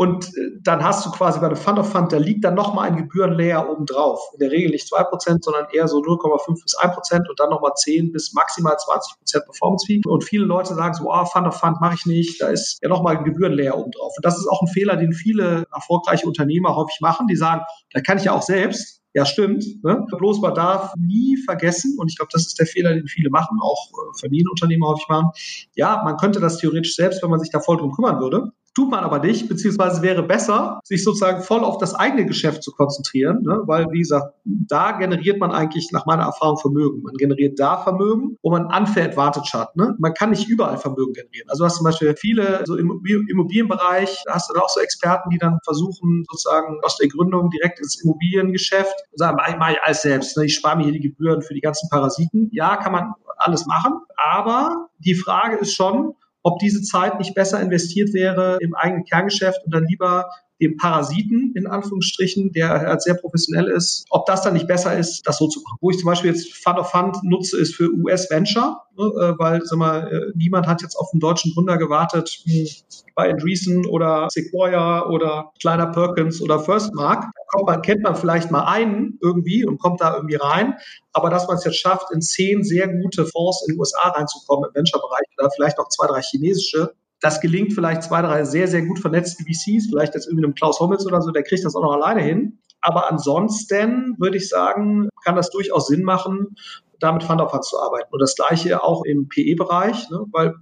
Und 0.02 0.36
äh, 0.36 0.50
dann 0.60 0.82
hast 0.82 1.06
du 1.06 1.12
quasi 1.12 1.38
bei 1.38 1.46
einem 1.46 1.54
Fund 1.54 1.78
of 1.78 1.92
Fund, 1.92 2.12
da 2.12 2.16
liegt 2.16 2.44
dann 2.44 2.54
nochmal 2.54 2.88
ein 2.88 2.96
Gebührenlayer 2.96 3.70
oben 3.70 3.86
drauf. 3.86 4.18
In 4.32 4.40
der 4.40 4.50
Regel 4.50 4.72
nicht 4.72 4.92
2%, 4.92 5.44
sondern 5.44 5.66
eher 5.72 5.86
so 5.86 5.98
0,5 5.98 6.60
bis 6.60 6.76
1% 6.76 7.28
und 7.28 7.38
dann 7.38 7.50
nochmal 7.50 7.70
10 7.76 8.10
bis 8.10 8.32
maximal 8.32 8.74
20% 8.74 9.44
Performance 9.44 9.86
Fee. 9.86 10.00
Und 10.04 10.24
viele 10.24 10.44
Leute 10.44 10.74
sagen 10.74 10.94
so, 10.94 11.04
oh, 11.08 11.24
Fund 11.26 11.46
of 11.46 11.54
Fund 11.54 11.80
mache 11.80 11.94
ich 11.94 12.06
nicht, 12.06 12.42
da 12.42 12.48
ist 12.48 12.80
ja 12.82 12.88
nochmal 12.88 13.16
ein 13.16 13.22
Gebührenlayer 13.22 13.78
oben 13.78 13.92
drauf. 13.92 14.12
Und 14.16 14.24
das 14.24 14.36
ist 14.36 14.48
auch 14.48 14.60
ein 14.62 14.66
Fehler, 14.66 14.96
den 14.96 15.12
viele 15.12 15.66
erfolgreiche 15.72 16.26
Unternehmer 16.26 16.74
häufig 16.74 16.98
machen. 17.00 17.28
Die 17.28 17.36
sagen, 17.36 17.62
da 17.92 18.00
kann 18.00 18.18
ich 18.18 18.24
ja 18.24 18.32
auch 18.32 18.42
selbst. 18.42 19.02
Ja, 19.14 19.24
stimmt. 19.24 19.64
Ne? 19.84 20.04
Bloß 20.18 20.40
man 20.40 20.54
darf 20.54 20.94
nie 20.96 21.36
vergessen, 21.36 21.96
und 21.98 22.10
ich 22.10 22.16
glaube, 22.16 22.30
das 22.32 22.46
ist 22.46 22.58
der 22.58 22.66
Fehler, 22.66 22.94
den 22.94 23.06
viele 23.06 23.30
machen, 23.30 23.58
auch 23.62 23.90
äh, 23.90 24.18
Familienunternehmer 24.20 24.88
häufig 24.88 25.06
machen. 25.08 25.30
Ja, 25.76 26.02
man 26.02 26.16
könnte 26.16 26.40
das 26.40 26.58
theoretisch 26.58 26.96
selbst, 26.96 27.22
wenn 27.22 27.30
man 27.30 27.38
sich 27.38 27.50
da 27.50 27.60
voll 27.60 27.76
drum 27.76 27.92
kümmern 27.92 28.18
würde. 28.18 28.50
Tut 28.74 28.90
man 28.90 29.04
aber 29.04 29.18
nicht, 29.18 29.48
beziehungsweise 29.50 30.00
wäre 30.00 30.22
besser, 30.22 30.80
sich 30.84 31.04
sozusagen 31.04 31.42
voll 31.42 31.62
auf 31.62 31.76
das 31.76 31.94
eigene 31.94 32.24
Geschäft 32.24 32.62
zu 32.62 32.72
konzentrieren, 32.72 33.42
ne? 33.42 33.60
weil, 33.66 33.86
wie 33.90 33.98
gesagt, 33.98 34.34
da 34.44 34.92
generiert 34.92 35.38
man 35.38 35.52
eigentlich 35.52 35.90
nach 35.92 36.06
meiner 36.06 36.22
Erfahrung 36.22 36.56
Vermögen. 36.56 37.02
Man 37.02 37.14
generiert 37.16 37.60
da 37.60 37.76
Vermögen, 37.76 38.38
wo 38.42 38.50
man 38.50 38.66
Unfair 38.66 39.04
Advantage 39.04 39.50
hat. 39.52 39.76
Ne? 39.76 39.94
Man 39.98 40.14
kann 40.14 40.30
nicht 40.30 40.48
überall 40.48 40.78
Vermögen 40.78 41.12
generieren. 41.12 41.50
Also 41.50 41.66
hast 41.66 41.76
zum 41.76 41.84
Beispiel 41.84 42.14
viele, 42.16 42.62
so 42.64 42.76
im 42.76 43.02
Immobilienbereich, 43.28 44.22
da 44.24 44.34
hast 44.34 44.48
du 44.48 44.54
dann 44.54 44.62
auch 44.62 44.70
so 44.70 44.80
Experten, 44.80 45.28
die 45.28 45.38
dann 45.38 45.58
versuchen, 45.64 46.24
sozusagen 46.30 46.78
aus 46.82 46.96
der 46.96 47.08
Gründung 47.08 47.50
direkt 47.50 47.78
ins 47.78 48.02
Immobiliengeschäft 48.02 48.94
und 49.10 49.18
sagen, 49.18 49.36
ich 49.50 49.56
mache 49.56 49.76
alles 49.84 50.00
selbst, 50.00 50.38
ne? 50.38 50.46
ich 50.46 50.54
spare 50.54 50.78
mir 50.78 50.84
hier 50.84 50.92
die 50.92 51.00
Gebühren 51.00 51.42
für 51.42 51.52
die 51.52 51.60
ganzen 51.60 51.90
Parasiten. 51.90 52.48
Ja, 52.52 52.76
kann 52.78 52.92
man 52.92 53.12
alles 53.36 53.66
machen, 53.66 54.00
aber 54.16 54.88
die 54.98 55.14
Frage 55.14 55.56
ist 55.56 55.74
schon, 55.74 56.14
ob 56.42 56.58
diese 56.58 56.82
Zeit 56.82 57.18
nicht 57.18 57.34
besser 57.34 57.60
investiert 57.60 58.12
wäre 58.12 58.58
im 58.60 58.74
eigenen 58.74 59.04
Kerngeschäft 59.04 59.64
und 59.64 59.72
dann 59.74 59.86
lieber 59.86 60.30
dem 60.62 60.76
Parasiten, 60.76 61.52
in 61.54 61.66
Anführungsstrichen, 61.66 62.52
der 62.52 62.68
halt 62.68 63.02
sehr 63.02 63.14
professionell 63.14 63.66
ist, 63.66 64.04
ob 64.10 64.26
das 64.26 64.42
dann 64.42 64.54
nicht 64.54 64.68
besser 64.68 64.96
ist, 64.96 65.22
das 65.26 65.38
so 65.38 65.48
zu 65.48 65.60
machen. 65.60 65.78
Wo 65.80 65.90
ich 65.90 65.98
zum 65.98 66.06
Beispiel 66.06 66.30
jetzt 66.30 66.54
Fund 66.54 66.78
of 66.78 66.90
Fund 66.90 67.18
nutze, 67.24 67.58
ist 67.58 67.74
für 67.74 67.92
US 67.92 68.30
Venture, 68.30 68.80
ne, 68.96 69.04
äh, 69.04 69.38
weil, 69.38 69.60
sag 69.64 69.78
mal, 69.78 70.08
äh, 70.12 70.32
niemand 70.36 70.66
hat 70.66 70.82
jetzt 70.82 70.94
auf 70.94 71.08
einen 71.12 71.20
deutschen 71.20 71.52
Gründer 71.52 71.76
gewartet, 71.78 72.42
hm, 72.44 72.66
bei 73.14 73.30
Andreessen 73.30 73.84
oder 73.86 74.28
Sequoia 74.30 75.06
oder 75.08 75.52
Kleiner 75.60 75.88
Perkins 75.88 76.40
oder 76.40 76.60
First 76.60 76.94
Mark. 76.94 77.24
Da 77.52 77.62
man, 77.62 77.82
kennt 77.82 78.02
man 78.02 78.16
vielleicht 78.16 78.50
mal 78.50 78.64
einen 78.64 79.18
irgendwie 79.20 79.66
und 79.66 79.78
kommt 79.78 80.00
da 80.00 80.14
irgendwie 80.14 80.36
rein. 80.36 80.74
Aber 81.12 81.28
dass 81.28 81.46
man 81.46 81.56
es 81.56 81.64
jetzt 81.64 81.76
schafft, 81.76 82.06
in 82.14 82.22
zehn 82.22 82.64
sehr 82.64 82.88
gute 82.88 83.26
Fonds 83.26 83.64
in 83.66 83.74
den 83.74 83.80
USA 83.80 84.08
reinzukommen 84.10 84.70
im 84.70 84.74
Venture-Bereich 84.74 85.26
oder 85.38 85.50
vielleicht 85.54 85.78
auch 85.78 85.88
zwei, 85.88 86.06
drei 86.06 86.22
chinesische, 86.22 86.94
das 87.22 87.40
gelingt 87.40 87.72
vielleicht 87.72 88.02
zwei, 88.02 88.20
drei 88.20 88.44
sehr, 88.44 88.68
sehr 88.68 88.82
gut 88.82 88.98
vernetzte 88.98 89.44
VCs, 89.44 89.86
vielleicht 89.88 90.14
jetzt 90.14 90.26
irgendwie 90.26 90.44
einem 90.44 90.54
Klaus 90.54 90.80
Hommels 90.80 91.06
oder 91.06 91.22
so, 91.22 91.30
der 91.30 91.44
kriegt 91.44 91.64
das 91.64 91.76
auch 91.76 91.82
noch 91.82 91.92
alleine 91.92 92.20
hin. 92.20 92.58
Aber 92.80 93.08
ansonsten 93.10 94.16
würde 94.18 94.36
ich 94.36 94.48
sagen, 94.48 95.08
kann 95.24 95.36
das 95.36 95.50
durchaus 95.50 95.86
Sinn 95.86 96.02
machen, 96.02 96.56
damit 96.98 97.22
Fund 97.22 97.40
of 97.40 97.52
Funds 97.52 97.68
zu 97.68 97.78
arbeiten. 97.78 98.08
Und 98.10 98.20
das 98.20 98.34
gleiche 98.34 98.82
auch 98.82 99.04
im 99.04 99.28
PE-Bereich, 99.28 100.10
ne? 100.10 100.24
weil 100.32 100.54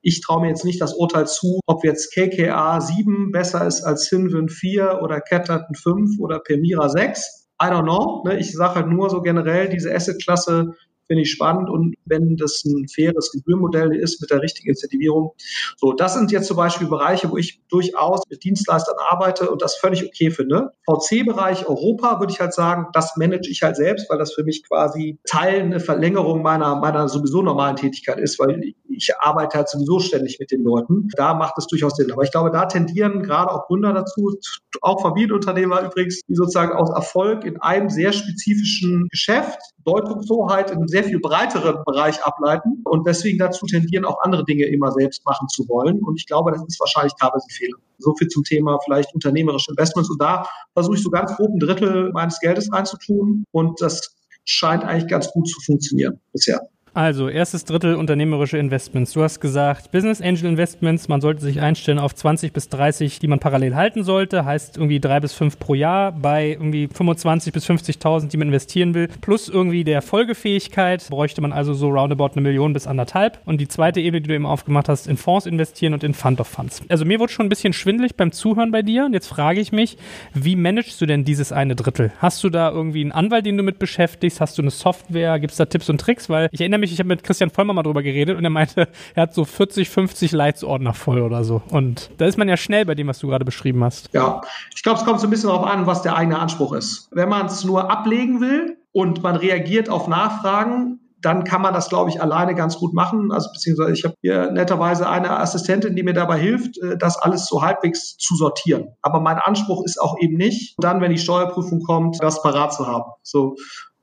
ich 0.00 0.22
traue 0.22 0.40
mir 0.40 0.48
jetzt 0.48 0.64
nicht 0.64 0.80
das 0.80 0.94
Urteil 0.94 1.26
zu, 1.26 1.60
ob 1.66 1.84
jetzt 1.84 2.14
KKA 2.14 2.80
7 2.80 3.30
besser 3.30 3.66
ist 3.66 3.82
als 3.82 4.06
Sinwin 4.06 4.48
4 4.48 5.00
oder 5.02 5.20
Catterton 5.20 5.74
5 5.74 6.18
oder 6.18 6.38
Permira 6.38 6.88
6. 6.88 7.48
I 7.60 7.66
don't 7.66 7.82
know. 7.82 8.22
Ne? 8.24 8.38
Ich 8.38 8.52
sage 8.52 8.76
halt 8.76 8.88
nur 8.88 9.10
so 9.10 9.20
generell, 9.20 9.68
diese 9.68 9.94
Asset-Klasse 9.94 10.72
finde 11.06 11.22
ich 11.22 11.30
spannend 11.30 11.70
und 11.70 11.94
wenn 12.04 12.36
das 12.36 12.64
ein 12.64 12.86
faires 12.88 13.30
Gebührenmodell 13.32 13.94
ist 13.94 14.20
mit 14.20 14.30
der 14.30 14.42
richtigen 14.42 14.70
Incentivierung. 14.70 15.32
So, 15.76 15.92
das 15.92 16.14
sind 16.14 16.32
jetzt 16.32 16.46
zum 16.46 16.56
Beispiel 16.56 16.88
Bereiche, 16.88 17.30
wo 17.30 17.36
ich 17.36 17.60
durchaus 17.68 18.20
mit 18.28 18.42
Dienstleistern 18.44 18.96
arbeite 19.10 19.50
und 19.50 19.62
das 19.62 19.76
völlig 19.76 20.04
okay 20.04 20.30
finde. 20.30 20.70
VC-Bereich 20.86 21.68
Europa 21.68 22.20
würde 22.20 22.32
ich 22.32 22.40
halt 22.40 22.54
sagen, 22.54 22.86
das 22.92 23.16
manage 23.16 23.48
ich 23.50 23.62
halt 23.62 23.76
selbst, 23.76 24.10
weil 24.10 24.18
das 24.18 24.34
für 24.34 24.44
mich 24.44 24.64
quasi 24.66 25.18
Teil 25.28 25.60
eine 25.60 25.80
Verlängerung 25.80 26.42
meiner, 26.42 26.76
meiner 26.76 27.08
sowieso 27.08 27.42
normalen 27.42 27.76
Tätigkeit 27.76 28.18
ist, 28.18 28.38
weil 28.38 28.60
ich, 28.62 28.74
arbeite 29.20 29.58
halt 29.58 29.68
sowieso 29.68 29.98
ständig 29.98 30.38
mit 30.40 30.50
den 30.50 30.62
Leuten. 30.62 31.08
Da 31.16 31.34
macht 31.34 31.54
es 31.58 31.66
durchaus 31.66 31.96
Sinn. 31.96 32.10
Aber 32.12 32.22
ich 32.22 32.30
glaube, 32.30 32.50
da 32.50 32.66
tendieren 32.66 33.22
gerade 33.22 33.50
auch 33.52 33.66
Gründer 33.66 33.92
dazu, 33.92 34.36
auch 34.80 35.02
Familienunternehmer 35.02 35.82
übrigens, 35.82 36.22
die 36.26 36.34
sozusagen 36.34 36.72
aus 36.72 36.90
Erfolg 36.90 37.44
in 37.44 37.60
einem 37.60 37.90
sehr 37.90 38.12
spezifischen 38.12 39.08
Geschäft 39.10 39.58
Deutungshoheit 39.86 40.70
in 40.70 40.78
einem 40.78 40.88
sehr 40.88 40.95
viel 41.04 41.20
breiteren 41.20 41.82
Bereich 41.84 42.22
ableiten 42.22 42.82
und 42.84 43.06
deswegen 43.06 43.38
dazu 43.38 43.66
tendieren, 43.66 44.04
auch 44.04 44.18
andere 44.22 44.44
Dinge 44.44 44.64
immer 44.64 44.92
selbst 44.92 45.24
machen 45.24 45.48
zu 45.48 45.68
wollen. 45.68 46.00
Und 46.00 46.16
ich 46.16 46.26
glaube, 46.26 46.52
das 46.52 46.62
ist 46.66 46.78
wahrscheinlich 46.80 47.14
teilweise 47.14 47.46
ein 47.46 47.54
Fehler. 47.54 47.76
So 47.98 48.14
viel 48.14 48.28
zum 48.28 48.44
Thema 48.44 48.78
vielleicht 48.84 49.14
unternehmerische 49.14 49.70
Investments. 49.70 50.10
Und 50.10 50.20
da 50.20 50.46
versuche 50.74 50.96
ich 50.96 51.02
so 51.02 51.10
ganz 51.10 51.34
grob 51.36 51.52
ein 51.52 51.58
Drittel 51.58 52.12
meines 52.12 52.38
Geldes 52.40 52.72
reinzutun. 52.72 53.44
Und 53.52 53.80
das 53.80 54.14
scheint 54.44 54.84
eigentlich 54.84 55.08
ganz 55.08 55.30
gut 55.30 55.48
zu 55.48 55.60
funktionieren 55.60 56.20
bisher. 56.32 56.60
Also, 56.96 57.28
erstes 57.28 57.66
Drittel 57.66 57.94
unternehmerische 57.94 58.56
Investments. 58.56 59.12
Du 59.12 59.22
hast 59.22 59.40
gesagt, 59.40 59.90
Business 59.90 60.22
Angel 60.22 60.46
Investments, 60.46 61.08
man 61.08 61.20
sollte 61.20 61.42
sich 61.42 61.60
einstellen 61.60 61.98
auf 61.98 62.14
20 62.14 62.54
bis 62.54 62.70
30, 62.70 63.18
die 63.18 63.28
man 63.28 63.38
parallel 63.38 63.76
halten 63.76 64.02
sollte. 64.02 64.46
Heißt 64.46 64.78
irgendwie 64.78 64.98
drei 64.98 65.20
bis 65.20 65.34
fünf 65.34 65.58
pro 65.58 65.74
Jahr 65.74 66.10
bei 66.10 66.52
irgendwie 66.52 66.88
25 66.90 67.52
bis 67.52 67.68
50.000, 67.68 68.28
die 68.28 68.38
man 68.38 68.48
investieren 68.48 68.94
will. 68.94 69.08
Plus 69.20 69.50
irgendwie 69.50 69.84
der 69.84 70.00
Folgefähigkeit 70.00 71.06
bräuchte 71.10 71.42
man 71.42 71.52
also 71.52 71.74
so 71.74 71.90
roundabout 71.90 72.30
eine 72.32 72.40
Million 72.40 72.72
bis 72.72 72.86
anderthalb. 72.86 73.40
Und 73.44 73.60
die 73.60 73.68
zweite 73.68 74.00
Ebene, 74.00 74.22
die 74.22 74.28
du 74.28 74.34
eben 74.34 74.46
aufgemacht 74.46 74.88
hast, 74.88 75.06
in 75.06 75.18
Fonds 75.18 75.44
investieren 75.44 75.92
und 75.92 76.02
in 76.02 76.14
Fund 76.14 76.40
of 76.40 76.48
Funds. 76.48 76.80
Also 76.88 77.04
mir 77.04 77.20
wurde 77.20 77.30
schon 77.30 77.44
ein 77.44 77.50
bisschen 77.50 77.74
schwindelig 77.74 78.16
beim 78.16 78.32
Zuhören 78.32 78.70
bei 78.70 78.80
dir. 78.80 79.04
Und 79.04 79.12
jetzt 79.12 79.26
frage 79.26 79.60
ich 79.60 79.70
mich, 79.70 79.98
wie 80.32 80.56
managst 80.56 80.98
du 80.98 81.04
denn 81.04 81.24
dieses 81.24 81.52
eine 81.52 81.76
Drittel? 81.76 82.12
Hast 82.20 82.42
du 82.42 82.48
da 82.48 82.70
irgendwie 82.70 83.02
einen 83.02 83.12
Anwalt, 83.12 83.44
den 83.44 83.58
du 83.58 83.62
mit 83.62 83.78
beschäftigst? 83.78 84.40
Hast 84.40 84.56
du 84.56 84.62
eine 84.62 84.70
Software? 84.70 85.38
Gibt 85.40 85.50
es 85.50 85.58
da 85.58 85.66
Tipps 85.66 85.90
und 85.90 86.00
Tricks? 86.00 86.30
Weil 86.30 86.48
ich 86.52 86.62
erinnere 86.62 86.80
mich, 86.80 86.85
ich 86.92 86.98
habe 86.98 87.08
mit 87.08 87.22
Christian 87.22 87.50
Vollmer 87.50 87.72
mal 87.72 87.82
drüber 87.82 88.02
geredet 88.02 88.36
und 88.36 88.44
er 88.44 88.50
meinte, 88.50 88.88
er 89.14 89.22
hat 89.22 89.34
so 89.34 89.44
40, 89.44 89.88
50 89.88 90.32
Leitsordner 90.32 90.94
voll 90.94 91.20
oder 91.20 91.44
so. 91.44 91.62
Und 91.70 92.10
da 92.18 92.26
ist 92.26 92.38
man 92.38 92.48
ja 92.48 92.56
schnell 92.56 92.84
bei 92.84 92.94
dem, 92.94 93.06
was 93.06 93.18
du 93.18 93.28
gerade 93.28 93.44
beschrieben 93.44 93.82
hast. 93.84 94.10
Ja, 94.12 94.40
ich 94.74 94.82
glaube, 94.82 94.98
es 94.98 95.04
kommt 95.04 95.20
so 95.20 95.26
ein 95.26 95.30
bisschen 95.30 95.48
darauf 95.48 95.66
an, 95.66 95.86
was 95.86 96.02
der 96.02 96.16
eigene 96.16 96.38
Anspruch 96.38 96.72
ist. 96.72 97.08
Wenn 97.10 97.28
man 97.28 97.46
es 97.46 97.64
nur 97.64 97.90
ablegen 97.90 98.40
will 98.40 98.76
und 98.92 99.22
man 99.22 99.36
reagiert 99.36 99.88
auf 99.88 100.08
Nachfragen, 100.08 101.00
dann 101.26 101.44
kann 101.44 101.62
man 101.62 101.74
das, 101.74 101.88
glaube 101.88 102.10
ich, 102.10 102.22
alleine 102.22 102.54
ganz 102.54 102.78
gut 102.78 102.94
machen. 102.94 103.32
Also 103.32 103.50
beziehungsweise 103.52 103.92
ich 103.92 104.04
habe 104.04 104.14
hier 104.20 104.50
netterweise 104.52 105.08
eine 105.08 105.40
Assistentin, 105.40 105.96
die 105.96 106.02
mir 106.02 106.12
dabei 106.12 106.38
hilft, 106.38 106.78
äh, 106.78 106.96
das 106.96 107.16
alles 107.16 107.46
so 107.46 107.62
halbwegs 107.62 108.16
zu 108.16 108.36
sortieren. 108.36 108.94
Aber 109.02 109.20
mein 109.20 109.38
Anspruch 109.38 109.84
ist 109.84 110.00
auch 110.00 110.16
eben 110.20 110.36
nicht, 110.36 110.76
dann, 110.78 111.00
wenn 111.00 111.10
die 111.10 111.18
Steuerprüfung 111.18 111.82
kommt, 111.82 112.22
das 112.22 112.42
parat 112.42 112.74
zu 112.74 112.86
haben. 112.86 113.10
So 113.22 113.56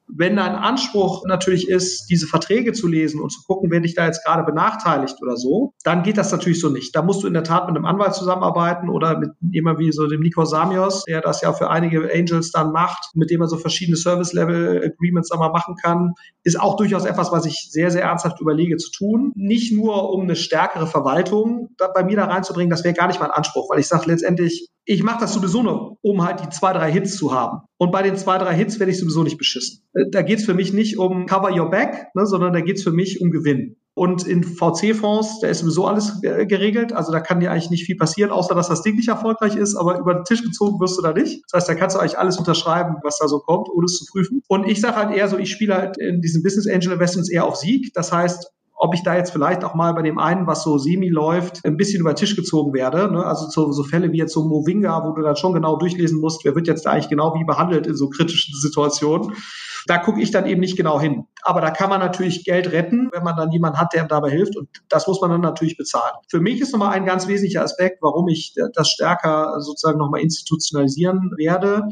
wenn 0.08 0.36
dein 0.36 0.56
Anspruch 0.56 1.24
natürlich 1.26 1.68
ist, 1.70 2.08
diese 2.10 2.28
Verträge 2.28 2.74
zu 2.74 2.88
lesen 2.88 3.22
und 3.22 3.30
zu 3.32 3.42
gucken, 3.44 3.72
wer 3.72 3.80
dich 3.80 3.96
da 3.96 4.06
jetzt 4.06 4.24
gerade 4.24 4.44
benachteiligt 4.44 5.16
oder 5.22 5.38
so, 5.38 5.74
dann 5.84 6.04
geht 6.04 6.18
das 6.18 6.32
natürlich 6.32 6.60
so 6.60 6.70
nicht. 6.70 6.96
Da 6.96 7.02
musst 7.02 7.24
du 7.24 7.28
in 7.28 7.34
der 7.34 7.44
Tat 7.44 7.68
mit 7.68 7.76
einem 7.76 7.86
Anwalt 7.86 8.14
zusammenarbeiten 8.14 8.90
oder 8.90 9.18
mit 9.18 9.32
jemandem 9.52 9.86
wie 9.86 9.92
so 9.92 10.08
dem 10.08 10.22
Nico 10.22 10.46
Samios, 10.46 11.04
der 11.06 11.22
das 11.22 11.42
ja 11.42 11.54
für 11.54 11.70
einige 11.70 12.10
Angels 12.14 12.52
dann 12.52 12.72
macht, 12.72 13.16
mit 13.16 13.30
dem 13.30 13.40
man 13.40 13.50
so 13.50 13.58
verschiedene 13.58 13.98
Service-Level-Agreements 13.98 15.30
dann 15.30 15.40
mal 15.40 15.50
machen 15.50 15.76
kann, 15.82 16.14
ist 16.44 16.60
auch 16.60 16.76
durchaus 16.76 17.06
etwas, 17.06 17.32
was 17.32 17.46
ich 17.46 17.68
sehr, 17.72 17.90
sehr 17.92 18.04
ernsthaft 18.04 18.40
überlege 18.42 18.78
zu 18.78 18.92
tun. 18.92 19.32
Nicht 19.36 19.74
nur, 19.74 20.12
um 20.12 20.22
eine 20.22 20.36
stärkere 20.36 20.88
Verwaltung 20.88 21.70
bei 21.94 22.04
mir 22.04 22.18
da 22.18 22.26
reinzubringen, 22.26 22.70
das 22.70 22.84
wäre 22.84 22.94
gar 22.94 23.08
nicht 23.08 23.20
mein 23.20 23.32
Anspruch, 23.32 23.70
weil 23.70 23.80
ich 23.80 23.88
sage 23.88 24.10
letztendlich, 24.10 24.70
ich 24.86 25.02
mache 25.02 25.22
das 25.22 25.34
sowieso 25.34 25.64
nur, 25.64 25.98
um 26.02 26.26
halt 26.26 26.42
die 26.42 26.50
zwei, 26.50 26.74
drei 26.74 26.92
Hits 26.92 27.16
zu 27.16 27.34
haben. 27.34 27.62
Und 27.78 27.92
bei 27.92 28.04
den 28.04 28.18
zwei, 28.18 28.38
drei 28.38 28.54
Hits 28.54 28.80
werde 28.80 28.92
ich 28.92 29.00
sowieso 29.00 29.24
nicht 29.24 29.38
beschissen. 29.38 29.84
Da 30.12 30.22
geht's 30.22 30.46
für 30.46 30.54
mich 30.54 30.74
nicht 30.74 30.98
um 30.98 31.26
Cover 31.26 31.52
Your 31.56 31.70
Back, 31.70 32.08
ne, 32.16 32.26
sondern 32.26 32.54
da 32.54 32.62
geht's 32.62 32.84
für 32.84 32.92
mich 32.92 33.22
um 33.22 33.32
Gewinn. 33.32 33.78
Und 33.96 34.26
in 34.26 34.44
VC-Fonds, 34.44 35.40
da 35.42 35.48
ist 35.48 35.60
sowieso 35.60 35.86
alles 35.86 36.20
geregelt. 36.22 36.94
Also 36.94 37.12
da 37.12 37.20
kann 37.20 37.40
dir 37.40 37.52
eigentlich 37.52 37.70
nicht 37.70 37.86
viel 37.86 37.96
passieren, 37.96 38.32
außer 38.32 38.56
dass 38.56 38.68
das 38.68 38.82
Ding 38.82 38.96
nicht 38.96 39.10
erfolgreich 39.10 39.56
ist. 39.56 39.76
Aber 39.76 40.00
über 40.00 40.16
den 40.16 40.24
Tisch 40.24 40.42
gezogen 40.42 40.80
wirst 40.80 40.98
du 40.98 41.04
da 41.04 41.14
nicht. 41.14 41.44
Das 41.52 41.60
heißt, 41.60 41.70
da 41.70 41.76
kannst 41.76 41.96
du 41.96 42.00
eigentlich 42.00 42.18
alles 42.18 42.38
unterschreiben, 42.38 42.96
was 43.04 43.20
da 43.20 43.28
so 43.28 43.40
kommt, 43.40 43.70
ohne 43.70 43.86
es 43.86 44.00
zu 44.00 44.06
prüfen. 44.12 44.42
Und 44.48 44.68
ich 44.68 44.82
sage 44.82 44.96
halt 44.96 45.16
eher 45.16 45.28
so, 45.28 45.38
ich 45.38 45.52
spiele 45.52 45.76
halt 45.76 46.00
in 46.00 46.22
diesen 46.22 46.42
Business 46.42 46.68
Angel 46.68 46.94
Investments 46.94 47.30
eher 47.30 47.46
auf 47.46 47.56
Sieg. 47.56 47.94
Das 47.94 48.12
heißt, 48.12 48.52
ob 48.76 48.96
ich 48.96 49.04
da 49.04 49.16
jetzt 49.16 49.32
vielleicht 49.32 49.64
auch 49.64 49.76
mal 49.76 49.94
bei 49.94 50.02
dem 50.02 50.18
einen, 50.18 50.48
was 50.48 50.64
so 50.64 50.80
semi 50.80 51.10
läuft, 51.10 51.64
ein 51.64 51.78
bisschen 51.78 52.02
über 52.02 52.14
den 52.14 52.18
Tisch 52.18 52.36
gezogen 52.36 52.74
werde. 52.74 53.12
Ne? 53.12 53.24
Also 53.24 53.48
so, 53.48 53.72
so 53.72 53.84
Fälle 53.84 54.12
wie 54.12 54.18
jetzt 54.18 54.34
so 54.34 54.44
Movinga, 54.44 55.06
wo 55.06 55.14
du 55.14 55.22
dann 55.22 55.36
schon 55.36 55.54
genau 55.54 55.78
durchlesen 55.78 56.20
musst, 56.20 56.44
wer 56.44 56.56
wird 56.56 56.68
jetzt 56.68 56.88
eigentlich 56.88 57.10
genau 57.10 57.36
wie 57.36 57.46
behandelt 57.46 57.86
in 57.86 57.96
so 57.96 58.10
kritischen 58.10 58.56
Situationen. 58.60 59.36
Da 59.88 59.98
gucke 59.98 60.22
ich 60.22 60.32
dann 60.32 60.46
eben 60.46 60.62
nicht 60.62 60.78
genau 60.78 61.00
hin. 61.00 61.26
Aber 61.42 61.62
da 61.62 61.72
kann 61.72 61.90
man 61.90 62.00
natürlich 62.00 62.46
Geld 62.46 62.72
retten, 62.72 63.10
wenn 63.12 63.24
man 63.24 63.36
dann 63.36 63.52
jemanden 63.52 63.80
hat, 63.80 63.94
der 63.94 64.04
ihm 64.04 64.08
dabei 64.08 64.30
hilft. 64.30 64.56
Und 64.56 64.70
das 64.90 65.08
muss 65.08 65.20
man 65.22 65.30
dann 65.30 65.42
natürlich 65.42 65.78
bezahlen. 65.78 66.14
Für 66.30 66.40
mich 66.40 66.62
ist 66.62 66.72
nochmal 66.72 66.94
ein 66.94 67.06
ganz 67.06 67.28
wesentlicher 67.28 67.64
Aspekt, 67.64 68.02
warum 68.02 68.28
ich 68.28 68.54
das 68.74 68.90
stärker 68.90 69.60
sozusagen 69.60 69.98
nochmal 70.00 70.22
institutionalisieren 70.22 71.32
werde, 71.38 71.84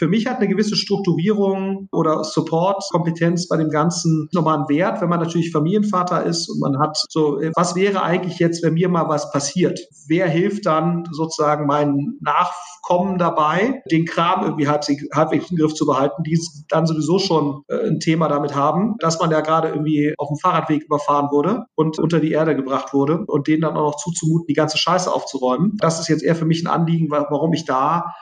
für 0.00 0.08
mich 0.08 0.26
hat 0.26 0.38
eine 0.38 0.48
gewisse 0.48 0.76
Strukturierung 0.76 1.86
oder 1.92 2.24
Support-Kompetenz 2.24 3.48
bei 3.48 3.58
dem 3.58 3.68
Ganzen 3.68 4.30
nochmal 4.32 4.54
einen 4.54 4.68
Wert, 4.70 5.02
wenn 5.02 5.10
man 5.10 5.20
natürlich 5.20 5.52
Familienvater 5.52 6.24
ist 6.24 6.48
und 6.48 6.58
man 6.58 6.80
hat 6.80 6.96
so, 7.10 7.38
was 7.54 7.74
wäre 7.74 8.02
eigentlich 8.02 8.38
jetzt, 8.38 8.62
wenn 8.62 8.72
mir 8.72 8.88
mal 8.88 9.10
was 9.10 9.30
passiert? 9.30 9.78
Wer 10.08 10.26
hilft 10.26 10.64
dann 10.64 11.04
sozusagen 11.10 11.66
meinen 11.66 12.18
Nachkommen 12.22 13.18
dabei, 13.18 13.82
den 13.90 14.06
Kram 14.06 14.42
irgendwie 14.42 14.68
halbwegs 14.68 15.50
im 15.50 15.58
Griff 15.58 15.74
zu 15.74 15.84
behalten, 15.84 16.22
die 16.22 16.40
dann 16.70 16.86
sowieso 16.86 17.18
schon 17.18 17.60
äh, 17.68 17.86
ein 17.86 18.00
Thema 18.00 18.28
damit 18.28 18.54
haben, 18.54 18.94
dass 19.00 19.20
man 19.20 19.30
ja 19.30 19.42
gerade 19.42 19.68
irgendwie 19.68 20.14
auf 20.16 20.28
dem 20.28 20.38
Fahrradweg 20.38 20.82
überfahren 20.82 21.28
wurde 21.30 21.66
und 21.74 21.98
unter 21.98 22.20
die 22.20 22.32
Erde 22.32 22.56
gebracht 22.56 22.94
wurde 22.94 23.26
und 23.26 23.48
denen 23.48 23.60
dann 23.60 23.76
auch 23.76 23.90
noch 23.90 23.96
zuzumuten, 23.96 24.46
die 24.48 24.54
ganze 24.54 24.78
Scheiße 24.78 25.12
aufzuräumen. 25.12 25.76
Das 25.76 26.00
ist 26.00 26.08
jetzt 26.08 26.22
eher 26.22 26.36
für 26.36 26.46
mich 26.46 26.64
ein 26.64 26.68
Anliegen, 26.68 27.10
warum 27.10 27.52
ich 27.52 27.66
da 27.66 28.14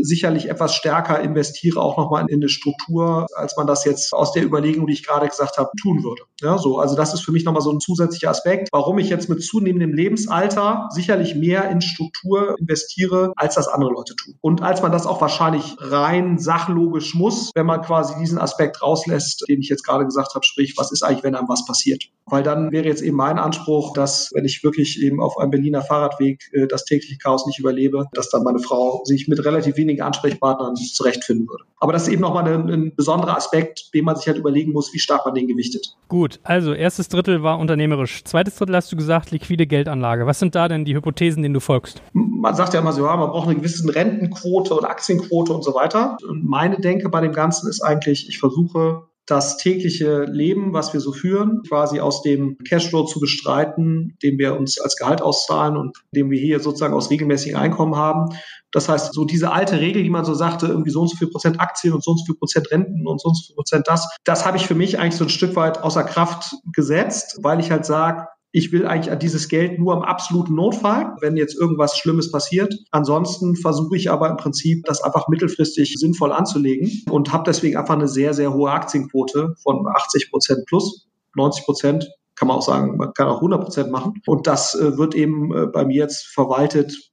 sicherlich 0.00 0.48
etwas 0.48 0.74
stärker 0.74 1.20
investiere, 1.20 1.80
auch 1.80 1.96
nochmal 1.96 2.26
in 2.28 2.36
eine 2.36 2.48
Struktur, 2.48 3.26
als 3.34 3.56
man 3.56 3.66
das 3.66 3.84
jetzt 3.84 4.12
aus 4.12 4.32
der 4.32 4.44
Überlegung, 4.44 4.86
die 4.86 4.92
ich 4.92 5.06
gerade 5.06 5.28
gesagt 5.28 5.58
habe, 5.58 5.70
tun 5.80 6.02
würde. 6.02 6.22
Ja, 6.40 6.58
so, 6.58 6.78
also 6.78 6.94
das 6.94 7.14
ist 7.14 7.22
für 7.22 7.32
mich 7.32 7.44
nochmal 7.44 7.62
so 7.62 7.72
ein 7.72 7.80
zusätzlicher 7.80 8.30
Aspekt, 8.30 8.68
warum 8.72 8.98
ich 8.98 9.08
jetzt 9.08 9.28
mit 9.28 9.42
zunehmendem 9.42 9.92
Lebensalter 9.92 10.88
sicherlich 10.90 11.34
mehr 11.34 11.70
in 11.70 11.80
Struktur 11.80 12.56
investiere, 12.58 13.32
als 13.36 13.54
das 13.54 13.68
andere 13.68 13.92
Leute 13.92 14.14
tun. 14.16 14.34
Und 14.40 14.62
als 14.62 14.82
man 14.82 14.92
das 14.92 15.06
auch 15.06 15.20
wahrscheinlich 15.20 15.76
rein 15.78 16.38
sachlogisch 16.38 17.14
muss, 17.14 17.50
wenn 17.54 17.66
man 17.66 17.82
quasi 17.82 18.14
diesen 18.18 18.38
Aspekt 18.38 18.82
rauslässt, 18.82 19.44
den 19.48 19.60
ich 19.60 19.68
jetzt 19.68 19.84
gerade 19.84 20.04
gesagt 20.04 20.34
habe, 20.34 20.44
sprich, 20.44 20.74
was 20.76 20.92
ist 20.92 21.02
eigentlich, 21.02 21.24
wenn 21.24 21.34
einem 21.34 21.48
was 21.48 21.64
passiert? 21.64 22.04
Weil 22.26 22.42
dann 22.42 22.72
wäre 22.72 22.86
jetzt 22.86 23.02
eben 23.02 23.16
mein 23.16 23.38
Anspruch, 23.38 23.92
dass 23.92 24.30
wenn 24.34 24.44
ich 24.44 24.64
wirklich 24.64 25.02
eben 25.02 25.20
auf 25.20 25.38
einem 25.38 25.50
Berliner 25.50 25.82
Fahrradweg 25.82 26.42
äh, 26.52 26.66
das 26.66 26.84
tägliche 26.84 27.18
Chaos 27.18 27.46
nicht 27.46 27.58
überlebe, 27.58 28.06
dass 28.12 28.30
dann 28.30 28.42
meine 28.42 28.60
Frau 28.60 29.02
sich 29.04 29.28
mit 29.28 29.44
relativ 29.44 29.76
wenigen 29.76 29.83
Ansprechpartnern 29.88 30.76
zurechtfinden 30.76 31.48
würde. 31.48 31.64
Aber 31.78 31.92
das 31.92 32.04
ist 32.04 32.08
eben 32.08 32.22
nochmal 32.22 32.46
ein, 32.48 32.70
ein 32.70 32.96
besonderer 32.96 33.36
Aspekt, 33.36 33.92
den 33.94 34.04
man 34.04 34.16
sich 34.16 34.26
halt 34.26 34.38
überlegen 34.38 34.72
muss, 34.72 34.92
wie 34.94 34.98
stark 34.98 35.24
man 35.24 35.34
den 35.34 35.48
gewichtet. 35.48 35.96
Gut, 36.08 36.40
also 36.42 36.72
erstes 36.72 37.08
Drittel 37.08 37.42
war 37.42 37.58
unternehmerisch. 37.58 38.24
Zweites 38.24 38.56
Drittel 38.56 38.76
hast 38.76 38.90
du 38.90 38.96
gesagt, 38.96 39.30
liquide 39.30 39.66
Geldanlage. 39.66 40.26
Was 40.26 40.38
sind 40.38 40.54
da 40.54 40.68
denn 40.68 40.84
die 40.84 40.94
Hypothesen, 40.94 41.42
denen 41.42 41.54
du 41.54 41.60
folgst? 41.60 42.02
Man 42.12 42.54
sagt 42.54 42.74
ja 42.74 42.80
immer 42.80 42.92
so, 42.92 43.04
ja, 43.04 43.16
man 43.16 43.30
braucht 43.30 43.48
eine 43.48 43.56
gewisse 43.56 43.94
Rentenquote 43.94 44.74
und 44.74 44.84
Aktienquote 44.84 45.52
und 45.52 45.62
so 45.62 45.74
weiter. 45.74 46.16
Und 46.28 46.44
meine 46.44 46.80
Denke 46.80 47.08
bei 47.08 47.20
dem 47.20 47.32
Ganzen 47.32 47.68
ist 47.68 47.82
eigentlich, 47.82 48.28
ich 48.28 48.38
versuche 48.38 49.02
das 49.26 49.56
tägliche 49.56 50.24
Leben, 50.24 50.72
was 50.72 50.92
wir 50.92 51.00
so 51.00 51.12
führen, 51.12 51.62
quasi 51.66 52.00
aus 52.00 52.22
dem 52.22 52.58
Cashflow 52.68 53.04
zu 53.04 53.20
bestreiten, 53.20 54.16
den 54.22 54.38
wir 54.38 54.56
uns 54.56 54.78
als 54.78 54.96
Gehalt 54.96 55.22
auszahlen 55.22 55.76
und 55.76 55.96
den 56.12 56.30
wir 56.30 56.38
hier 56.38 56.60
sozusagen 56.60 56.94
aus 56.94 57.10
regelmäßigen 57.10 57.56
Einkommen 57.56 57.96
haben. 57.96 58.36
Das 58.70 58.88
heißt, 58.88 59.14
so 59.14 59.24
diese 59.24 59.52
alte 59.52 59.80
Regel, 59.80 60.02
die 60.02 60.10
man 60.10 60.24
so 60.24 60.34
sagte, 60.34 60.66
irgendwie 60.66 60.90
so 60.90 61.00
und 61.00 61.08
so 61.08 61.16
viel 61.16 61.28
Prozent 61.28 61.60
Aktien 61.60 61.94
und 61.94 62.04
so 62.04 62.10
und 62.10 62.18
so 62.18 62.24
viel 62.26 62.34
Prozent 62.34 62.70
Renten 62.70 63.06
und 63.06 63.20
so 63.20 63.28
und 63.28 63.36
so 63.36 63.46
viel 63.46 63.54
Prozent 63.54 63.86
das, 63.86 64.08
das 64.24 64.44
habe 64.44 64.56
ich 64.56 64.66
für 64.66 64.74
mich 64.74 64.98
eigentlich 64.98 65.16
so 65.16 65.24
ein 65.24 65.30
Stück 65.30 65.56
weit 65.56 65.78
außer 65.78 66.04
Kraft 66.04 66.56
gesetzt, 66.72 67.38
weil 67.42 67.60
ich 67.60 67.70
halt 67.70 67.86
sage, 67.86 68.26
ich 68.54 68.70
will 68.70 68.86
eigentlich 68.86 69.18
dieses 69.18 69.48
Geld 69.48 69.80
nur 69.80 69.94
im 69.94 70.02
absoluten 70.02 70.54
Notfall, 70.54 71.16
wenn 71.20 71.36
jetzt 71.36 71.56
irgendwas 71.58 71.98
Schlimmes 71.98 72.30
passiert. 72.30 72.72
Ansonsten 72.92 73.56
versuche 73.56 73.96
ich 73.96 74.12
aber 74.12 74.30
im 74.30 74.36
Prinzip, 74.36 74.84
das 74.84 75.02
einfach 75.02 75.26
mittelfristig 75.26 75.96
sinnvoll 75.98 76.32
anzulegen 76.32 77.02
und 77.10 77.32
habe 77.32 77.42
deswegen 77.44 77.76
einfach 77.76 77.96
eine 77.96 78.06
sehr, 78.06 78.32
sehr 78.32 78.54
hohe 78.54 78.70
Aktienquote 78.70 79.56
von 79.60 79.84
80 79.88 80.30
Prozent 80.30 80.66
plus, 80.66 81.08
90 81.34 81.64
Prozent 81.64 82.08
kann 82.36 82.46
man 82.46 82.58
auch 82.58 82.62
sagen, 82.62 82.96
man 82.96 83.12
kann 83.14 83.26
auch 83.26 83.36
100 83.36 83.60
Prozent 83.60 83.90
machen. 83.90 84.14
Und 84.24 84.46
das 84.46 84.74
äh, 84.74 84.96
wird 84.96 85.16
eben 85.16 85.52
äh, 85.52 85.66
bei 85.66 85.84
mir 85.84 86.02
jetzt 86.02 86.26
verwaltet 86.26 87.12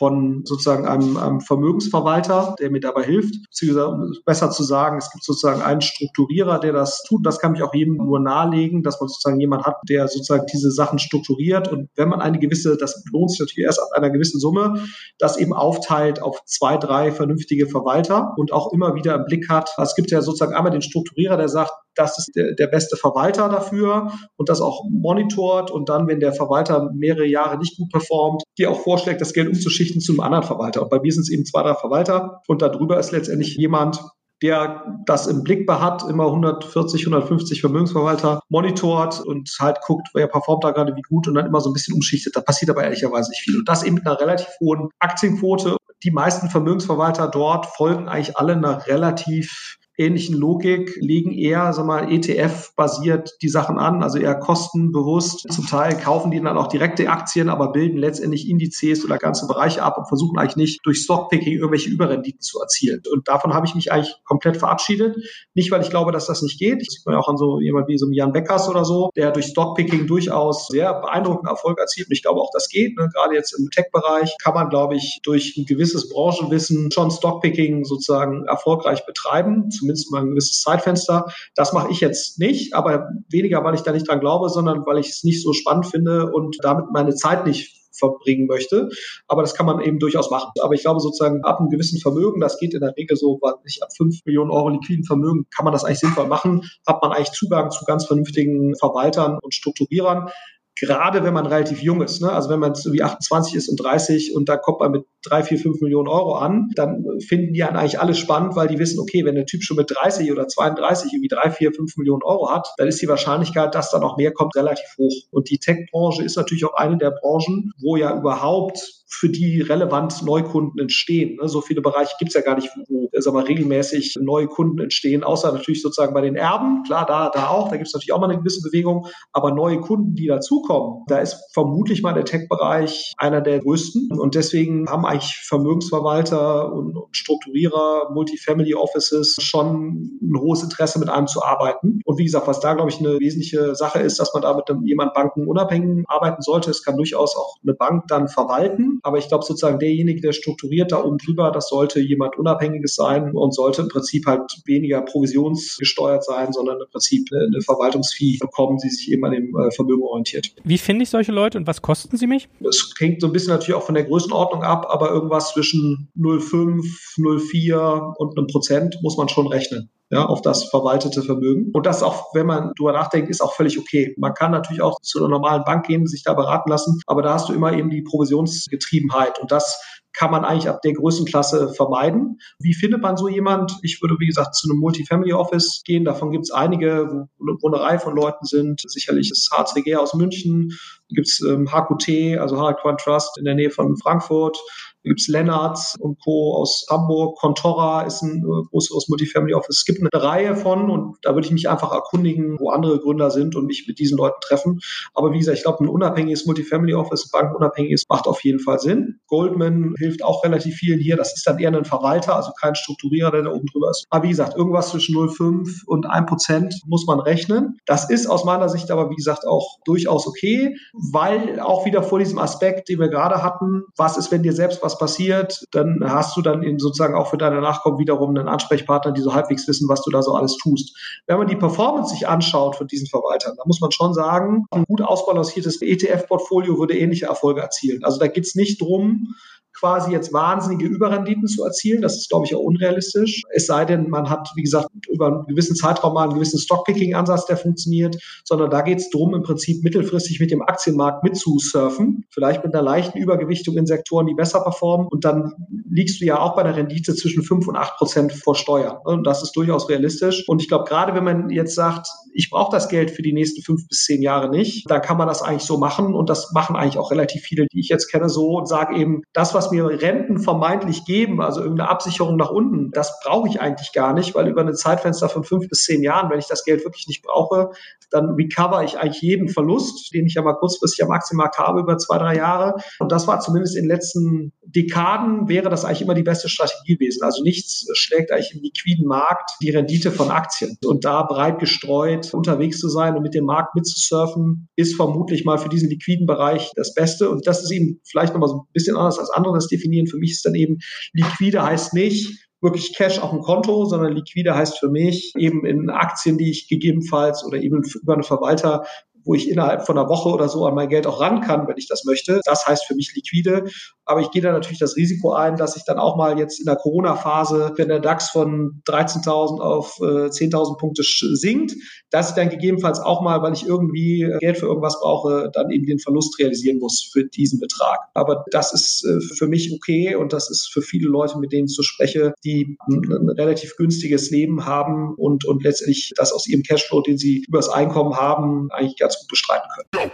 von 0.00 0.46
sozusagen 0.46 0.86
einem, 0.86 1.18
einem 1.18 1.40
Vermögensverwalter, 1.42 2.56
der 2.58 2.70
mir 2.70 2.80
dabei 2.80 3.04
hilft. 3.04 3.34
Um 3.62 4.14
besser 4.24 4.50
zu 4.50 4.62
sagen, 4.62 4.96
es 4.96 5.10
gibt 5.12 5.22
sozusagen 5.22 5.60
einen 5.60 5.82
Strukturierer, 5.82 6.58
der 6.58 6.72
das 6.72 7.02
tut. 7.02 7.26
Das 7.26 7.38
kann 7.38 7.54
ich 7.54 7.62
auch 7.62 7.74
jedem 7.74 7.98
nur 7.98 8.18
nahelegen, 8.18 8.82
dass 8.82 8.98
man 8.98 9.08
sozusagen 9.08 9.38
jemand 9.38 9.66
hat, 9.66 9.76
der 9.90 10.08
sozusagen 10.08 10.46
diese 10.50 10.70
Sachen 10.70 10.98
strukturiert. 10.98 11.68
Und 11.68 11.90
wenn 11.96 12.08
man 12.08 12.22
eine 12.22 12.38
gewisse, 12.38 12.78
das 12.78 13.04
lohnt 13.12 13.30
sich 13.30 13.40
natürlich 13.40 13.66
erst 13.66 13.82
ab 13.82 13.90
einer 13.92 14.08
gewissen 14.08 14.40
Summe, 14.40 14.82
das 15.18 15.36
eben 15.36 15.52
aufteilt 15.52 16.22
auf 16.22 16.42
zwei, 16.46 16.78
drei 16.78 17.12
vernünftige 17.12 17.66
Verwalter 17.66 18.32
und 18.38 18.54
auch 18.54 18.72
immer 18.72 18.94
wieder 18.94 19.14
im 19.16 19.26
Blick 19.26 19.50
hat. 19.50 19.74
Es 19.76 19.94
gibt 19.94 20.10
ja 20.10 20.22
sozusagen 20.22 20.54
einmal 20.54 20.72
den 20.72 20.80
Strukturierer, 20.80 21.36
der 21.36 21.50
sagt, 21.50 21.72
das 21.94 22.18
ist 22.18 22.30
der, 22.34 22.54
der 22.54 22.66
beste 22.66 22.96
Verwalter 22.96 23.48
dafür 23.48 24.12
und 24.36 24.48
das 24.48 24.60
auch 24.60 24.84
monitort 24.90 25.70
und 25.70 25.88
dann, 25.88 26.06
wenn 26.06 26.20
der 26.20 26.32
Verwalter 26.32 26.90
mehrere 26.94 27.26
Jahre 27.26 27.58
nicht 27.58 27.76
gut 27.76 27.90
performt, 27.90 28.42
dir 28.58 28.70
auch 28.70 28.80
vorschlägt, 28.80 29.20
das 29.20 29.32
Geld 29.32 29.48
umzuschichten 29.48 30.00
zu 30.00 30.12
einem 30.12 30.20
anderen 30.20 30.44
Verwalter. 30.44 30.82
Und 30.82 30.90
bei 30.90 31.00
mir 31.00 31.12
sind 31.12 31.22
es 31.22 31.30
eben 31.30 31.44
zwei, 31.44 31.62
drei 31.62 31.74
Verwalter 31.74 32.42
und 32.46 32.62
darüber 32.62 32.98
ist 32.98 33.12
letztendlich 33.12 33.56
jemand, 33.56 34.00
der 34.42 35.02
das 35.04 35.26
im 35.26 35.44
Blick 35.44 35.66
behat, 35.66 36.02
immer 36.08 36.26
140, 36.26 37.02
150 37.02 37.60
Vermögensverwalter 37.60 38.40
monitort 38.48 39.20
und 39.20 39.54
halt 39.60 39.80
guckt, 39.82 40.08
wer 40.14 40.28
performt 40.28 40.64
da 40.64 40.70
gerade 40.70 40.96
wie 40.96 41.02
gut 41.02 41.28
und 41.28 41.34
dann 41.34 41.46
immer 41.46 41.60
so 41.60 41.70
ein 41.70 41.74
bisschen 41.74 41.94
umschichtet. 41.94 42.34
Da 42.36 42.40
passiert 42.40 42.70
aber 42.70 42.84
ehrlicherweise 42.84 43.30
nicht 43.30 43.42
viel. 43.42 43.58
Und 43.58 43.68
das 43.68 43.82
eben 43.82 43.96
mit 43.96 44.06
einer 44.06 44.18
relativ 44.18 44.48
hohen 44.60 44.88
Aktienquote. 44.98 45.76
Die 46.02 46.10
meisten 46.10 46.48
Vermögensverwalter 46.48 47.28
dort 47.28 47.66
folgen 47.66 48.08
eigentlich 48.08 48.38
alle 48.38 48.54
einer 48.54 48.86
relativ 48.86 49.76
ähnlichen 50.00 50.36
Logik 50.36 50.96
legen 51.00 51.30
eher, 51.32 51.72
sag 51.72 51.86
mal, 51.86 52.10
ETF-basiert 52.10 53.36
die 53.42 53.48
Sachen 53.48 53.78
an, 53.78 54.02
also 54.02 54.18
eher 54.18 54.34
kostenbewusst. 54.34 55.46
Zum 55.52 55.66
Teil 55.66 55.96
kaufen 55.96 56.30
die 56.30 56.40
dann 56.40 56.56
auch 56.56 56.68
direkte 56.68 57.08
Aktien, 57.08 57.48
aber 57.48 57.72
bilden 57.72 57.98
letztendlich 57.98 58.48
Indizes 58.48 59.04
oder 59.04 59.18
ganze 59.18 59.46
Bereiche 59.46 59.82
ab 59.82 59.98
und 59.98 60.08
versuchen 60.08 60.38
eigentlich 60.38 60.56
nicht 60.56 60.80
durch 60.84 61.02
Stockpicking 61.02 61.52
irgendwelche 61.52 61.90
Überrenditen 61.90 62.40
zu 62.40 62.58
erzielen. 62.60 63.02
Und 63.12 63.28
davon 63.28 63.54
habe 63.54 63.66
ich 63.66 63.74
mich 63.74 63.92
eigentlich 63.92 64.14
komplett 64.24 64.56
verabschiedet. 64.56 65.16
Nicht, 65.54 65.70
weil 65.70 65.82
ich 65.82 65.90
glaube, 65.90 66.12
dass 66.12 66.26
das 66.26 66.42
nicht 66.42 66.58
geht. 66.58 66.80
Das 66.80 66.94
sieht 66.94 67.04
man 67.04 67.14
ja 67.14 67.20
auch 67.20 67.28
an 67.28 67.36
so 67.36 67.60
jemand 67.60 67.88
wie 67.88 67.98
so 67.98 68.08
Jan 68.10 68.32
Beckers 68.32 68.68
oder 68.68 68.84
so, 68.84 69.10
der 69.16 69.30
durch 69.30 69.46
Stockpicking 69.46 70.06
durchaus 70.06 70.68
sehr 70.68 70.94
beeindruckenden 70.94 71.50
Erfolg 71.50 71.78
erzielt. 71.78 72.08
Und 72.08 72.14
ich 72.14 72.22
glaube 72.22 72.40
auch, 72.40 72.50
das 72.52 72.68
geht. 72.68 72.96
Ne? 72.96 73.08
Gerade 73.12 73.34
jetzt 73.34 73.52
im 73.58 73.68
Tech-Bereich 73.70 74.34
kann 74.42 74.54
man, 74.54 74.70
glaube 74.70 74.96
ich, 74.96 75.20
durch 75.22 75.56
ein 75.56 75.66
gewisses 75.66 76.08
Branchenwissen 76.08 76.90
schon 76.90 77.10
Stockpicking 77.10 77.84
sozusagen 77.84 78.46
erfolgreich 78.46 79.04
betreiben, 79.04 79.70
zumindest 79.70 79.89
mal 80.10 80.22
ein 80.22 80.30
gewisses 80.30 80.62
Zeitfenster. 80.62 81.26
Das 81.54 81.72
mache 81.72 81.90
ich 81.90 82.00
jetzt 82.00 82.38
nicht, 82.38 82.74
aber 82.74 83.08
weniger, 83.28 83.62
weil 83.64 83.74
ich 83.74 83.82
da 83.82 83.92
nicht 83.92 84.08
dran 84.08 84.20
glaube, 84.20 84.48
sondern 84.48 84.84
weil 84.86 84.98
ich 84.98 85.08
es 85.08 85.24
nicht 85.24 85.42
so 85.42 85.52
spannend 85.52 85.86
finde 85.86 86.30
und 86.32 86.58
damit 86.62 86.86
meine 86.92 87.14
Zeit 87.14 87.46
nicht 87.46 87.80
verbringen 87.92 88.46
möchte. 88.46 88.88
Aber 89.28 89.42
das 89.42 89.54
kann 89.54 89.66
man 89.66 89.80
eben 89.80 89.98
durchaus 89.98 90.30
machen. 90.30 90.50
Aber 90.62 90.74
ich 90.74 90.82
glaube 90.82 91.00
sozusagen 91.00 91.44
ab 91.44 91.60
einem 91.60 91.68
gewissen 91.68 92.00
Vermögen, 92.00 92.40
das 92.40 92.58
geht 92.58 92.74
in 92.74 92.80
der 92.80 92.96
Regel 92.96 93.16
so, 93.16 93.38
nicht 93.64 93.82
ab 93.82 93.90
5 93.96 94.24
Millionen 94.24 94.50
Euro 94.50 94.70
liquiden 94.70 95.04
Vermögen, 95.04 95.46
kann 95.54 95.64
man 95.64 95.72
das 95.72 95.84
eigentlich 95.84 96.00
sinnvoll 96.00 96.26
machen, 96.26 96.62
hat 96.86 97.02
man 97.02 97.12
eigentlich 97.12 97.32
Zugang 97.32 97.70
zu 97.70 97.84
ganz 97.84 98.06
vernünftigen 98.06 98.74
Verwaltern 98.76 99.38
und 99.40 99.54
Strukturierern 99.54 100.30
gerade 100.78 101.22
wenn 101.24 101.34
man 101.34 101.46
relativ 101.46 101.82
jung 101.82 102.02
ist. 102.02 102.22
Ne? 102.22 102.32
Also 102.32 102.48
wenn 102.48 102.60
man 102.60 102.74
so 102.74 102.92
wie 102.92 103.02
28 103.02 103.54
ist 103.54 103.68
und 103.68 103.76
30 103.76 104.34
und 104.34 104.48
da 104.48 104.56
kommt 104.56 104.80
man 104.80 104.92
mit 104.92 105.04
3, 105.24 105.42
4, 105.44 105.58
5 105.58 105.80
Millionen 105.80 106.08
Euro 106.08 106.36
an, 106.36 106.70
dann 106.74 107.04
finden 107.20 107.52
die 107.52 107.62
eigentlich 107.62 108.00
alles 108.00 108.18
spannend, 108.18 108.56
weil 108.56 108.68
die 108.68 108.78
wissen, 108.78 108.98
okay, 108.98 109.24
wenn 109.24 109.34
der 109.34 109.46
Typ 109.46 109.62
schon 109.62 109.76
mit 109.76 109.90
30 109.94 110.32
oder 110.32 110.48
32 110.48 111.12
irgendwie 111.12 111.28
3, 111.28 111.50
4, 111.50 111.72
5 111.72 111.96
Millionen 111.98 112.22
Euro 112.22 112.50
hat, 112.50 112.68
dann 112.78 112.88
ist 112.88 113.02
die 113.02 113.08
Wahrscheinlichkeit, 113.08 113.74
dass 113.74 113.90
da 113.90 113.98
noch 113.98 114.16
mehr 114.16 114.32
kommt, 114.32 114.56
relativ 114.56 114.86
hoch. 114.96 115.14
Und 115.30 115.50
die 115.50 115.58
Tech-Branche 115.58 116.22
ist 116.22 116.36
natürlich 116.36 116.64
auch 116.64 116.74
eine 116.74 116.96
der 116.96 117.10
Branchen, 117.10 117.72
wo 117.80 117.96
ja 117.96 118.16
überhaupt 118.16 118.99
für 119.10 119.28
die 119.28 119.60
relevant 119.60 120.22
Neukunden 120.22 120.78
entstehen. 120.80 121.36
Ne? 121.40 121.48
So 121.48 121.60
viele 121.60 121.82
Bereiche 121.82 122.14
gibt 122.18 122.30
es 122.30 122.34
ja 122.34 122.40
gar 122.40 122.54
nicht, 122.54 122.70
wo 122.88 123.10
sag 123.12 123.34
mal, 123.34 123.44
regelmäßig 123.44 124.18
neue 124.20 124.46
Kunden 124.46 124.78
entstehen, 124.78 125.24
außer 125.24 125.52
natürlich 125.52 125.82
sozusagen 125.82 126.14
bei 126.14 126.20
den 126.20 126.36
Erben. 126.36 126.84
Klar, 126.84 127.06
da, 127.06 127.30
da 127.30 127.48
auch, 127.48 127.68
da 127.68 127.76
gibt 127.76 127.88
es 127.88 127.92
natürlich 127.92 128.12
auch 128.12 128.20
mal 128.20 128.30
eine 128.30 128.38
gewisse 128.38 128.62
Bewegung, 128.62 129.06
aber 129.32 129.52
neue 129.52 129.80
Kunden, 129.80 130.14
die 130.14 130.26
dazukommen, 130.26 131.04
da 131.08 131.18
ist 131.18 131.50
vermutlich 131.52 132.02
mal 132.02 132.14
der 132.14 132.24
Tech-Bereich 132.24 133.14
einer 133.18 133.40
der 133.40 133.60
größten. 133.60 134.10
Und 134.18 134.34
deswegen 134.34 134.88
haben 134.88 135.04
eigentlich 135.04 135.36
Vermögensverwalter 135.46 136.72
und, 136.72 136.96
Strukturierer, 137.12 138.10
Multifamily 138.12 138.74
Offices 138.74 139.36
schon 139.40 140.18
ein 140.22 140.38
hohes 140.38 140.62
Interesse, 140.62 140.98
mit 140.98 141.08
einem 141.08 141.26
zu 141.26 141.42
arbeiten. 141.42 142.00
Und 142.04 142.18
wie 142.18 142.24
gesagt, 142.24 142.46
was 142.46 142.60
da, 142.60 142.74
glaube 142.74 142.90
ich, 142.90 143.00
eine 143.00 143.18
wesentliche 143.18 143.74
Sache 143.74 143.98
ist, 143.98 144.20
dass 144.20 144.32
man 144.32 144.42
da 144.42 144.54
mit 144.54 144.70
einem, 144.70 144.84
jemand 144.84 145.14
bankenunabhängig 145.14 146.04
arbeiten 146.08 146.42
sollte. 146.42 146.70
Es 146.70 146.84
kann 146.84 146.96
durchaus 146.96 147.36
auch 147.36 147.56
eine 147.62 147.74
Bank 147.74 148.04
dann 148.08 148.28
verwalten 148.28 148.99
aber 149.02 149.18
ich 149.18 149.28
glaube 149.28 149.44
sozusagen 149.44 149.78
derjenige, 149.78 150.20
der 150.20 150.32
strukturiert 150.32 150.92
da 150.92 151.04
oben 151.04 151.18
drüber, 151.18 151.50
das 151.50 151.68
sollte 151.68 152.00
jemand 152.00 152.38
Unabhängiges 152.38 152.94
sein 152.94 153.32
und 153.32 153.54
sollte 153.54 153.82
im 153.82 153.88
Prinzip 153.88 154.26
halt 154.26 154.42
weniger 154.66 155.02
provisionsgesteuert 155.02 156.24
sein, 156.24 156.52
sondern 156.52 156.80
im 156.80 156.88
Prinzip 156.90 157.28
eine, 157.32 157.46
eine 157.46 157.60
Verwaltungsfee 157.60 158.38
bekommen, 158.40 158.78
die 158.82 158.88
sich 158.88 159.10
eben 159.12 159.24
an 159.24 159.32
dem 159.32 159.56
äh, 159.56 159.70
Vermögen 159.70 160.02
orientiert. 160.02 160.52
Wie 160.64 160.78
finde 160.78 161.04
ich 161.04 161.10
solche 161.10 161.32
Leute 161.32 161.58
und 161.58 161.66
was 161.66 161.82
kosten 161.82 162.16
sie 162.16 162.26
mich? 162.26 162.48
Das 162.60 162.92
hängt 162.98 163.20
so 163.20 163.26
ein 163.26 163.32
bisschen 163.32 163.52
natürlich 163.52 163.74
auch 163.74 163.84
von 163.86 163.94
der 163.94 164.04
Größenordnung 164.04 164.62
ab, 164.62 164.86
aber 164.88 165.10
irgendwas 165.10 165.52
zwischen 165.52 166.08
0,5, 166.18 166.82
0,4 167.18 168.14
und 168.16 168.38
einem 168.38 168.46
Prozent 168.46 168.98
muss 169.02 169.16
man 169.16 169.28
schon 169.28 169.46
rechnen 169.46 169.90
ja, 170.10 170.26
auf 170.26 170.42
das 170.42 170.64
verwaltete 170.64 171.22
Vermögen. 171.22 171.70
Und 171.72 171.86
das 171.86 172.02
auch, 172.02 172.34
wenn 172.34 172.46
man 172.46 172.72
drüber 172.76 172.92
nachdenkt, 172.92 173.30
ist 173.30 173.40
auch 173.40 173.54
völlig 173.54 173.78
okay. 173.78 174.14
Man 174.18 174.34
kann 174.34 174.50
natürlich 174.50 174.82
auch 174.82 175.00
zu 175.00 175.18
einer 175.18 175.28
normalen 175.28 175.64
Bank 175.64 175.86
gehen, 175.86 176.06
sich 176.06 176.24
da 176.24 176.34
beraten 176.34 176.68
lassen, 176.68 177.00
aber 177.06 177.22
da 177.22 177.34
hast 177.34 177.48
du 177.48 177.52
immer 177.52 177.72
eben 177.72 177.90
die 177.90 178.02
Provisionsgetriebenheit 178.02 179.38
und 179.38 179.52
das 179.52 179.80
kann 180.12 180.30
man 180.30 180.44
eigentlich 180.44 180.68
ab 180.68 180.82
der 180.82 180.92
Größenklasse 180.92 181.72
vermeiden. 181.74 182.38
Wie 182.58 182.74
findet 182.74 183.00
man 183.00 183.16
so 183.16 183.28
jemand? 183.28 183.78
Ich 183.82 184.02
würde, 184.02 184.16
wie 184.18 184.26
gesagt, 184.26 184.54
zu 184.54 184.68
einem 184.68 184.80
Multifamily 184.80 185.32
Office 185.32 185.82
gehen. 185.84 186.04
Davon 186.04 186.32
gibt 186.32 186.44
es 186.44 186.50
einige, 186.50 187.28
wo, 187.38 187.68
eine 187.68 187.80
Reihe 187.80 188.00
von 188.00 188.16
Leuten 188.16 188.44
sind. 188.44 188.80
Sicherlich 188.86 189.30
ist 189.30 189.50
HCG 189.52 189.96
aus 189.96 190.14
München, 190.14 190.76
gibt 191.10 191.28
es 191.28 191.40
ähm, 191.40 191.68
HQT, 191.70 192.38
also 192.40 192.58
Harald 192.58 193.00
Trust 193.00 193.38
in 193.38 193.44
der 193.44 193.54
Nähe 193.54 193.70
von 193.70 193.96
Frankfurt. 193.96 194.58
Da 195.02 195.08
gibt 195.08 195.20
es 195.20 195.28
Lennarts 195.28 195.96
und 195.98 196.20
Co. 196.22 196.56
aus 196.56 196.84
Hamburg. 196.90 197.38
Contora 197.38 198.02
ist 198.02 198.20
ein 198.22 198.44
äh, 198.44 198.68
großes 198.70 199.08
Multifamily 199.08 199.54
Office. 199.54 199.78
Es 199.78 199.84
gibt 199.86 200.00
eine 200.00 200.22
Reihe 200.22 200.54
von 200.54 200.90
und 200.90 201.16
da 201.22 201.34
würde 201.34 201.46
ich 201.46 201.52
mich 201.52 201.70
einfach 201.70 201.92
erkundigen, 201.92 202.58
wo 202.60 202.68
andere 202.68 202.98
Gründer 203.00 203.30
sind 203.30 203.56
und 203.56 203.64
mich 203.64 203.86
mit 203.88 203.98
diesen 203.98 204.18
Leuten 204.18 204.40
treffen. 204.42 204.80
Aber 205.14 205.32
wie 205.32 205.38
gesagt, 205.38 205.56
ich 205.56 205.64
glaube, 205.64 205.84
ein 205.84 205.88
unabhängiges 205.88 206.44
Multifamily 206.44 206.94
Office, 206.94 207.30
bankunabhängiges, 207.30 208.04
macht 208.10 208.26
auf 208.26 208.44
jeden 208.44 208.60
Fall 208.60 208.78
Sinn. 208.78 209.20
Goldman 209.26 209.94
hilft 209.96 210.22
auch 210.22 210.44
relativ 210.44 210.74
vielen 210.74 211.00
hier. 211.00 211.16
Das 211.16 211.34
ist 211.34 211.46
dann 211.46 211.58
eher 211.58 211.70
ein 211.74 211.84
Verwalter, 211.86 212.36
also 212.36 212.52
kein 212.60 212.74
Strukturierer, 212.74 213.30
der 213.30 213.42
da 213.44 213.50
oben 213.52 213.66
drüber 213.72 213.90
ist. 213.90 214.04
Aber 214.10 214.24
wie 214.24 214.30
gesagt, 214.30 214.54
irgendwas 214.54 214.90
zwischen 214.90 215.14
0,5 215.16 215.86
und 215.86 216.04
1 216.04 216.26
Prozent 216.26 216.74
muss 216.86 217.06
man 217.06 217.20
rechnen. 217.20 217.78
Das 217.86 218.10
ist 218.10 218.26
aus 218.26 218.44
meiner 218.44 218.68
Sicht 218.68 218.90
aber, 218.90 219.08
wie 219.08 219.16
gesagt, 219.16 219.46
auch 219.46 219.78
durchaus 219.84 220.26
okay, 220.26 220.76
weil 221.12 221.58
auch 221.60 221.86
wieder 221.86 222.02
vor 222.02 222.18
diesem 222.18 222.38
Aspekt, 222.38 222.90
den 222.90 223.00
wir 223.00 223.08
gerade 223.08 223.42
hatten, 223.42 223.84
was 223.96 224.18
ist, 224.18 224.30
wenn 224.30 224.42
dir 224.42 224.52
selbst 224.52 224.82
was 224.82 224.89
was 224.90 224.98
passiert, 224.98 225.64
dann 225.70 226.00
hast 226.02 226.36
du 226.36 226.42
dann 226.42 226.62
eben 226.62 226.78
sozusagen 226.78 227.14
auch 227.14 227.28
für 227.30 227.38
deine 227.38 227.60
Nachkommen 227.60 227.98
wiederum 227.98 228.30
einen 228.30 228.48
Ansprechpartner, 228.48 229.12
die 229.12 229.20
so 229.20 229.34
halbwegs 229.34 229.66
wissen, 229.68 229.88
was 229.88 230.02
du 230.02 230.10
da 230.10 230.22
so 230.22 230.34
alles 230.34 230.56
tust. 230.56 230.96
Wenn 231.26 231.38
man 231.38 231.46
die 231.46 231.56
Performance 231.56 232.12
sich 232.12 232.26
anschaut 232.26 232.76
von 232.76 232.86
diesen 232.86 233.06
Verwaltern, 233.06 233.54
dann 233.56 233.66
muss 233.66 233.80
man 233.80 233.92
schon 233.92 234.14
sagen, 234.14 234.64
ein 234.70 234.84
gut 234.84 235.02
ausbalanciertes 235.02 235.80
ETF-Portfolio 235.80 236.78
würde 236.78 236.98
ähnliche 236.98 237.26
Erfolge 237.26 237.60
erzielen. 237.60 238.04
Also 238.04 238.18
da 238.18 238.26
geht 238.26 238.44
es 238.44 238.54
nicht 238.54 238.80
drum, 238.80 239.34
quasi 239.80 240.12
jetzt 240.12 240.32
wahnsinnige 240.32 240.86
Überrenditen 240.86 241.46
zu 241.46 241.64
erzielen. 241.64 242.02
Das 242.02 242.16
ist, 242.16 242.28
glaube 242.28 242.46
ich, 242.46 242.54
auch 242.54 242.60
unrealistisch. 242.60 243.42
Es 243.52 243.66
sei 243.66 243.84
denn, 243.84 244.10
man 244.10 244.28
hat, 244.28 244.50
wie 244.54 244.62
gesagt, 244.62 244.88
über 245.08 245.26
einen 245.26 245.46
gewissen 245.46 245.74
Zeitraum 245.74 246.14
mal 246.14 246.24
einen 246.24 246.34
gewissen 246.34 246.58
Stockpicking-Ansatz, 246.58 247.46
der 247.46 247.56
funktioniert, 247.56 248.16
sondern 248.44 248.70
da 248.70 248.82
geht 248.82 248.98
es 248.98 249.10
darum, 249.10 249.34
im 249.34 249.42
Prinzip 249.42 249.82
mittelfristig 249.82 250.38
mit 250.38 250.50
dem 250.50 250.62
Aktienmarkt 250.62 251.24
mitzusurfen, 251.24 252.24
vielleicht 252.30 252.64
mit 252.64 252.74
einer 252.74 252.82
leichten 252.82 253.18
Übergewichtung 253.18 253.76
in 253.76 253.86
Sektoren, 253.86 254.26
die 254.26 254.34
besser 254.34 254.60
performen. 254.60 255.06
Und 255.08 255.24
dann 255.24 255.54
liegst 255.90 256.20
du 256.20 256.26
ja 256.26 256.38
auch 256.38 256.54
bei 256.54 256.62
der 256.62 256.76
Rendite 256.76 257.14
zwischen 257.14 257.42
5 257.42 257.66
und 257.66 257.76
8 257.76 257.96
Prozent 257.96 258.32
vor 258.32 258.54
Steuern. 258.54 258.98
Und 259.04 259.26
das 259.26 259.42
ist 259.42 259.52
durchaus 259.52 259.88
realistisch. 259.88 260.44
Und 260.46 260.60
ich 260.60 260.68
glaube, 260.68 260.84
gerade 260.84 261.14
wenn 261.14 261.24
man 261.24 261.50
jetzt 261.50 261.74
sagt, 261.74 262.06
ich 262.34 262.50
brauche 262.50 262.70
das 262.70 262.88
Geld 262.88 263.10
für 263.10 263.22
die 263.22 263.32
nächsten 263.32 263.62
fünf 263.62 263.88
bis 263.88 264.04
zehn 264.04 264.22
Jahre 264.22 264.50
nicht, 264.50 264.88
dann 264.90 265.02
kann 265.02 265.16
man 265.16 265.28
das 265.28 265.42
eigentlich 265.42 265.64
so 265.64 265.78
machen. 265.78 266.14
Und 266.14 266.30
das 266.30 266.52
machen 266.52 266.76
eigentlich 266.76 266.98
auch 266.98 267.10
relativ 267.10 267.42
viele, 267.42 267.66
die 267.72 267.80
ich 267.80 267.88
jetzt 267.88 268.10
kenne, 268.10 268.28
so 268.28 268.58
und 268.58 268.68
sage 268.68 268.96
eben, 268.96 269.22
das, 269.32 269.54
was 269.54 269.69
mir 269.70 269.86
Renten 269.86 270.38
vermeintlich 270.38 271.04
geben, 271.04 271.40
also 271.40 271.60
irgendeine 271.60 271.90
Absicherung 271.90 272.36
nach 272.36 272.50
unten, 272.50 272.90
das 272.90 273.18
brauche 273.22 273.48
ich 273.48 273.60
eigentlich 273.60 273.92
gar 273.92 274.12
nicht, 274.12 274.34
weil 274.34 274.48
über 274.48 274.62
ein 274.62 274.74
Zeitfenster 274.74 275.28
von 275.28 275.44
fünf 275.44 275.68
bis 275.68 275.84
zehn 275.84 276.02
Jahren, 276.02 276.30
wenn 276.30 276.38
ich 276.38 276.48
das 276.48 276.64
Geld 276.64 276.84
wirklich 276.84 277.06
nicht 277.08 277.22
brauche, 277.22 277.70
dann 278.10 278.30
recover 278.30 278.82
ich 278.82 278.98
eigentlich 278.98 279.22
jeden 279.22 279.48
Verlust, 279.48 280.12
den 280.12 280.26
ich 280.26 280.34
ja 280.34 280.42
mal 280.42 280.54
kurzfristig 280.54 281.04
am 281.04 281.10
Aktienmarkt 281.10 281.58
habe 281.58 281.80
über 281.80 281.96
zwei, 281.98 282.18
drei 282.18 282.36
Jahre. 282.36 282.74
Und 282.98 283.12
das 283.12 283.26
war 283.26 283.40
zumindest 283.40 283.76
in 283.76 283.84
den 283.84 283.90
letzten 283.90 284.52
Dekaden 284.62 285.48
wäre 285.48 285.68
das 285.68 285.84
eigentlich 285.84 286.02
immer 286.02 286.14
die 286.14 286.22
beste 286.22 286.48
Strategie 286.48 286.94
gewesen. 286.94 287.22
Also 287.22 287.42
nichts 287.42 287.86
schlägt 287.92 288.30
eigentlich 288.30 288.54
im 288.54 288.62
liquiden 288.62 289.06
Markt 289.06 289.50
die 289.62 289.70
Rendite 289.70 290.10
von 290.10 290.30
Aktien. 290.30 290.76
Und 290.84 291.04
da 291.04 291.22
breit 291.22 291.58
gestreut 291.58 292.32
unterwegs 292.34 292.78
zu 292.80 292.88
sein 292.88 293.16
und 293.16 293.22
mit 293.22 293.34
dem 293.34 293.44
Markt 293.44 293.74
mitzusurfen, 293.74 294.68
ist 294.76 294.96
vermutlich 294.96 295.44
mal 295.44 295.58
für 295.58 295.68
diesen 295.68 295.88
liquiden 295.88 296.26
Bereich 296.26 296.72
das 296.76 296.94
Beste. 296.94 297.30
Und 297.30 297.46
das 297.46 297.62
ist 297.62 297.70
eben 297.70 298.00
vielleicht 298.08 298.32
nochmal 298.32 298.48
so 298.48 298.56
ein 298.56 298.72
bisschen 298.72 298.96
anders 298.96 299.18
als 299.18 299.30
andere 299.30 299.59
das 299.60 299.68
definieren. 299.68 300.06
Für 300.06 300.18
mich 300.18 300.32
ist 300.32 300.44
dann 300.44 300.54
eben 300.54 300.78
liquide 301.12 301.62
heißt 301.62 301.94
nicht, 301.94 302.48
wirklich 302.60 302.94
Cash 302.94 303.18
auf 303.18 303.30
dem 303.30 303.40
Konto, 303.40 303.86
sondern 303.86 304.14
liquide 304.14 304.54
heißt 304.54 304.78
für 304.78 304.90
mich 304.90 305.32
eben 305.36 305.64
in 305.64 305.88
Aktien, 305.88 306.36
die 306.36 306.50
ich 306.50 306.68
gegebenenfalls 306.68 307.44
oder 307.44 307.58
eben 307.58 307.82
über 308.02 308.14
einen 308.14 308.22
Verwalter 308.22 308.84
wo 309.24 309.34
ich 309.34 309.50
innerhalb 309.50 309.86
von 309.86 309.98
einer 309.98 310.08
Woche 310.08 310.28
oder 310.28 310.48
so 310.48 310.66
an 310.66 310.74
mein 310.74 310.88
Geld 310.88 311.06
auch 311.06 311.20
ran 311.20 311.40
kann, 311.40 311.68
wenn 311.68 311.76
ich 311.76 311.88
das 311.88 312.04
möchte. 312.04 312.40
Das 312.44 312.66
heißt 312.66 312.86
für 312.86 312.94
mich 312.94 313.14
liquide. 313.14 313.64
Aber 314.04 314.20
ich 314.20 314.30
gehe 314.32 314.42
da 314.42 314.50
natürlich 314.50 314.80
das 314.80 314.96
Risiko 314.96 315.32
ein, 315.32 315.56
dass 315.56 315.76
ich 315.76 315.84
dann 315.84 315.98
auch 315.98 316.16
mal 316.16 316.38
jetzt 316.38 316.58
in 316.58 316.66
der 316.66 316.76
Corona-Phase, 316.76 317.74
wenn 317.76 317.88
der 317.88 318.00
DAX 318.00 318.30
von 318.30 318.82
13.000 318.86 319.60
auf 319.60 319.98
äh, 320.00 320.30
10.000 320.30 320.78
Punkte 320.78 321.02
sinkt, 321.04 321.76
dass 322.10 322.30
ich 322.30 322.34
dann 322.34 322.50
gegebenenfalls 322.50 322.98
auch 322.98 323.22
mal, 323.22 323.40
weil 323.42 323.52
ich 323.52 323.66
irgendwie 323.66 324.28
Geld 324.40 324.58
für 324.58 324.66
irgendwas 324.66 324.98
brauche, 325.00 325.50
dann 325.52 325.70
eben 325.70 325.86
den 325.86 326.00
Verlust 326.00 326.38
realisieren 326.40 326.78
muss 326.78 327.08
für 327.12 327.24
diesen 327.24 327.60
Betrag. 327.60 328.00
Aber 328.14 328.44
das 328.50 328.72
ist 328.72 329.04
äh, 329.04 329.20
für 329.36 329.46
mich 329.46 329.72
okay 329.72 330.16
und 330.16 330.32
das 330.32 330.50
ist 330.50 330.70
für 330.72 330.82
viele 330.82 331.08
Leute, 331.08 331.38
mit 331.38 331.52
denen 331.52 331.66
ich 331.66 331.76
so 331.76 331.82
spreche, 331.82 332.34
die 332.44 332.76
ein, 332.88 333.02
ein 333.12 333.28
relativ 333.30 333.76
günstiges 333.76 334.30
Leben 334.30 334.66
haben 334.66 335.14
und, 335.14 335.44
und 335.44 335.62
letztendlich 335.62 336.12
das 336.16 336.32
aus 336.32 336.48
ihrem 336.48 336.62
Cashflow, 336.62 337.02
den 337.02 337.16
sie 337.16 337.44
übers 337.46 337.68
Einkommen 337.68 338.16
haben, 338.16 338.68
eigentlich 338.72 338.98
ganz 338.98 339.09
gut 339.18 339.28
bestreiten 339.28 339.68
können. 339.74 340.10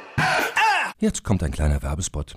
Jetzt 0.99 1.25
kommt 1.25 1.43
ein 1.43 1.51
kleiner 1.53 1.83
Werbespot. 1.83 2.37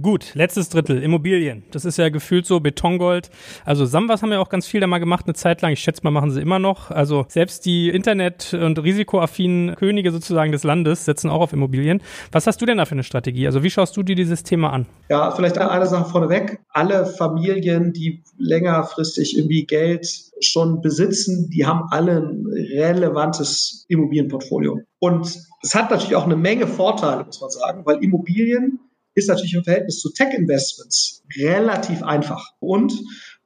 Gut, 0.00 0.34
letztes 0.34 0.68
Drittel, 0.68 1.02
Immobilien. 1.02 1.64
Das 1.72 1.84
ist 1.84 1.96
ja 1.96 2.10
gefühlt 2.10 2.46
so 2.46 2.60
Betongold. 2.60 3.28
Also 3.64 3.84
Samwas 3.86 4.22
haben 4.22 4.30
ja 4.30 4.38
auch 4.38 4.48
ganz 4.48 4.64
viel 4.64 4.80
da 4.80 4.86
mal 4.86 4.98
gemacht, 4.98 5.24
eine 5.26 5.34
Zeit 5.34 5.62
lang. 5.62 5.72
Ich 5.72 5.80
schätze 5.80 6.02
mal, 6.04 6.12
machen 6.12 6.30
sie 6.30 6.40
immer 6.40 6.60
noch. 6.60 6.92
Also 6.92 7.26
selbst 7.28 7.66
die 7.66 7.88
Internet- 7.88 8.54
und 8.54 8.78
risikoaffinen 8.78 9.74
Könige 9.74 10.12
sozusagen 10.12 10.52
des 10.52 10.62
Landes 10.62 11.06
setzen 11.06 11.28
auch 11.28 11.40
auf 11.40 11.52
Immobilien. 11.52 12.02
Was 12.30 12.46
hast 12.46 12.62
du 12.62 12.66
denn 12.66 12.78
da 12.78 12.84
für 12.84 12.92
eine 12.92 13.02
Strategie? 13.02 13.46
Also 13.46 13.64
wie 13.64 13.70
schaust 13.70 13.96
du 13.96 14.04
dir 14.04 14.14
dieses 14.14 14.44
Thema 14.44 14.72
an? 14.72 14.86
Ja, 15.08 15.32
vielleicht 15.32 15.58
eine 15.58 15.86
Sache 15.86 16.08
vorneweg. 16.08 16.60
Alle 16.68 17.04
Familien, 17.04 17.92
die 17.92 18.22
längerfristig 18.38 19.36
irgendwie 19.36 19.66
Geld 19.66 20.06
schon 20.40 20.82
besitzen, 20.82 21.50
die 21.50 21.66
haben 21.66 21.82
alle 21.90 22.18
ein 22.18 22.46
relevantes 22.46 23.86
Immobilienportfolio. 23.88 24.82
Und 25.00 25.36
es 25.62 25.74
hat 25.74 25.90
natürlich 25.90 26.14
auch 26.14 26.26
eine 26.26 26.36
Menge 26.36 26.68
Vorteile, 26.68 27.24
muss 27.24 27.40
man 27.40 27.50
sagen, 27.50 27.82
weil 27.84 27.96
Immobilien 28.04 28.78
ist 29.20 29.28
natürlich 29.28 29.54
im 29.54 29.64
Verhältnis 29.64 30.00
zu 30.00 30.10
Tech-Investments 30.12 31.22
relativ 31.38 32.02
einfach. 32.02 32.44
Und 32.58 32.92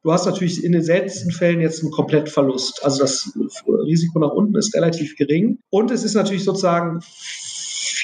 du 0.02 0.12
hast 0.12 0.26
natürlich 0.26 0.64
in 0.64 0.72
den 0.72 0.82
seltensten 0.82 1.30
Fällen 1.30 1.60
jetzt 1.60 1.82
einen 1.82 1.90
Komplettverlust. 1.90 2.84
Also 2.84 3.00
das 3.00 3.32
Risiko 3.66 4.18
nach 4.18 4.30
unten 4.30 4.56
ist 4.56 4.74
relativ 4.74 5.16
gering. 5.16 5.58
Und 5.70 5.90
es 5.90 6.04
ist 6.04 6.14
natürlich 6.14 6.44
sozusagen 6.44 7.00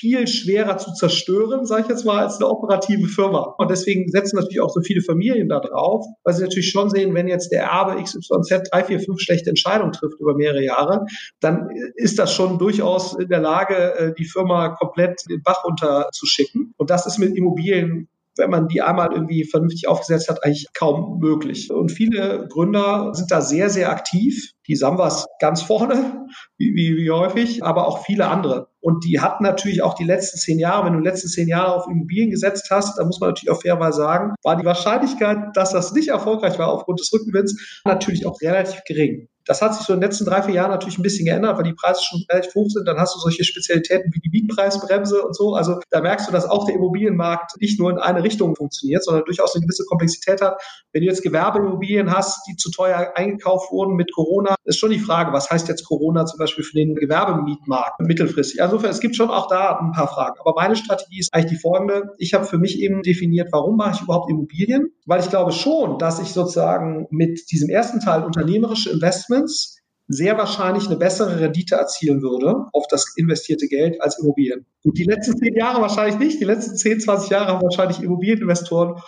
viel 0.01 0.27
schwerer 0.27 0.79
zu 0.79 0.93
zerstören, 0.95 1.67
sage 1.67 1.83
ich 1.83 1.89
jetzt 1.89 2.07
mal, 2.07 2.25
als 2.25 2.37
eine 2.37 2.49
operative 2.49 3.07
Firma. 3.07 3.55
Und 3.59 3.71
deswegen 3.71 4.09
setzen 4.09 4.37
natürlich 4.37 4.61
auch 4.61 4.71
so 4.71 4.81
viele 4.81 5.03
Familien 5.03 5.49
da 5.49 5.61
drauf, 5.61 6.07
weil 6.25 6.35
sie 6.35 6.43
natürlich 6.43 6.71
schon 6.71 6.89
sehen, 6.89 7.15
wenn 7.15 7.29
jetzt 7.29 7.53
der 7.53 7.65
Erbe 7.65 8.03
XYZ 8.03 8.71
drei, 8.71 8.85
vier, 8.85 9.01
fünf 9.01 9.21
schlechte 9.21 9.51
Entscheidungen 9.51 9.93
trifft 9.93 10.19
über 10.19 10.35
mehrere 10.35 10.65
Jahre, 10.65 11.05
dann 11.41 11.69
ist 11.97 12.19
das 12.19 12.33
schon 12.33 12.59
durchaus 12.59 13.15
in 13.19 13.29
der 13.29 13.41
Lage, 13.41 13.95
äh, 13.95 14.15
die 14.19 14.25
Firma 14.25 14.71
komplett 14.71 15.21
den 15.29 15.43
Bach 15.43 15.65
runterzuschicken. 15.65 16.73
Und 16.79 16.89
das 16.89 17.07
ist 17.07 17.19
mit 17.19 17.37
Immobilien 17.37 18.09
wenn 18.37 18.51
man 18.51 18.69
die 18.69 18.83
einmal 18.83 19.13
irgendwie 19.13 19.45
vernünftig 19.45 19.89
aufgesetzt 19.89 20.29
hat, 20.29 20.45
eigentlich 20.45 20.67
kaum 20.75 21.19
möglich. 21.19 21.71
Und 21.71 21.91
viele 21.91 22.49
Gründer 22.49 23.13
sind 23.15 23.31
da 23.31 23.41
sehr, 23.41 23.71
sehr 23.71 23.91
aktiv. 23.91 24.53
Die 24.67 24.77
Samwas 24.77 25.27
ganz 25.41 25.63
vorne, 25.63 26.27
wie, 26.57 26.75
wie, 26.75 26.97
wie 26.97 27.11
häufig, 27.11 27.65
aber 27.65 27.89
auch 27.89 28.05
viele 28.05 28.29
andere. 28.29 28.69
Und 28.81 29.05
die 29.05 29.21
hatten 29.21 29.43
natürlich 29.45 29.83
auch 29.83 29.95
die 29.95 30.05
letzten 30.05 30.39
zehn 30.39 30.59
Jahre, 30.59 30.87
wenn 30.87 30.95
du 30.95 31.01
die 31.01 31.09
letzten 31.09 31.29
zehn 31.29 31.49
Jahre 31.49 31.75
auf 31.75 31.87
Immobilien 31.89 32.31
gesetzt 32.31 32.69
hast, 32.71 32.99
da 32.99 33.05
muss 33.05 33.21
man 33.21 33.31
natürlich 33.31 33.51
auch 33.51 33.61
fairerweise 33.61 33.99
sagen, 33.99 34.35
war 34.43 34.57
die 34.57 34.65
Wahrscheinlichkeit, 34.65 35.39
dass 35.55 35.73
das 35.73 35.93
nicht 35.93 36.09
erfolgreich 36.09 36.59
war 36.59 36.69
aufgrund 36.69 37.01
des 37.01 37.13
Rückgewinns, 37.13 37.83
natürlich 37.85 38.27
auch 38.27 38.41
relativ 38.41 38.81
gering. 38.87 39.29
Das 39.51 39.63
hat 39.63 39.75
sich 39.75 39.85
so 39.85 39.93
in 39.93 39.99
den 39.99 40.09
letzten 40.09 40.27
drei, 40.27 40.43
vier 40.43 40.55
Jahren 40.55 40.71
natürlich 40.71 40.97
ein 40.97 41.03
bisschen 41.03 41.25
geändert, 41.25 41.57
weil 41.57 41.65
die 41.65 41.73
Preise 41.73 42.01
schon 42.05 42.23
relativ 42.31 42.55
hoch 42.55 42.69
sind. 42.69 42.87
Dann 42.87 42.99
hast 42.99 43.17
du 43.17 43.19
solche 43.19 43.43
Spezialitäten 43.43 44.13
wie 44.15 44.21
die 44.21 44.31
Mietpreisbremse 44.31 45.21
und 45.23 45.35
so. 45.35 45.57
Also 45.57 45.81
da 45.91 46.01
merkst 46.01 46.29
du, 46.29 46.33
dass 46.33 46.49
auch 46.49 46.67
der 46.67 46.77
Immobilienmarkt 46.77 47.61
nicht 47.61 47.81
nur 47.81 47.91
in 47.91 47.99
eine 47.99 48.23
Richtung 48.23 48.55
funktioniert, 48.55 49.03
sondern 49.03 49.25
durchaus 49.25 49.57
eine 49.57 49.63
gewisse 49.63 49.85
Komplexität 49.87 50.41
hat. 50.41 50.63
Wenn 50.93 51.03
du 51.03 51.09
jetzt 51.09 51.25
Gewerbeimmobilien 51.25 52.15
hast, 52.15 52.47
die 52.49 52.55
zu 52.55 52.71
teuer 52.71 53.11
eingekauft 53.17 53.73
wurden 53.73 53.97
mit 53.97 54.13
Corona, 54.15 54.55
ist 54.63 54.79
schon 54.79 54.93
die 54.93 55.01
Frage, 55.01 55.33
was 55.33 55.51
heißt 55.51 55.67
jetzt 55.67 55.85
Corona 55.85 56.27
zum 56.27 56.39
Beispiel 56.39 56.63
für 56.63 56.77
den 56.77 56.95
Gewerbemietmarkt 56.95 57.99
mittelfristig? 57.99 58.63
Also 58.63 58.81
es 58.85 59.01
gibt 59.01 59.17
schon 59.17 59.31
auch 59.31 59.49
da 59.49 59.81
ein 59.81 59.91
paar 59.91 60.07
Fragen. 60.07 60.39
Aber 60.39 60.55
meine 60.55 60.77
Strategie 60.77 61.19
ist 61.19 61.35
eigentlich 61.35 61.59
die 61.59 61.61
folgende. 61.61 62.15
Ich 62.19 62.35
habe 62.35 62.45
für 62.45 62.59
mich 62.59 62.79
eben 62.79 63.03
definiert, 63.03 63.49
warum 63.51 63.77
mache 63.77 63.97
ich 63.97 64.03
überhaupt 64.03 64.31
Immobilien? 64.31 64.93
Weil 65.07 65.19
ich 65.19 65.29
glaube 65.29 65.51
schon, 65.51 65.99
dass 65.99 66.21
ich 66.21 66.29
sozusagen 66.29 67.09
mit 67.11 67.51
diesem 67.51 67.69
ersten 67.69 67.99
Teil 67.99 68.23
unternehmerische 68.23 68.91
Investment 68.91 69.40
Investments 69.41 69.81
sehr 70.13 70.37
wahrscheinlich 70.37 70.87
eine 70.89 70.97
bessere 70.97 71.39
Rendite 71.39 71.77
erzielen 71.77 72.21
würde 72.21 72.67
auf 72.73 72.87
das 72.89 73.15
investierte 73.17 73.69
Geld 73.69 74.03
als 74.03 74.19
Immobilien. 74.19 74.67
Gut, 74.83 74.99
die 74.99 75.05
letzten 75.05 75.39
zehn 75.39 75.55
Jahre 75.55 75.81
wahrscheinlich 75.81 76.19
nicht. 76.19 76.41
Die 76.41 76.45
letzten 76.45 76.77
10, 76.77 77.01
20 77.01 77.31
Jahre 77.31 77.53
haben 77.53 77.63
wahrscheinlich 77.63 78.03
Immobilieninvestoren 78.03 79.01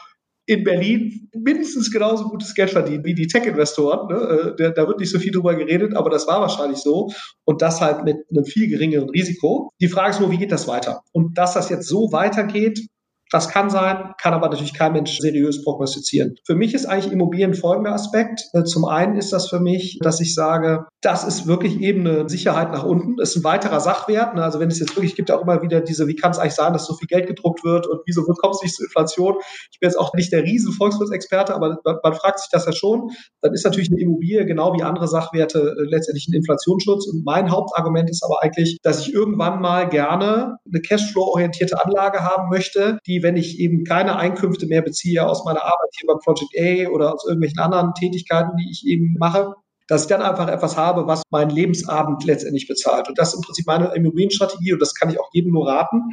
in 0.46 0.64
Berlin 0.64 1.28
mindestens 1.34 1.90
genauso 1.90 2.28
gutes 2.28 2.54
Geld 2.54 2.70
verdient 2.70 3.04
wie 3.04 3.14
die 3.14 3.26
Tech-Investoren. 3.26 4.08
Ne? 4.08 4.54
Äh, 4.58 4.72
da, 4.74 4.86
wird 4.86 5.00
nicht 5.00 5.10
so 5.10 5.18
viel 5.18 5.32
drüber 5.32 5.56
geredet, 5.56 5.96
aber 5.96 6.10
das 6.10 6.26
war 6.26 6.40
wahrscheinlich 6.40 6.78
so. 6.78 7.10
Und 7.44 7.62
das 7.62 7.80
halt 7.80 8.04
mit 8.04 8.18
einem 8.30 8.44
viel 8.44 8.68
geringeren 8.68 9.10
Risiko. 9.10 9.70
Die 9.80 9.88
Frage 9.88 10.10
ist 10.10 10.20
nur, 10.20 10.30
wie 10.30 10.38
geht 10.38 10.52
das 10.52 10.68
weiter? 10.68 11.02
Und 11.12 11.36
dass 11.36 11.54
das 11.54 11.68
jetzt 11.68 11.88
so 11.88 12.12
weitergeht, 12.12 12.86
das 13.32 13.48
kann 13.48 13.70
sein, 13.70 14.12
kann 14.20 14.34
aber 14.34 14.48
natürlich 14.48 14.74
kein 14.74 14.92
Mensch 14.92 15.18
seriös 15.18 15.64
prognostizieren. 15.64 16.36
Für 16.44 16.54
mich 16.54 16.74
ist 16.74 16.84
eigentlich 16.84 17.12
Immobilien 17.12 17.54
folgender 17.54 17.92
Aspekt. 17.92 18.42
Zum 18.66 18.84
einen 18.84 19.16
ist 19.16 19.32
das 19.32 19.48
für 19.48 19.58
mich, 19.58 19.98
dass 20.02 20.20
ich 20.20 20.34
sage, 20.34 20.86
das 21.00 21.24
ist 21.24 21.46
wirklich 21.46 21.80
eben 21.80 22.06
eine 22.06 22.28
Sicherheit 22.28 22.70
nach 22.72 22.84
unten. 22.84 23.16
Das 23.16 23.30
ist 23.30 23.36
ein 23.36 23.44
weiterer 23.44 23.80
Sachwert. 23.80 24.34
Ne? 24.34 24.44
Also 24.44 24.60
wenn 24.60 24.68
es 24.68 24.78
jetzt 24.78 24.94
wirklich 24.96 25.16
gibt, 25.16 25.30
auch 25.30 25.42
immer 25.42 25.62
wieder 25.62 25.80
diese, 25.80 26.06
wie 26.08 26.14
kann 26.14 26.32
es 26.32 26.38
eigentlich 26.38 26.54
sein, 26.54 26.74
dass 26.74 26.86
so 26.86 26.94
viel 26.94 27.08
Geld 27.08 27.26
gedruckt 27.26 27.64
wird 27.64 27.86
und 27.86 28.00
wieso 28.04 28.22
kommt 28.22 28.54
es 28.54 28.62
nicht 28.62 28.74
zur 28.74 28.84
Inflation? 28.84 29.36
Ich 29.72 29.80
bin 29.80 29.88
jetzt 29.88 29.98
auch 29.98 30.12
nicht 30.12 30.30
der 30.30 30.42
riesen 30.42 30.72
Volkswirtsexperte, 30.72 31.54
aber 31.54 31.78
man, 31.84 31.96
man 32.02 32.14
fragt 32.14 32.38
sich 32.38 32.50
das 32.50 32.66
ja 32.66 32.72
schon. 32.72 33.10
Dann 33.40 33.54
ist 33.54 33.64
natürlich 33.64 33.90
eine 33.90 34.00
Immobilie 34.00 34.44
genau 34.44 34.74
wie 34.74 34.82
andere 34.82 35.08
Sachwerte 35.08 35.74
äh, 35.78 35.84
letztendlich 35.84 36.28
ein 36.28 36.34
Inflationsschutz. 36.34 37.06
Und 37.08 37.24
mein 37.24 37.50
Hauptargument 37.50 38.10
ist 38.10 38.22
aber 38.22 38.42
eigentlich, 38.42 38.78
dass 38.82 39.00
ich 39.00 39.14
irgendwann 39.14 39.62
mal 39.62 39.88
gerne 39.88 40.58
eine 40.70 40.82
Cashflow-orientierte 40.82 41.82
Anlage 41.82 42.20
haben 42.20 42.50
möchte, 42.50 42.98
die 43.06 43.21
wenn 43.22 43.36
ich 43.36 43.58
eben 43.58 43.84
keine 43.84 44.16
Einkünfte 44.16 44.66
mehr 44.66 44.82
beziehe 44.82 45.26
aus 45.26 45.44
meiner 45.44 45.62
Arbeit 45.62 45.90
hier 45.98 46.06
beim 46.06 46.18
Project 46.18 46.52
A 46.58 46.90
oder 46.90 47.14
aus 47.14 47.24
irgendwelchen 47.26 47.58
anderen 47.58 47.94
Tätigkeiten, 47.94 48.56
die 48.56 48.70
ich 48.70 48.86
eben 48.86 49.16
mache, 49.18 49.54
dass 49.88 50.02
ich 50.02 50.08
dann 50.08 50.22
einfach 50.22 50.48
etwas 50.48 50.76
habe, 50.76 51.06
was 51.06 51.22
meinen 51.30 51.50
Lebensabend 51.50 52.24
letztendlich 52.24 52.68
bezahlt. 52.68 53.08
Und 53.08 53.18
das 53.18 53.28
ist 53.28 53.34
im 53.36 53.42
Prinzip 53.42 53.66
meine 53.66 53.94
Immobilienstrategie 53.94 54.72
und 54.72 54.80
das 54.80 54.94
kann 54.94 55.10
ich 55.10 55.20
auch 55.20 55.28
jedem 55.32 55.52
nur 55.52 55.68
raten, 55.68 56.10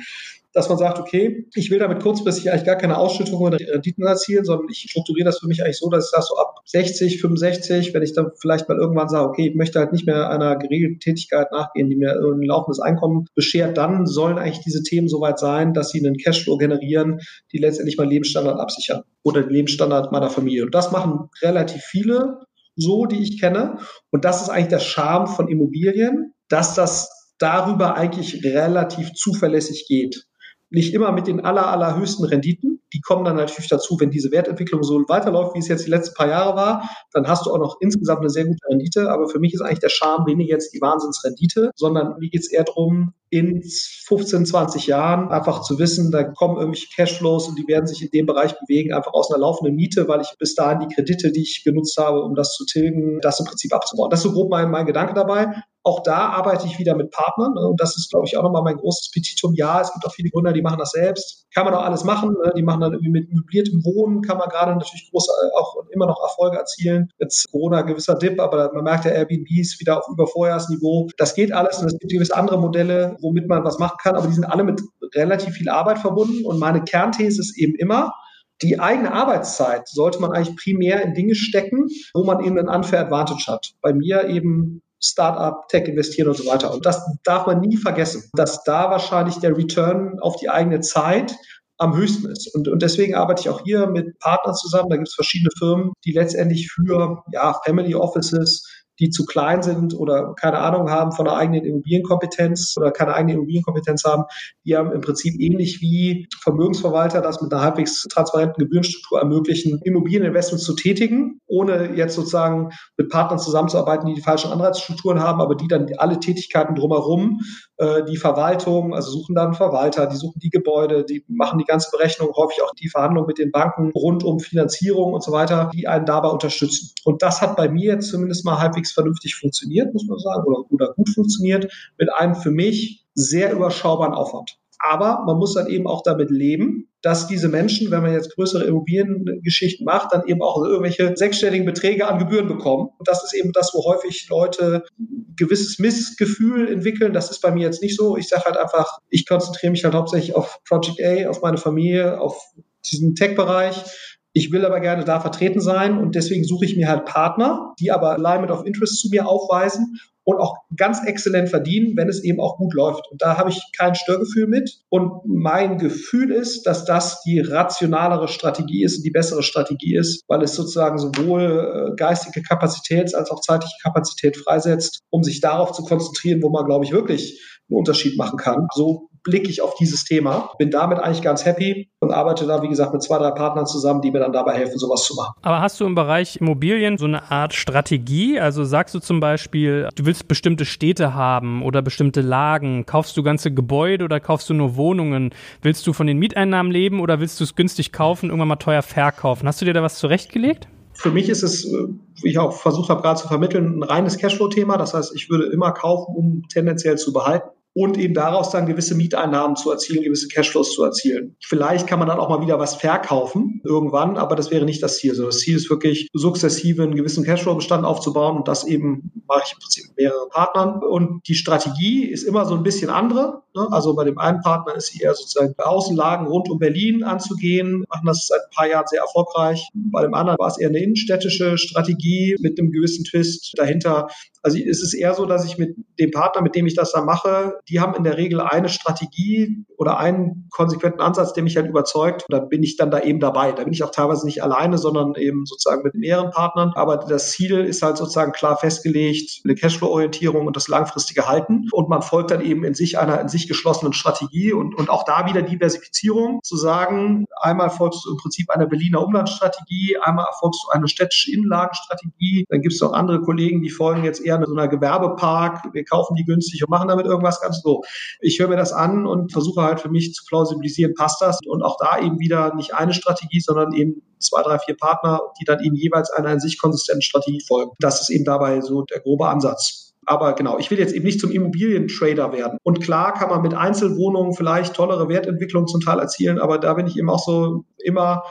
dass 0.59 0.67
man 0.67 0.77
sagt, 0.77 0.99
okay, 0.99 1.47
ich 1.55 1.71
will 1.71 1.79
damit 1.79 2.01
kurzfristig 2.01 2.51
eigentlich 2.51 2.65
gar 2.65 2.75
keine 2.75 2.97
Ausschüttungen 2.97 3.53
oder 3.53 3.57
Renditen 3.59 4.05
erzielen, 4.05 4.43
sondern 4.43 4.67
ich 4.69 4.87
strukturiere 4.89 5.25
das 5.25 5.39
für 5.39 5.47
mich 5.47 5.63
eigentlich 5.63 5.77
so, 5.77 5.89
dass 5.89 6.05
ich 6.05 6.11
sage, 6.11 6.25
so 6.27 6.35
ab 6.35 6.55
60, 6.65 7.21
65, 7.21 7.93
wenn 7.93 8.03
ich 8.03 8.11
dann 8.11 8.31
vielleicht 8.41 8.67
mal 8.67 8.77
irgendwann 8.77 9.07
sage, 9.07 9.29
okay, 9.29 9.47
ich 9.47 9.55
möchte 9.55 9.79
halt 9.79 9.93
nicht 9.93 10.05
mehr 10.05 10.29
einer 10.29 10.57
geregelten 10.57 10.99
Tätigkeit 10.99 11.53
nachgehen, 11.53 11.89
die 11.89 11.95
mir 11.95 12.11
ein 12.11 12.41
laufendes 12.41 12.81
Einkommen 12.81 13.25
beschert, 13.35 13.77
dann 13.77 14.05
sollen 14.05 14.37
eigentlich 14.37 14.59
diese 14.59 14.83
Themen 14.83 15.07
soweit 15.07 15.39
sein, 15.39 15.73
dass 15.73 15.91
sie 15.91 16.05
einen 16.05 16.17
Cashflow 16.17 16.57
generieren, 16.57 17.21
die 17.53 17.57
letztendlich 17.57 17.97
meinen 17.97 18.09
Lebensstandard 18.09 18.59
absichern 18.59 19.03
oder 19.23 19.43
den 19.43 19.51
Lebensstandard 19.51 20.11
meiner 20.11 20.29
Familie. 20.29 20.65
Und 20.65 20.75
das 20.75 20.91
machen 20.91 21.29
relativ 21.41 21.81
viele 21.83 22.39
so, 22.75 23.05
die 23.05 23.23
ich 23.23 23.39
kenne. 23.39 23.77
Und 24.11 24.25
das 24.25 24.41
ist 24.41 24.49
eigentlich 24.49 24.67
der 24.67 24.79
Charme 24.79 25.27
von 25.27 25.47
Immobilien, 25.47 26.33
dass 26.49 26.75
das 26.75 27.09
darüber 27.37 27.95
eigentlich 27.95 28.43
relativ 28.43 29.13
zuverlässig 29.13 29.85
geht. 29.87 30.25
Nicht 30.69 30.93
immer 30.93 31.11
mit 31.11 31.27
den 31.27 31.43
aller, 31.45 31.67
allerhöchsten 31.67 32.25
Renditen. 32.25 32.81
Die 32.93 33.01
kommen 33.01 33.25
dann 33.25 33.35
natürlich 33.35 33.69
dazu, 33.69 33.99
wenn 33.99 34.11
diese 34.11 34.31
Wertentwicklung 34.31 34.83
so 34.83 35.03
weiterläuft, 35.07 35.55
wie 35.55 35.59
es 35.59 35.67
jetzt 35.67 35.85
die 35.85 35.89
letzten 35.91 36.15
paar 36.15 36.27
Jahre 36.27 36.55
war, 36.55 36.89
dann 37.11 37.27
hast 37.27 37.45
du 37.45 37.51
auch 37.51 37.59
noch 37.59 37.77
insgesamt 37.81 38.21
eine 38.21 38.29
sehr 38.29 38.45
gute 38.45 38.67
Rendite. 38.69 39.11
Aber 39.11 39.29
für 39.29 39.39
mich 39.39 39.53
ist 39.53 39.61
eigentlich 39.61 39.79
der 39.79 39.89
Charme 39.89 40.25
weniger 40.27 40.53
jetzt 40.53 40.73
die 40.73 40.81
Wahnsinnsrendite, 40.81 41.71
sondern 41.75 42.17
mir 42.19 42.29
geht 42.29 42.41
es 42.41 42.51
eher 42.51 42.63
darum, 42.63 43.13
in 43.31 43.61
15, 43.63 44.45
20 44.45 44.87
Jahren 44.87 45.29
einfach 45.29 45.61
zu 45.61 45.77
wissen, 45.77 46.11
da 46.11 46.23
kommen 46.23 46.57
irgendwelche 46.57 46.87
Cashflows 46.95 47.47
und 47.47 47.59
die 47.59 47.67
werden 47.67 47.85
sich 47.85 48.01
in 48.01 48.09
dem 48.09 48.25
Bereich 48.25 48.59
bewegen, 48.59 48.93
einfach 48.93 49.13
aus 49.13 49.31
einer 49.31 49.39
laufenden 49.39 49.75
Miete, 49.75 50.07
weil 50.07 50.21
ich 50.21 50.35
bis 50.39 50.55
dahin 50.55 50.87
die 50.87 50.95
Kredite, 50.95 51.31
die 51.31 51.43
ich 51.43 51.63
genutzt 51.63 51.97
habe, 51.97 52.23
um 52.23 52.33
das 52.33 52.55
zu 52.55 52.65
tilgen, 52.65 53.19
das 53.21 53.39
im 53.39 53.45
Prinzip 53.45 53.73
abzubauen. 53.73 54.09
Das 54.09 54.19
ist 54.19 54.23
so 54.23 54.31
grob 54.31 54.49
mein, 54.49 54.71
mein 54.71 54.87
Gedanke 54.87 55.13
dabei. 55.13 55.53
Auch 55.83 56.03
da 56.03 56.29
arbeite 56.29 56.67
ich 56.67 56.77
wieder 56.77 56.95
mit 56.95 57.11
Partnern. 57.11 57.53
Ne? 57.53 57.61
Und 57.61 57.79
das 57.79 57.95
ist, 57.97 58.09
glaube 58.09 58.25
ich, 58.27 58.35
auch 58.37 58.43
nochmal 58.43 58.63
mein 58.63 58.75
großes 58.75 59.11
Petitum. 59.11 59.53
Ja, 59.53 59.79
es 59.79 59.93
gibt 59.93 60.05
auch 60.05 60.13
viele 60.13 60.29
Gründer, 60.29 60.51
die 60.51 60.61
machen 60.61 60.77
das 60.77 60.91
selbst. 60.91 61.47
Kann 61.53 61.65
man 61.65 61.73
auch 61.73 61.83
alles 61.83 62.03
machen. 62.03 62.35
Ne? 62.43 62.51
Die 62.55 62.61
machen 62.61 62.81
dann 62.81 62.93
irgendwie 62.93 63.11
mit 63.11 63.33
möbliertem 63.33 63.83
Wohnen, 63.85 64.21
kann 64.21 64.37
man 64.37 64.49
gerade 64.49 64.73
natürlich 64.73 65.09
groß 65.09 65.29
auch 65.57 65.75
immer 65.91 66.05
noch 66.05 66.21
Erfolge 66.21 66.57
erzielen. 66.57 67.09
Jetzt 67.19 67.49
Corona 67.51 67.81
gewisser 67.81 68.15
Dip, 68.15 68.39
aber 68.39 68.71
man 68.73 68.83
merkt 68.83 69.05
ja, 69.05 69.11
Airbnb 69.11 69.49
ist 69.57 69.79
wieder 69.79 69.99
auf 69.99 70.07
über 70.09 70.27
Vorjahresniveau. 70.27 71.07
Das 71.17 71.33
geht 71.33 71.53
alles 71.53 71.79
und 71.79 71.87
es 71.87 71.97
gibt 71.97 72.11
gewisse 72.11 72.35
andere 72.35 72.59
Modelle, 72.59 73.15
womit 73.21 73.47
man 73.47 73.63
was 73.63 73.79
machen 73.79 73.97
kann, 74.01 74.15
aber 74.15 74.27
die 74.27 74.33
sind 74.33 74.45
alle 74.45 74.63
mit 74.63 74.81
relativ 75.15 75.53
viel 75.53 75.69
Arbeit 75.69 75.99
verbunden. 75.99 76.45
Und 76.45 76.59
meine 76.59 76.83
Kernthese 76.83 77.41
ist 77.41 77.57
eben 77.57 77.75
immer, 77.75 78.13
die 78.61 78.79
eigene 78.79 79.13
Arbeitszeit 79.13 79.87
sollte 79.87 80.19
man 80.19 80.33
eigentlich 80.33 80.57
primär 80.57 81.01
in 81.03 81.13
Dinge 81.13 81.35
stecken, 81.35 81.87
wo 82.13 82.23
man 82.25 82.43
eben 82.43 82.59
einen 82.59 82.67
Unfair 82.67 82.99
Advantage 83.01 83.45
hat. 83.47 83.71
Bei 83.81 83.93
mir 83.93 84.27
eben 84.27 84.81
Startup, 85.01 85.67
Tech 85.69 85.87
investieren 85.87 86.29
und 86.29 86.37
so 86.37 86.45
weiter. 86.45 86.73
Und 86.73 86.85
das 86.85 87.01
darf 87.23 87.45
man 87.45 87.61
nie 87.61 87.77
vergessen, 87.77 88.23
dass 88.33 88.63
da 88.63 88.89
wahrscheinlich 88.89 89.37
der 89.37 89.55
Return 89.55 90.19
auf 90.19 90.35
die 90.37 90.49
eigene 90.49 90.81
Zeit 90.81 91.35
am 91.77 91.95
höchsten 91.95 92.29
ist. 92.29 92.53
Und, 92.53 92.67
und 92.67 92.81
deswegen 92.81 93.15
arbeite 93.15 93.41
ich 93.41 93.49
auch 93.49 93.61
hier 93.63 93.87
mit 93.87 94.19
Partnern 94.19 94.53
zusammen. 94.53 94.89
Da 94.89 94.97
gibt 94.97 95.07
es 95.07 95.15
verschiedene 95.15 95.49
Firmen, 95.57 95.93
die 96.05 96.11
letztendlich 96.11 96.69
für 96.69 97.23
ja, 97.31 97.57
Family 97.65 97.95
Offices 97.95 98.63
die 98.99 99.09
zu 99.09 99.25
klein 99.25 99.61
sind 99.63 99.93
oder 99.93 100.33
keine 100.35 100.59
Ahnung 100.59 100.89
haben 100.89 101.11
von 101.11 101.25
der 101.25 101.35
eigenen 101.35 101.63
Immobilienkompetenz 101.65 102.75
oder 102.77 102.91
keine 102.91 103.13
eigene 103.13 103.33
Immobilienkompetenz 103.33 104.03
haben, 104.03 104.23
die 104.65 104.75
haben 104.75 104.91
im 104.91 105.01
Prinzip 105.01 105.39
ähnlich 105.39 105.81
wie 105.81 106.27
Vermögensverwalter 106.41 107.21
das 107.21 107.41
mit 107.41 107.51
einer 107.51 107.61
halbwegs 107.61 108.03
transparenten 108.03 108.63
Gebührenstruktur 108.63 109.19
ermöglichen, 109.19 109.79
Immobilieninvestments 109.83 110.65
zu 110.65 110.75
tätigen, 110.75 111.39
ohne 111.47 111.95
jetzt 111.95 112.15
sozusagen 112.15 112.69
mit 112.97 113.09
Partnern 113.09 113.39
zusammenzuarbeiten, 113.39 114.07
die 114.07 114.15
die 114.15 114.21
falschen 114.21 114.51
Anreizstrukturen 114.51 115.19
haben, 115.19 115.41
aber 115.41 115.55
die 115.55 115.67
dann 115.67 115.87
alle 115.97 116.19
Tätigkeiten 116.19 116.75
drumherum, 116.75 117.39
äh, 117.79 118.03
die 118.05 118.17
Verwaltung, 118.17 118.93
also 118.93 119.11
suchen 119.11 119.35
dann 119.35 119.53
Verwalter, 119.53 120.07
die 120.07 120.17
suchen 120.17 120.39
die 120.39 120.49
Gebäude, 120.49 121.03
die 121.03 121.23
machen 121.27 121.59
die 121.59 121.65
ganze 121.65 121.89
Berechnung, 121.91 122.31
häufig 122.35 122.61
auch 122.63 122.73
die 122.75 122.89
Verhandlungen 122.89 123.27
mit 123.27 123.37
den 123.37 123.51
Banken 123.51 123.91
rund 123.91 124.23
um 124.23 124.39
Finanzierung 124.39 125.13
und 125.13 125.23
so 125.23 125.31
weiter, 125.31 125.69
die 125.73 125.87
einen 125.87 126.05
dabei 126.05 126.29
unterstützen. 126.29 126.93
Und 127.03 127.21
das 127.21 127.41
hat 127.41 127.55
bei 127.55 127.69
mir 127.69 127.99
zumindest 127.99 128.45
mal 128.45 128.59
halbwegs 128.59 128.69
halbwegs 128.69 128.91
vernünftig 128.91 129.35
funktioniert, 129.35 129.93
muss 129.93 130.07
man 130.07 130.19
sagen, 130.19 130.43
oder, 130.45 130.71
oder 130.71 130.93
gut 130.93 131.09
funktioniert, 131.09 131.71
mit 131.97 132.11
einem 132.13 132.35
für 132.35 132.51
mich 132.51 133.05
sehr 133.13 133.51
überschaubaren 133.51 134.13
Aufwand. 134.13 134.57
Aber 134.79 135.23
man 135.25 135.37
muss 135.37 135.53
dann 135.53 135.67
eben 135.67 135.87
auch 135.87 136.03
damit 136.03 136.29
leben, 136.29 136.89
dass 137.01 137.27
diese 137.27 137.49
Menschen, 137.49 137.91
wenn 137.91 138.01
man 138.01 138.13
jetzt 138.13 138.35
größere 138.35 138.63
Immobiliengeschichten 138.63 139.85
macht, 139.85 140.13
dann 140.13 140.25
eben 140.25 140.41
auch 140.41 140.63
irgendwelche 140.63 141.15
sechsstelligen 141.15 141.65
Beträge 141.65 142.07
an 142.07 142.19
Gebühren 142.19 142.47
bekommen. 142.47 142.89
Und 142.97 143.07
das 143.07 143.23
ist 143.23 143.33
eben 143.33 143.51
das, 143.51 143.71
wo 143.73 143.83
häufig 143.85 144.27
Leute 144.29 144.83
ein 144.97 145.33
gewisses 145.37 145.79
Missgefühl 145.79 146.71
entwickeln. 146.71 147.13
Das 147.13 147.29
ist 147.29 147.41
bei 147.41 147.51
mir 147.51 147.63
jetzt 147.63 147.81
nicht 147.81 147.97
so. 147.97 148.17
Ich 148.17 148.27
sage 148.27 148.45
halt 148.45 148.57
einfach, 148.57 148.99
ich 149.09 149.27
konzentriere 149.27 149.71
mich 149.71 149.83
halt 149.83 149.93
hauptsächlich 149.93 150.35
auf 150.35 150.59
Project 150.67 151.01
A, 151.01 151.29
auf 151.29 151.41
meine 151.41 151.57
Familie, 151.57 152.19
auf 152.19 152.41
diesen 152.85 153.15
Tech-Bereich 153.15 153.83
ich 154.31 154.51
will 154.51 154.65
aber 154.65 154.79
gerne 154.79 155.03
da 155.03 155.19
vertreten 155.19 155.59
sein 155.59 155.97
und 155.97 156.13
deswegen 156.15 156.43
suche 156.43 156.65
ich 156.65 156.77
mir 156.77 156.87
halt 156.87 157.05
Partner, 157.05 157.73
die 157.79 157.91
aber 157.91 158.11
Alignment 158.11 158.51
of 158.51 158.65
Interest 158.65 158.99
zu 158.99 159.09
mir 159.09 159.27
aufweisen 159.27 159.99
und 160.29 160.37
auch 160.39 160.57
ganz 160.77 161.03
exzellent 161.03 161.49
verdienen, 161.49 161.97
wenn 161.97 162.07
es 162.07 162.23
eben 162.23 162.39
auch 162.39 162.57
gut 162.57 162.75
läuft. 162.75 163.09
Und 163.11 163.19
da 163.19 163.37
habe 163.37 163.49
ich 163.49 163.59
kein 163.75 163.95
Störgefühl 163.95 164.45
mit. 164.45 164.77
Und 164.89 165.23
mein 165.25 165.79
Gefühl 165.79 166.31
ist, 166.31 166.67
dass 166.67 166.85
das 166.85 167.23
die 167.23 167.39
rationalere 167.39 168.27
Strategie 168.27 168.83
ist, 168.83 169.01
die 169.03 169.09
bessere 169.09 169.41
Strategie 169.41 169.95
ist, 169.95 170.23
weil 170.27 170.43
es 170.43 170.53
sozusagen 170.53 170.99
sowohl 170.99 171.93
äh, 171.93 171.95
geistige 171.95 172.43
Kapazität 172.43 173.15
als 173.15 173.31
auch 173.31 173.41
zeitliche 173.41 173.77
Kapazität 173.81 174.37
freisetzt, 174.37 174.99
um 175.09 175.23
sich 175.23 175.41
darauf 175.41 175.71
zu 175.71 175.83
konzentrieren, 175.83 176.43
wo 176.43 176.49
man, 176.49 176.65
glaube 176.65 176.85
ich, 176.85 176.91
wirklich 176.91 177.41
einen 177.67 177.79
Unterschied 177.79 178.15
machen 178.15 178.37
kann. 178.37 178.67
So 178.75 179.08
blicke 179.23 179.49
ich 179.49 179.61
auf 179.61 179.75
dieses 179.75 180.03
Thema. 180.03 180.51
Bin 180.57 180.71
damit 180.71 180.99
eigentlich 180.99 181.21
ganz 181.21 181.45
happy 181.45 181.89
und 181.99 182.11
arbeite 182.11 182.45
da, 182.45 182.61
wie 182.61 182.67
gesagt, 182.67 182.93
mit 182.93 183.03
zwei, 183.03 183.17
drei 183.17 183.31
Partnern 183.31 183.65
zusammen, 183.65 184.01
die 184.01 184.11
mir 184.11 184.19
dann 184.19 184.33
dabei 184.33 184.53
helfen, 184.53 184.77
sowas 184.77 185.03
zu 185.03 185.15
machen. 185.15 185.33
Aber 185.41 185.61
hast 185.61 185.79
du 185.79 185.85
im 185.85 185.95
Bereich 185.95 186.37
Immobilien 186.37 186.97
so 186.97 187.05
eine 187.05 187.31
Art 187.31 187.53
Strategie? 187.53 188.39
Also 188.39 188.63
sagst 188.63 188.95
du 188.95 188.99
zum 188.99 189.19
Beispiel, 189.19 189.89
du 189.95 190.05
willst 190.05 190.27
bestimmte 190.27 190.65
Städte 190.65 191.13
haben 191.13 191.63
oder 191.63 191.81
bestimmte 191.81 192.21
Lagen? 192.21 192.85
Kaufst 192.85 193.17
du 193.17 193.23
ganze 193.23 193.51
Gebäude 193.51 194.05
oder 194.05 194.19
kaufst 194.19 194.49
du 194.49 194.53
nur 194.53 194.75
Wohnungen? 194.75 195.31
Willst 195.61 195.85
du 195.87 195.93
von 195.93 196.07
den 196.07 196.17
Mieteinnahmen 196.17 196.71
leben 196.71 196.99
oder 196.99 197.19
willst 197.19 197.39
du 197.39 197.43
es 197.43 197.55
günstig 197.55 197.91
kaufen, 197.91 198.29
irgendwann 198.29 198.47
mal 198.47 198.55
teuer 198.55 198.81
verkaufen? 198.81 199.47
Hast 199.47 199.61
du 199.61 199.65
dir 199.65 199.73
da 199.73 199.83
was 199.83 199.99
zurechtgelegt? 199.99 200.67
Für 200.93 201.11
mich 201.11 201.29
ist 201.29 201.43
es, 201.43 201.65
äh, 201.65 201.87
wie 202.23 202.29
ich 202.29 202.39
auch 202.39 202.51
versucht 202.51 202.89
habe 202.89 203.01
gerade 203.01 203.19
zu 203.19 203.27
vermitteln, 203.29 203.79
ein 203.79 203.83
reines 203.83 204.17
Cashflow-Thema. 204.17 204.77
Das 204.77 204.93
heißt, 204.93 205.15
ich 205.15 205.29
würde 205.29 205.45
immer 205.45 205.71
kaufen, 205.71 206.13
um 206.13 206.43
tendenziell 206.49 206.97
zu 206.97 207.13
behalten 207.13 207.49
und 207.73 207.97
eben 207.97 208.13
daraus 208.13 208.49
dann 208.49 208.65
gewisse 208.65 208.95
Mieteinnahmen 208.95 209.55
zu 209.55 209.71
erzielen, 209.71 210.03
gewisse 210.03 210.27
Cashflows 210.27 210.73
zu 210.73 210.83
erzielen. 210.83 211.35
Vielleicht 211.43 211.87
kann 211.87 211.99
man 211.99 212.07
dann 212.07 212.19
auch 212.19 212.29
mal 212.29 212.41
wieder 212.41 212.59
was 212.59 212.75
verkaufen 212.75 213.61
irgendwann, 213.63 214.17
aber 214.17 214.35
das 214.35 214.51
wäre 214.51 214.65
nicht 214.65 214.81
das 214.81 214.97
Ziel. 214.97 215.11
Also 215.11 215.25
das 215.25 215.39
Ziel 215.39 215.55
ist 215.55 215.69
wirklich 215.69 216.09
sukzessive 216.13 216.83
einen 216.83 216.95
gewissen 216.95 217.23
Cashflow-Bestand 217.23 217.85
aufzubauen 217.85 218.37
und 218.37 218.47
das 218.47 218.65
eben 218.65 219.11
mache 219.27 219.43
ich 219.45 219.53
im 219.53 219.59
Prinzip 219.59 219.87
mit 219.87 219.97
mehreren 219.97 220.29
Partnern. 220.29 220.81
Und 220.83 221.27
die 221.27 221.35
Strategie 221.35 222.05
ist 222.05 222.23
immer 222.23 222.45
so 222.45 222.55
ein 222.55 222.63
bisschen 222.63 222.89
andere. 222.89 223.43
Ne? 223.55 223.67
Also 223.71 223.95
bei 223.95 224.03
dem 224.03 224.17
einen 224.17 224.41
Partner 224.41 224.75
ist 224.75 224.99
eher 224.99 225.13
sozusagen 225.13 225.53
Außenlagen 225.57 226.27
rund 226.27 226.49
um 226.49 226.59
Berlin 226.59 227.03
anzugehen, 227.03 227.85
machen 227.89 228.05
das 228.05 228.27
seit 228.27 228.41
ein 228.41 228.55
paar 228.55 228.67
Jahren 228.67 228.87
sehr 228.87 229.01
erfolgreich. 229.01 229.67
Bei 229.73 230.01
dem 230.01 230.13
anderen 230.13 230.39
war 230.39 230.47
es 230.47 230.57
eher 230.57 230.69
eine 230.69 230.79
innenstädtische 230.79 231.57
Strategie 231.57 232.35
mit 232.39 232.59
einem 232.59 232.71
gewissen 232.71 233.05
Twist 233.05 233.53
dahinter. 233.55 234.07
Also 234.41 234.57
es 234.57 234.81
ist 234.81 234.93
eher 234.93 235.13
so, 235.13 235.25
dass 235.25 235.45
ich 235.45 235.57
mit 235.57 235.75
dem 235.99 236.11
Partner, 236.11 236.41
mit 236.41 236.55
dem 236.55 236.65
ich 236.65 236.75
das 236.75 236.91
da 236.91 237.01
mache, 237.01 237.59
die 237.69 237.79
haben 237.79 237.95
in 237.95 238.03
der 238.03 238.17
Regel 238.17 238.41
eine 238.41 238.69
Strategie 238.69 239.65
oder 239.77 239.97
einen 239.97 240.47
konsequenten 240.51 241.01
Ansatz, 241.01 241.33
der 241.33 241.43
mich 241.43 241.57
halt 241.57 241.67
überzeugt. 241.67 242.25
Und 242.27 242.33
da 242.33 242.39
bin 242.39 242.63
ich 242.63 242.77
dann 242.77 242.91
da 242.91 243.01
eben 243.01 243.19
dabei. 243.19 243.51
Da 243.51 243.63
bin 243.63 243.73
ich 243.73 243.83
auch 243.83 243.91
teilweise 243.91 244.25
nicht 244.25 244.43
alleine, 244.43 244.77
sondern 244.77 245.15
eben 245.15 245.45
sozusagen 245.45 245.83
mit 245.83 245.95
mehreren 245.95 246.31
Partnern. 246.31 246.73
Aber 246.75 246.97
das 246.97 247.31
Ziel 247.31 247.59
ist 247.59 247.81
halt 247.81 247.97
sozusagen 247.97 248.31
klar 248.31 248.57
festgelegt, 248.57 249.41
eine 249.43 249.55
Cashflow-Orientierung 249.55 250.47
und 250.47 250.55
das 250.55 250.67
langfristige 250.67 251.27
Halten. 251.27 251.67
Und 251.71 251.89
man 251.89 252.01
folgt 252.01 252.31
dann 252.31 252.41
eben 252.41 252.63
in 252.63 252.73
sich 252.73 252.97
einer 252.97 253.21
in 253.21 253.27
sich 253.27 253.47
geschlossenen 253.47 253.93
Strategie 253.93 254.53
und, 254.53 254.75
und 254.75 254.89
auch 254.89 255.03
da 255.03 255.25
wieder 255.27 255.41
Diversifizierung. 255.41 256.39
Zu 256.43 256.57
sagen, 256.57 257.25
einmal 257.41 257.69
folgst 257.69 258.05
du 258.05 258.11
im 258.11 258.17
Prinzip 258.17 258.49
einer 258.49 258.67
Berliner 258.67 259.01
Umlandstrategie, 259.01 259.97
einmal 260.01 260.25
erfolgst 260.25 260.63
du 260.63 260.71
eine 260.71 260.87
städtische 260.87 261.31
Innenlagenstrategie. 261.33 262.45
Dann 262.49 262.61
gibt 262.61 262.73
es 262.73 262.81
noch 262.81 262.93
andere 262.93 263.21
Kollegen, 263.21 263.61
die 263.61 263.69
folgen 263.69 264.03
jetzt 264.03 264.25
eher 264.25 264.28
so 264.45 264.53
einer 264.53 264.67
Gewerbepark. 264.67 265.73
Wir 265.73 265.83
kaufen 265.83 266.15
die 266.15 266.25
günstig 266.25 266.63
und 266.63 266.69
machen 266.69 266.87
damit 266.87 267.05
irgendwas 267.05 267.41
ganz 267.41 267.61
so. 267.61 267.81
Ich 268.21 268.39
höre 268.39 268.47
mir 268.47 268.57
das 268.57 268.73
an 268.73 269.05
und 269.05 269.31
versuche 269.31 269.61
halt 269.61 269.79
für 269.79 269.89
mich 269.89 270.13
zu 270.13 270.23
plausibilisieren, 270.25 270.93
passt 270.93 271.21
das? 271.21 271.39
Und 271.47 271.63
auch 271.63 271.77
da 271.79 271.99
eben 271.99 272.19
wieder 272.19 272.53
nicht 272.55 272.73
eine 272.73 272.93
Strategie, 272.93 273.39
sondern 273.39 273.73
eben 273.73 274.01
zwei, 274.19 274.41
drei, 274.43 274.59
vier 274.59 274.75
Partner, 274.75 275.21
die 275.39 275.45
dann 275.45 275.63
eben 275.63 275.75
jeweils 275.75 276.11
einer 276.11 276.31
in 276.31 276.39
sich 276.39 276.59
konsistenten 276.59 277.01
Strategie 277.01 277.41
folgen. 277.47 277.71
Das 277.79 278.01
ist 278.01 278.09
eben 278.09 278.25
dabei 278.25 278.61
so 278.61 278.83
der 278.83 278.99
grobe 278.99 279.27
Ansatz. 279.27 279.89
Aber 280.05 280.33
genau, 280.33 280.57
ich 280.57 280.71
will 280.71 280.79
jetzt 280.79 280.93
eben 280.93 281.05
nicht 281.05 281.19
zum 281.19 281.29
Immobilientrader 281.29 282.33
werden. 282.33 282.57
Und 282.63 282.81
klar 282.81 283.13
kann 283.13 283.29
man 283.29 283.43
mit 283.43 283.53
Einzelwohnungen 283.53 284.33
vielleicht 284.33 284.73
tollere 284.73 285.07
Wertentwicklungen 285.07 285.67
zum 285.67 285.81
Teil 285.81 285.99
erzielen, 285.99 286.39
aber 286.39 286.57
da 286.57 286.73
bin 286.73 286.87
ich 286.87 286.97
eben 286.97 287.11
auch 287.11 287.23
so 287.23 287.63
immer 287.77 288.23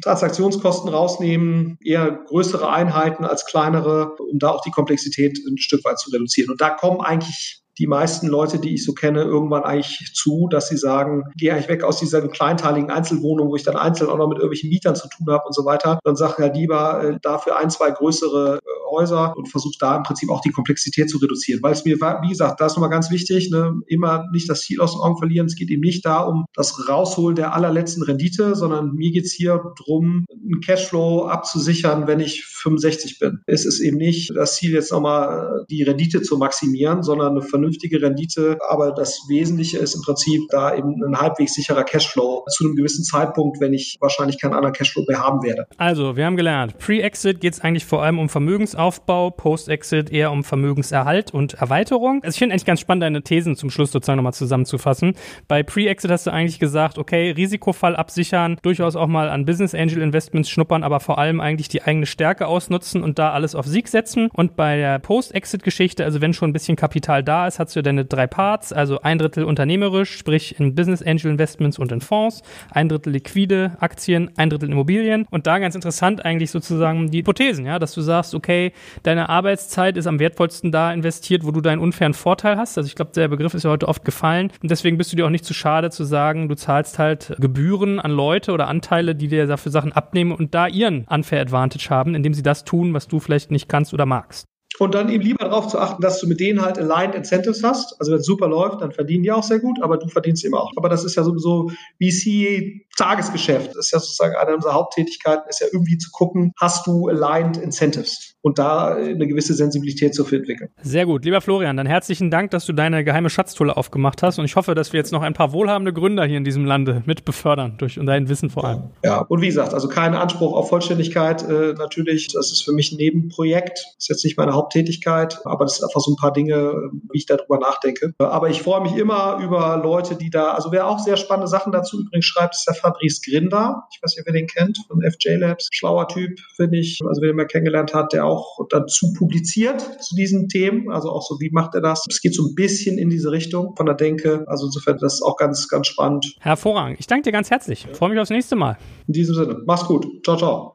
Transaktionskosten 0.00 0.90
rausnehmen, 0.90 1.78
eher 1.82 2.10
größere 2.10 2.70
Einheiten 2.70 3.24
als 3.24 3.46
kleinere, 3.46 4.16
um 4.16 4.38
da 4.38 4.50
auch 4.50 4.62
die 4.62 4.70
Komplexität 4.70 5.38
ein 5.46 5.58
Stück 5.58 5.84
weit 5.84 5.98
zu 5.98 6.10
reduzieren. 6.10 6.50
Und 6.50 6.60
da 6.60 6.70
kommen 6.70 7.00
eigentlich 7.00 7.63
die 7.78 7.86
meisten 7.86 8.28
Leute, 8.28 8.58
die 8.58 8.74
ich 8.74 8.84
so 8.84 8.92
kenne, 8.92 9.22
irgendwann 9.22 9.64
eigentlich 9.64 10.12
zu, 10.14 10.48
dass 10.48 10.68
sie 10.68 10.76
sagen, 10.76 11.24
gehe 11.36 11.52
eigentlich 11.52 11.68
weg 11.68 11.82
aus 11.82 11.98
dieser 11.98 12.26
kleinteiligen 12.28 12.90
Einzelwohnung, 12.90 13.48
wo 13.48 13.56
ich 13.56 13.64
dann 13.64 13.76
einzeln 13.76 14.10
auch 14.10 14.18
noch 14.18 14.28
mit 14.28 14.38
irgendwelchen 14.38 14.70
Mietern 14.70 14.96
zu 14.96 15.08
tun 15.08 15.26
habe 15.28 15.44
und 15.46 15.54
so 15.54 15.64
weiter. 15.64 15.98
Dann 16.04 16.16
sage 16.16 16.42
ja 16.44 16.52
lieber 16.52 17.02
äh, 17.02 17.18
dafür 17.20 17.58
ein, 17.58 17.70
zwei 17.70 17.90
größere 17.90 18.58
äh, 18.62 18.90
Häuser 18.90 19.36
und 19.36 19.48
versuche 19.48 19.74
da 19.80 19.96
im 19.96 20.02
Prinzip 20.02 20.30
auch 20.30 20.40
die 20.40 20.50
Komplexität 20.50 21.10
zu 21.10 21.18
reduzieren. 21.18 21.62
Weil 21.62 21.72
es 21.72 21.84
mir, 21.84 21.96
wie 21.96 22.28
gesagt, 22.28 22.60
da 22.60 22.66
ist 22.66 22.74
nochmal 22.74 22.90
ganz 22.90 23.10
wichtig, 23.10 23.50
ne, 23.50 23.80
immer 23.86 24.26
nicht 24.32 24.48
das 24.48 24.60
Ziel 24.60 24.80
aus 24.80 24.92
den 24.92 25.00
Augen 25.00 25.18
verlieren. 25.18 25.46
Es 25.46 25.56
geht 25.56 25.70
eben 25.70 25.82
nicht 25.82 26.04
da 26.06 26.32
das 26.54 26.88
Rausholen 26.88 27.36
der 27.36 27.54
allerletzten 27.54 28.02
Rendite, 28.02 28.54
sondern 28.54 28.94
mir 28.94 29.10
geht 29.10 29.24
es 29.24 29.32
hier 29.32 29.72
darum, 29.78 30.26
einen 30.30 30.60
Cashflow 30.60 31.26
abzusichern, 31.26 32.06
wenn 32.06 32.20
ich 32.20 32.44
65 32.44 33.18
bin. 33.18 33.40
Es 33.46 33.64
ist 33.64 33.80
eben 33.80 33.96
nicht 33.96 34.34
das 34.36 34.56
Ziel, 34.56 34.72
jetzt 34.72 34.92
nochmal 34.92 35.64
die 35.70 35.82
Rendite 35.82 36.22
zu 36.22 36.38
maximieren, 36.38 37.02
sondern 37.02 37.32
eine 37.32 37.42
vernünftige 37.42 37.63
Rendite. 38.02 38.58
Aber 38.68 38.92
das 38.92 39.20
Wesentliche 39.28 39.78
ist 39.78 39.94
im 39.94 40.02
Prinzip 40.02 40.42
da 40.50 40.74
eben 40.74 41.02
ein 41.04 41.18
halbwegs 41.18 41.54
sicherer 41.54 41.84
Cashflow 41.84 42.44
zu 42.50 42.64
einem 42.64 42.76
gewissen 42.76 43.04
Zeitpunkt, 43.04 43.60
wenn 43.60 43.72
ich 43.72 43.96
wahrscheinlich 44.00 44.40
keinen 44.40 44.54
anderen 44.54 44.74
Cashflow 44.74 45.04
mehr 45.08 45.20
haben 45.20 45.42
werde. 45.42 45.66
Also, 45.76 46.16
wir 46.16 46.26
haben 46.26 46.36
gelernt, 46.36 46.78
Pre-Exit 46.78 47.40
geht 47.40 47.54
es 47.54 47.60
eigentlich 47.60 47.84
vor 47.84 48.02
allem 48.02 48.18
um 48.18 48.28
Vermögensaufbau, 48.28 49.30
Post-Exit 49.30 50.10
eher 50.10 50.30
um 50.30 50.44
Vermögenserhalt 50.44 51.32
und 51.32 51.54
Erweiterung. 51.54 52.22
Also 52.22 52.34
ich 52.34 52.38
finde 52.38 52.54
eigentlich 52.54 52.64
ganz 52.64 52.80
spannend, 52.80 53.02
deine 53.02 53.22
Thesen 53.22 53.56
zum 53.56 53.70
Schluss 53.70 53.92
sozusagen 53.92 54.16
nochmal 54.16 54.32
zusammenzufassen. 54.32 55.14
Bei 55.48 55.62
Pre-Exit 55.62 56.10
hast 56.10 56.26
du 56.26 56.30
eigentlich 56.30 56.58
gesagt, 56.58 56.98
okay, 56.98 57.30
Risikofall 57.30 57.96
absichern, 57.96 58.58
durchaus 58.62 58.96
auch 58.96 59.06
mal 59.06 59.28
an 59.28 59.44
Business 59.44 59.74
Angel 59.74 60.02
Investments 60.02 60.50
schnuppern, 60.50 60.82
aber 60.82 61.00
vor 61.00 61.18
allem 61.18 61.40
eigentlich 61.40 61.68
die 61.68 61.82
eigene 61.82 62.06
Stärke 62.06 62.46
ausnutzen 62.46 63.02
und 63.02 63.18
da 63.18 63.32
alles 63.32 63.54
auf 63.54 63.66
Sieg 63.66 63.88
setzen. 63.88 64.28
Und 64.32 64.56
bei 64.56 64.76
der 64.76 64.98
Post-Exit-Geschichte, 64.98 66.04
also 66.04 66.20
wenn 66.20 66.32
schon 66.32 66.50
ein 66.50 66.52
bisschen 66.52 66.76
Kapital 66.76 67.22
da 67.22 67.46
ist, 67.46 67.53
hast 67.58 67.76
du 67.76 67.82
deine 67.82 68.04
drei 68.04 68.26
Parts, 68.26 68.72
also 68.72 69.00
ein 69.00 69.18
Drittel 69.18 69.44
unternehmerisch, 69.44 70.16
sprich 70.16 70.58
in 70.58 70.74
Business 70.74 71.02
Angel 71.02 71.30
Investments 71.30 71.78
und 71.78 71.92
in 71.92 72.00
Fonds, 72.00 72.42
ein 72.70 72.88
Drittel 72.88 73.12
liquide 73.12 73.76
Aktien, 73.80 74.30
ein 74.36 74.50
Drittel 74.50 74.70
Immobilien. 74.70 75.26
Und 75.30 75.46
da 75.46 75.58
ganz 75.58 75.74
interessant 75.74 76.24
eigentlich 76.24 76.50
sozusagen 76.50 77.10
die 77.10 77.18
Hypothesen, 77.18 77.66
ja, 77.66 77.78
dass 77.78 77.94
du 77.94 78.00
sagst, 78.00 78.34
okay, 78.34 78.72
deine 79.02 79.28
Arbeitszeit 79.28 79.96
ist 79.96 80.06
am 80.06 80.18
wertvollsten 80.18 80.72
da 80.72 80.92
investiert, 80.92 81.44
wo 81.44 81.50
du 81.50 81.60
deinen 81.60 81.80
unfairen 81.80 82.14
Vorteil 82.14 82.56
hast. 82.56 82.76
Also 82.78 82.86
ich 82.86 82.94
glaube, 82.94 83.12
der 83.12 83.28
Begriff 83.28 83.54
ist 83.54 83.64
ja 83.64 83.70
heute 83.70 83.88
oft 83.88 84.04
gefallen. 84.04 84.50
Und 84.62 84.70
deswegen 84.70 84.98
bist 84.98 85.12
du 85.12 85.16
dir 85.16 85.26
auch 85.26 85.30
nicht 85.30 85.44
zu 85.44 85.54
schade 85.54 85.90
zu 85.90 86.04
sagen, 86.04 86.48
du 86.48 86.54
zahlst 86.54 86.98
halt 86.98 87.34
Gebühren 87.38 88.00
an 88.00 88.10
Leute 88.10 88.52
oder 88.52 88.68
Anteile, 88.68 89.14
die 89.14 89.28
dir 89.28 89.46
dafür 89.46 89.72
Sachen 89.72 89.92
abnehmen 89.92 90.32
und 90.32 90.54
da 90.54 90.66
ihren 90.66 91.04
Unfair 91.04 91.40
Advantage 91.40 91.88
haben, 91.90 92.14
indem 92.14 92.34
sie 92.34 92.42
das 92.42 92.64
tun, 92.64 92.94
was 92.94 93.08
du 93.08 93.20
vielleicht 93.20 93.50
nicht 93.50 93.68
kannst 93.68 93.94
oder 93.94 94.06
magst. 94.06 94.53
Und 94.80 94.94
dann 94.94 95.08
eben 95.08 95.22
lieber 95.22 95.44
darauf 95.44 95.68
zu 95.68 95.78
achten, 95.78 96.02
dass 96.02 96.20
du 96.20 96.26
mit 96.26 96.40
denen 96.40 96.60
halt 96.60 96.78
aligned 96.78 97.14
Incentives 97.14 97.62
hast. 97.62 97.94
Also 98.00 98.10
wenn 98.12 98.18
es 98.18 98.26
super 98.26 98.48
läuft, 98.48 98.80
dann 98.80 98.90
verdienen 98.90 99.22
die 99.22 99.30
auch 99.30 99.44
sehr 99.44 99.60
gut, 99.60 99.80
aber 99.80 99.98
du 99.98 100.08
verdienst 100.08 100.44
eben 100.44 100.54
auch. 100.54 100.72
Aber 100.76 100.88
das 100.88 101.04
ist 101.04 101.14
ja 101.14 101.22
sowieso 101.22 101.70
VC-Tagesgeschäft. 102.02 103.68
Das 103.68 103.86
ist 103.86 103.92
ja 103.92 104.00
sozusagen 104.00 104.34
eine 104.34 104.54
unserer 104.54 104.74
Haupttätigkeiten, 104.74 105.48
ist 105.48 105.60
ja 105.60 105.68
irgendwie 105.72 105.98
zu 105.98 106.10
gucken, 106.10 106.52
hast 106.60 106.86
du 106.86 107.08
aligned 107.08 107.56
Incentives? 107.56 108.33
Und 108.44 108.58
da 108.58 108.94
eine 108.94 109.26
gewisse 109.26 109.54
Sensibilität 109.54 110.14
zu 110.14 110.22
entwickeln. 110.26 110.68
Sehr 110.82 111.06
gut. 111.06 111.24
Lieber 111.24 111.40
Florian, 111.40 111.78
dann 111.78 111.86
herzlichen 111.86 112.30
Dank, 112.30 112.50
dass 112.50 112.66
du 112.66 112.74
deine 112.74 113.02
geheime 113.02 113.30
Schatztolle 113.30 113.76
aufgemacht 113.76 114.22
hast 114.22 114.38
und 114.38 114.44
ich 114.44 114.54
hoffe, 114.54 114.74
dass 114.74 114.92
wir 114.92 114.98
jetzt 114.98 115.12
noch 115.12 115.22
ein 115.22 115.32
paar 115.32 115.52
wohlhabende 115.52 115.94
Gründer 115.94 116.26
hier 116.26 116.36
in 116.36 116.44
diesem 116.44 116.66
Lande 116.66 117.02
mit 117.06 117.24
befördern, 117.24 117.76
durch 117.78 117.98
dein 118.04 118.28
Wissen 118.28 118.50
vor 118.50 118.64
allem. 118.66 118.82
Ja, 119.02 119.20
und 119.20 119.40
wie 119.40 119.46
gesagt, 119.46 119.72
also 119.72 119.88
kein 119.88 120.14
Anspruch 120.14 120.54
auf 120.54 120.68
Vollständigkeit 120.68 121.42
äh, 121.42 121.72
natürlich. 121.72 122.28
Das 122.28 122.52
ist 122.52 122.62
für 122.62 122.72
mich 122.72 122.92
ein 122.92 122.96
Nebenprojekt. 122.96 123.78
Das 123.78 123.94
ist 123.98 124.08
jetzt 124.08 124.24
nicht 124.24 124.36
meine 124.36 124.52
Haupttätigkeit, 124.52 125.40
aber 125.46 125.64
das 125.64 125.76
sind 125.76 125.86
einfach 125.86 126.00
so 126.00 126.12
ein 126.12 126.16
paar 126.16 126.32
Dinge, 126.32 126.90
wie 127.12 127.18
ich 127.18 127.26
darüber 127.26 127.58
nachdenke. 127.58 128.12
Aber 128.18 128.50
ich 128.50 128.60
freue 128.60 128.82
mich 128.82 128.94
immer 128.96 129.40
über 129.42 129.80
Leute, 129.82 130.16
die 130.16 130.28
da, 130.28 130.52
also 130.52 130.70
wer 130.70 130.86
auch 130.86 130.98
sehr 130.98 131.16
spannende 131.16 131.48
Sachen 131.48 131.72
dazu 131.72 132.00
übrigens 132.00 132.26
schreibt, 132.26 132.54
ist 132.54 132.66
der 132.66 132.74
Fabrice 132.74 133.22
Grinder. 133.24 133.84
Ich 133.90 134.02
weiß 134.02 134.16
nicht, 134.16 134.26
wer 134.26 134.34
den 134.34 134.46
kennt, 134.46 134.78
von 134.86 135.00
FJ 135.00 135.36
Labs. 135.36 135.68
Schlauer 135.72 136.08
Typ, 136.08 136.38
finde 136.56 136.78
ich. 136.78 137.00
Also 137.06 137.22
wer 137.22 137.28
den 137.28 137.36
mal 137.36 137.46
kennengelernt 137.46 137.94
hat, 137.94 138.12
der 138.12 138.26
auch 138.26 138.33
auch 138.34 138.66
dazu 138.70 139.12
publiziert 139.12 139.80
zu 140.02 140.14
diesen 140.14 140.48
Themen. 140.48 140.90
Also 140.90 141.10
auch 141.10 141.22
so, 141.22 141.38
wie 141.40 141.50
macht 141.50 141.74
er 141.74 141.80
das? 141.80 142.04
Es 142.08 142.20
geht 142.20 142.34
so 142.34 142.46
ein 142.46 142.54
bisschen 142.54 142.98
in 142.98 143.10
diese 143.10 143.30
Richtung 143.30 143.74
von 143.76 143.86
der 143.86 143.94
Denke. 143.94 144.44
Also 144.48 144.66
insofern, 144.66 144.98
das 144.98 145.14
ist 145.14 145.22
auch 145.22 145.36
ganz, 145.36 145.68
ganz 145.68 145.86
spannend. 145.86 146.36
Hervorragend. 146.40 147.00
Ich 147.00 147.06
danke 147.06 147.24
dir 147.24 147.32
ganz 147.32 147.50
herzlich. 147.50 147.86
Ich 147.90 147.96
freue 147.96 148.10
mich 148.10 148.18
aufs 148.18 148.30
nächste 148.30 148.56
Mal. 148.56 148.76
In 149.06 149.12
diesem 149.12 149.34
Sinne. 149.34 149.62
Mach's 149.66 149.84
gut. 149.84 150.06
Ciao, 150.24 150.36
ciao. 150.36 150.74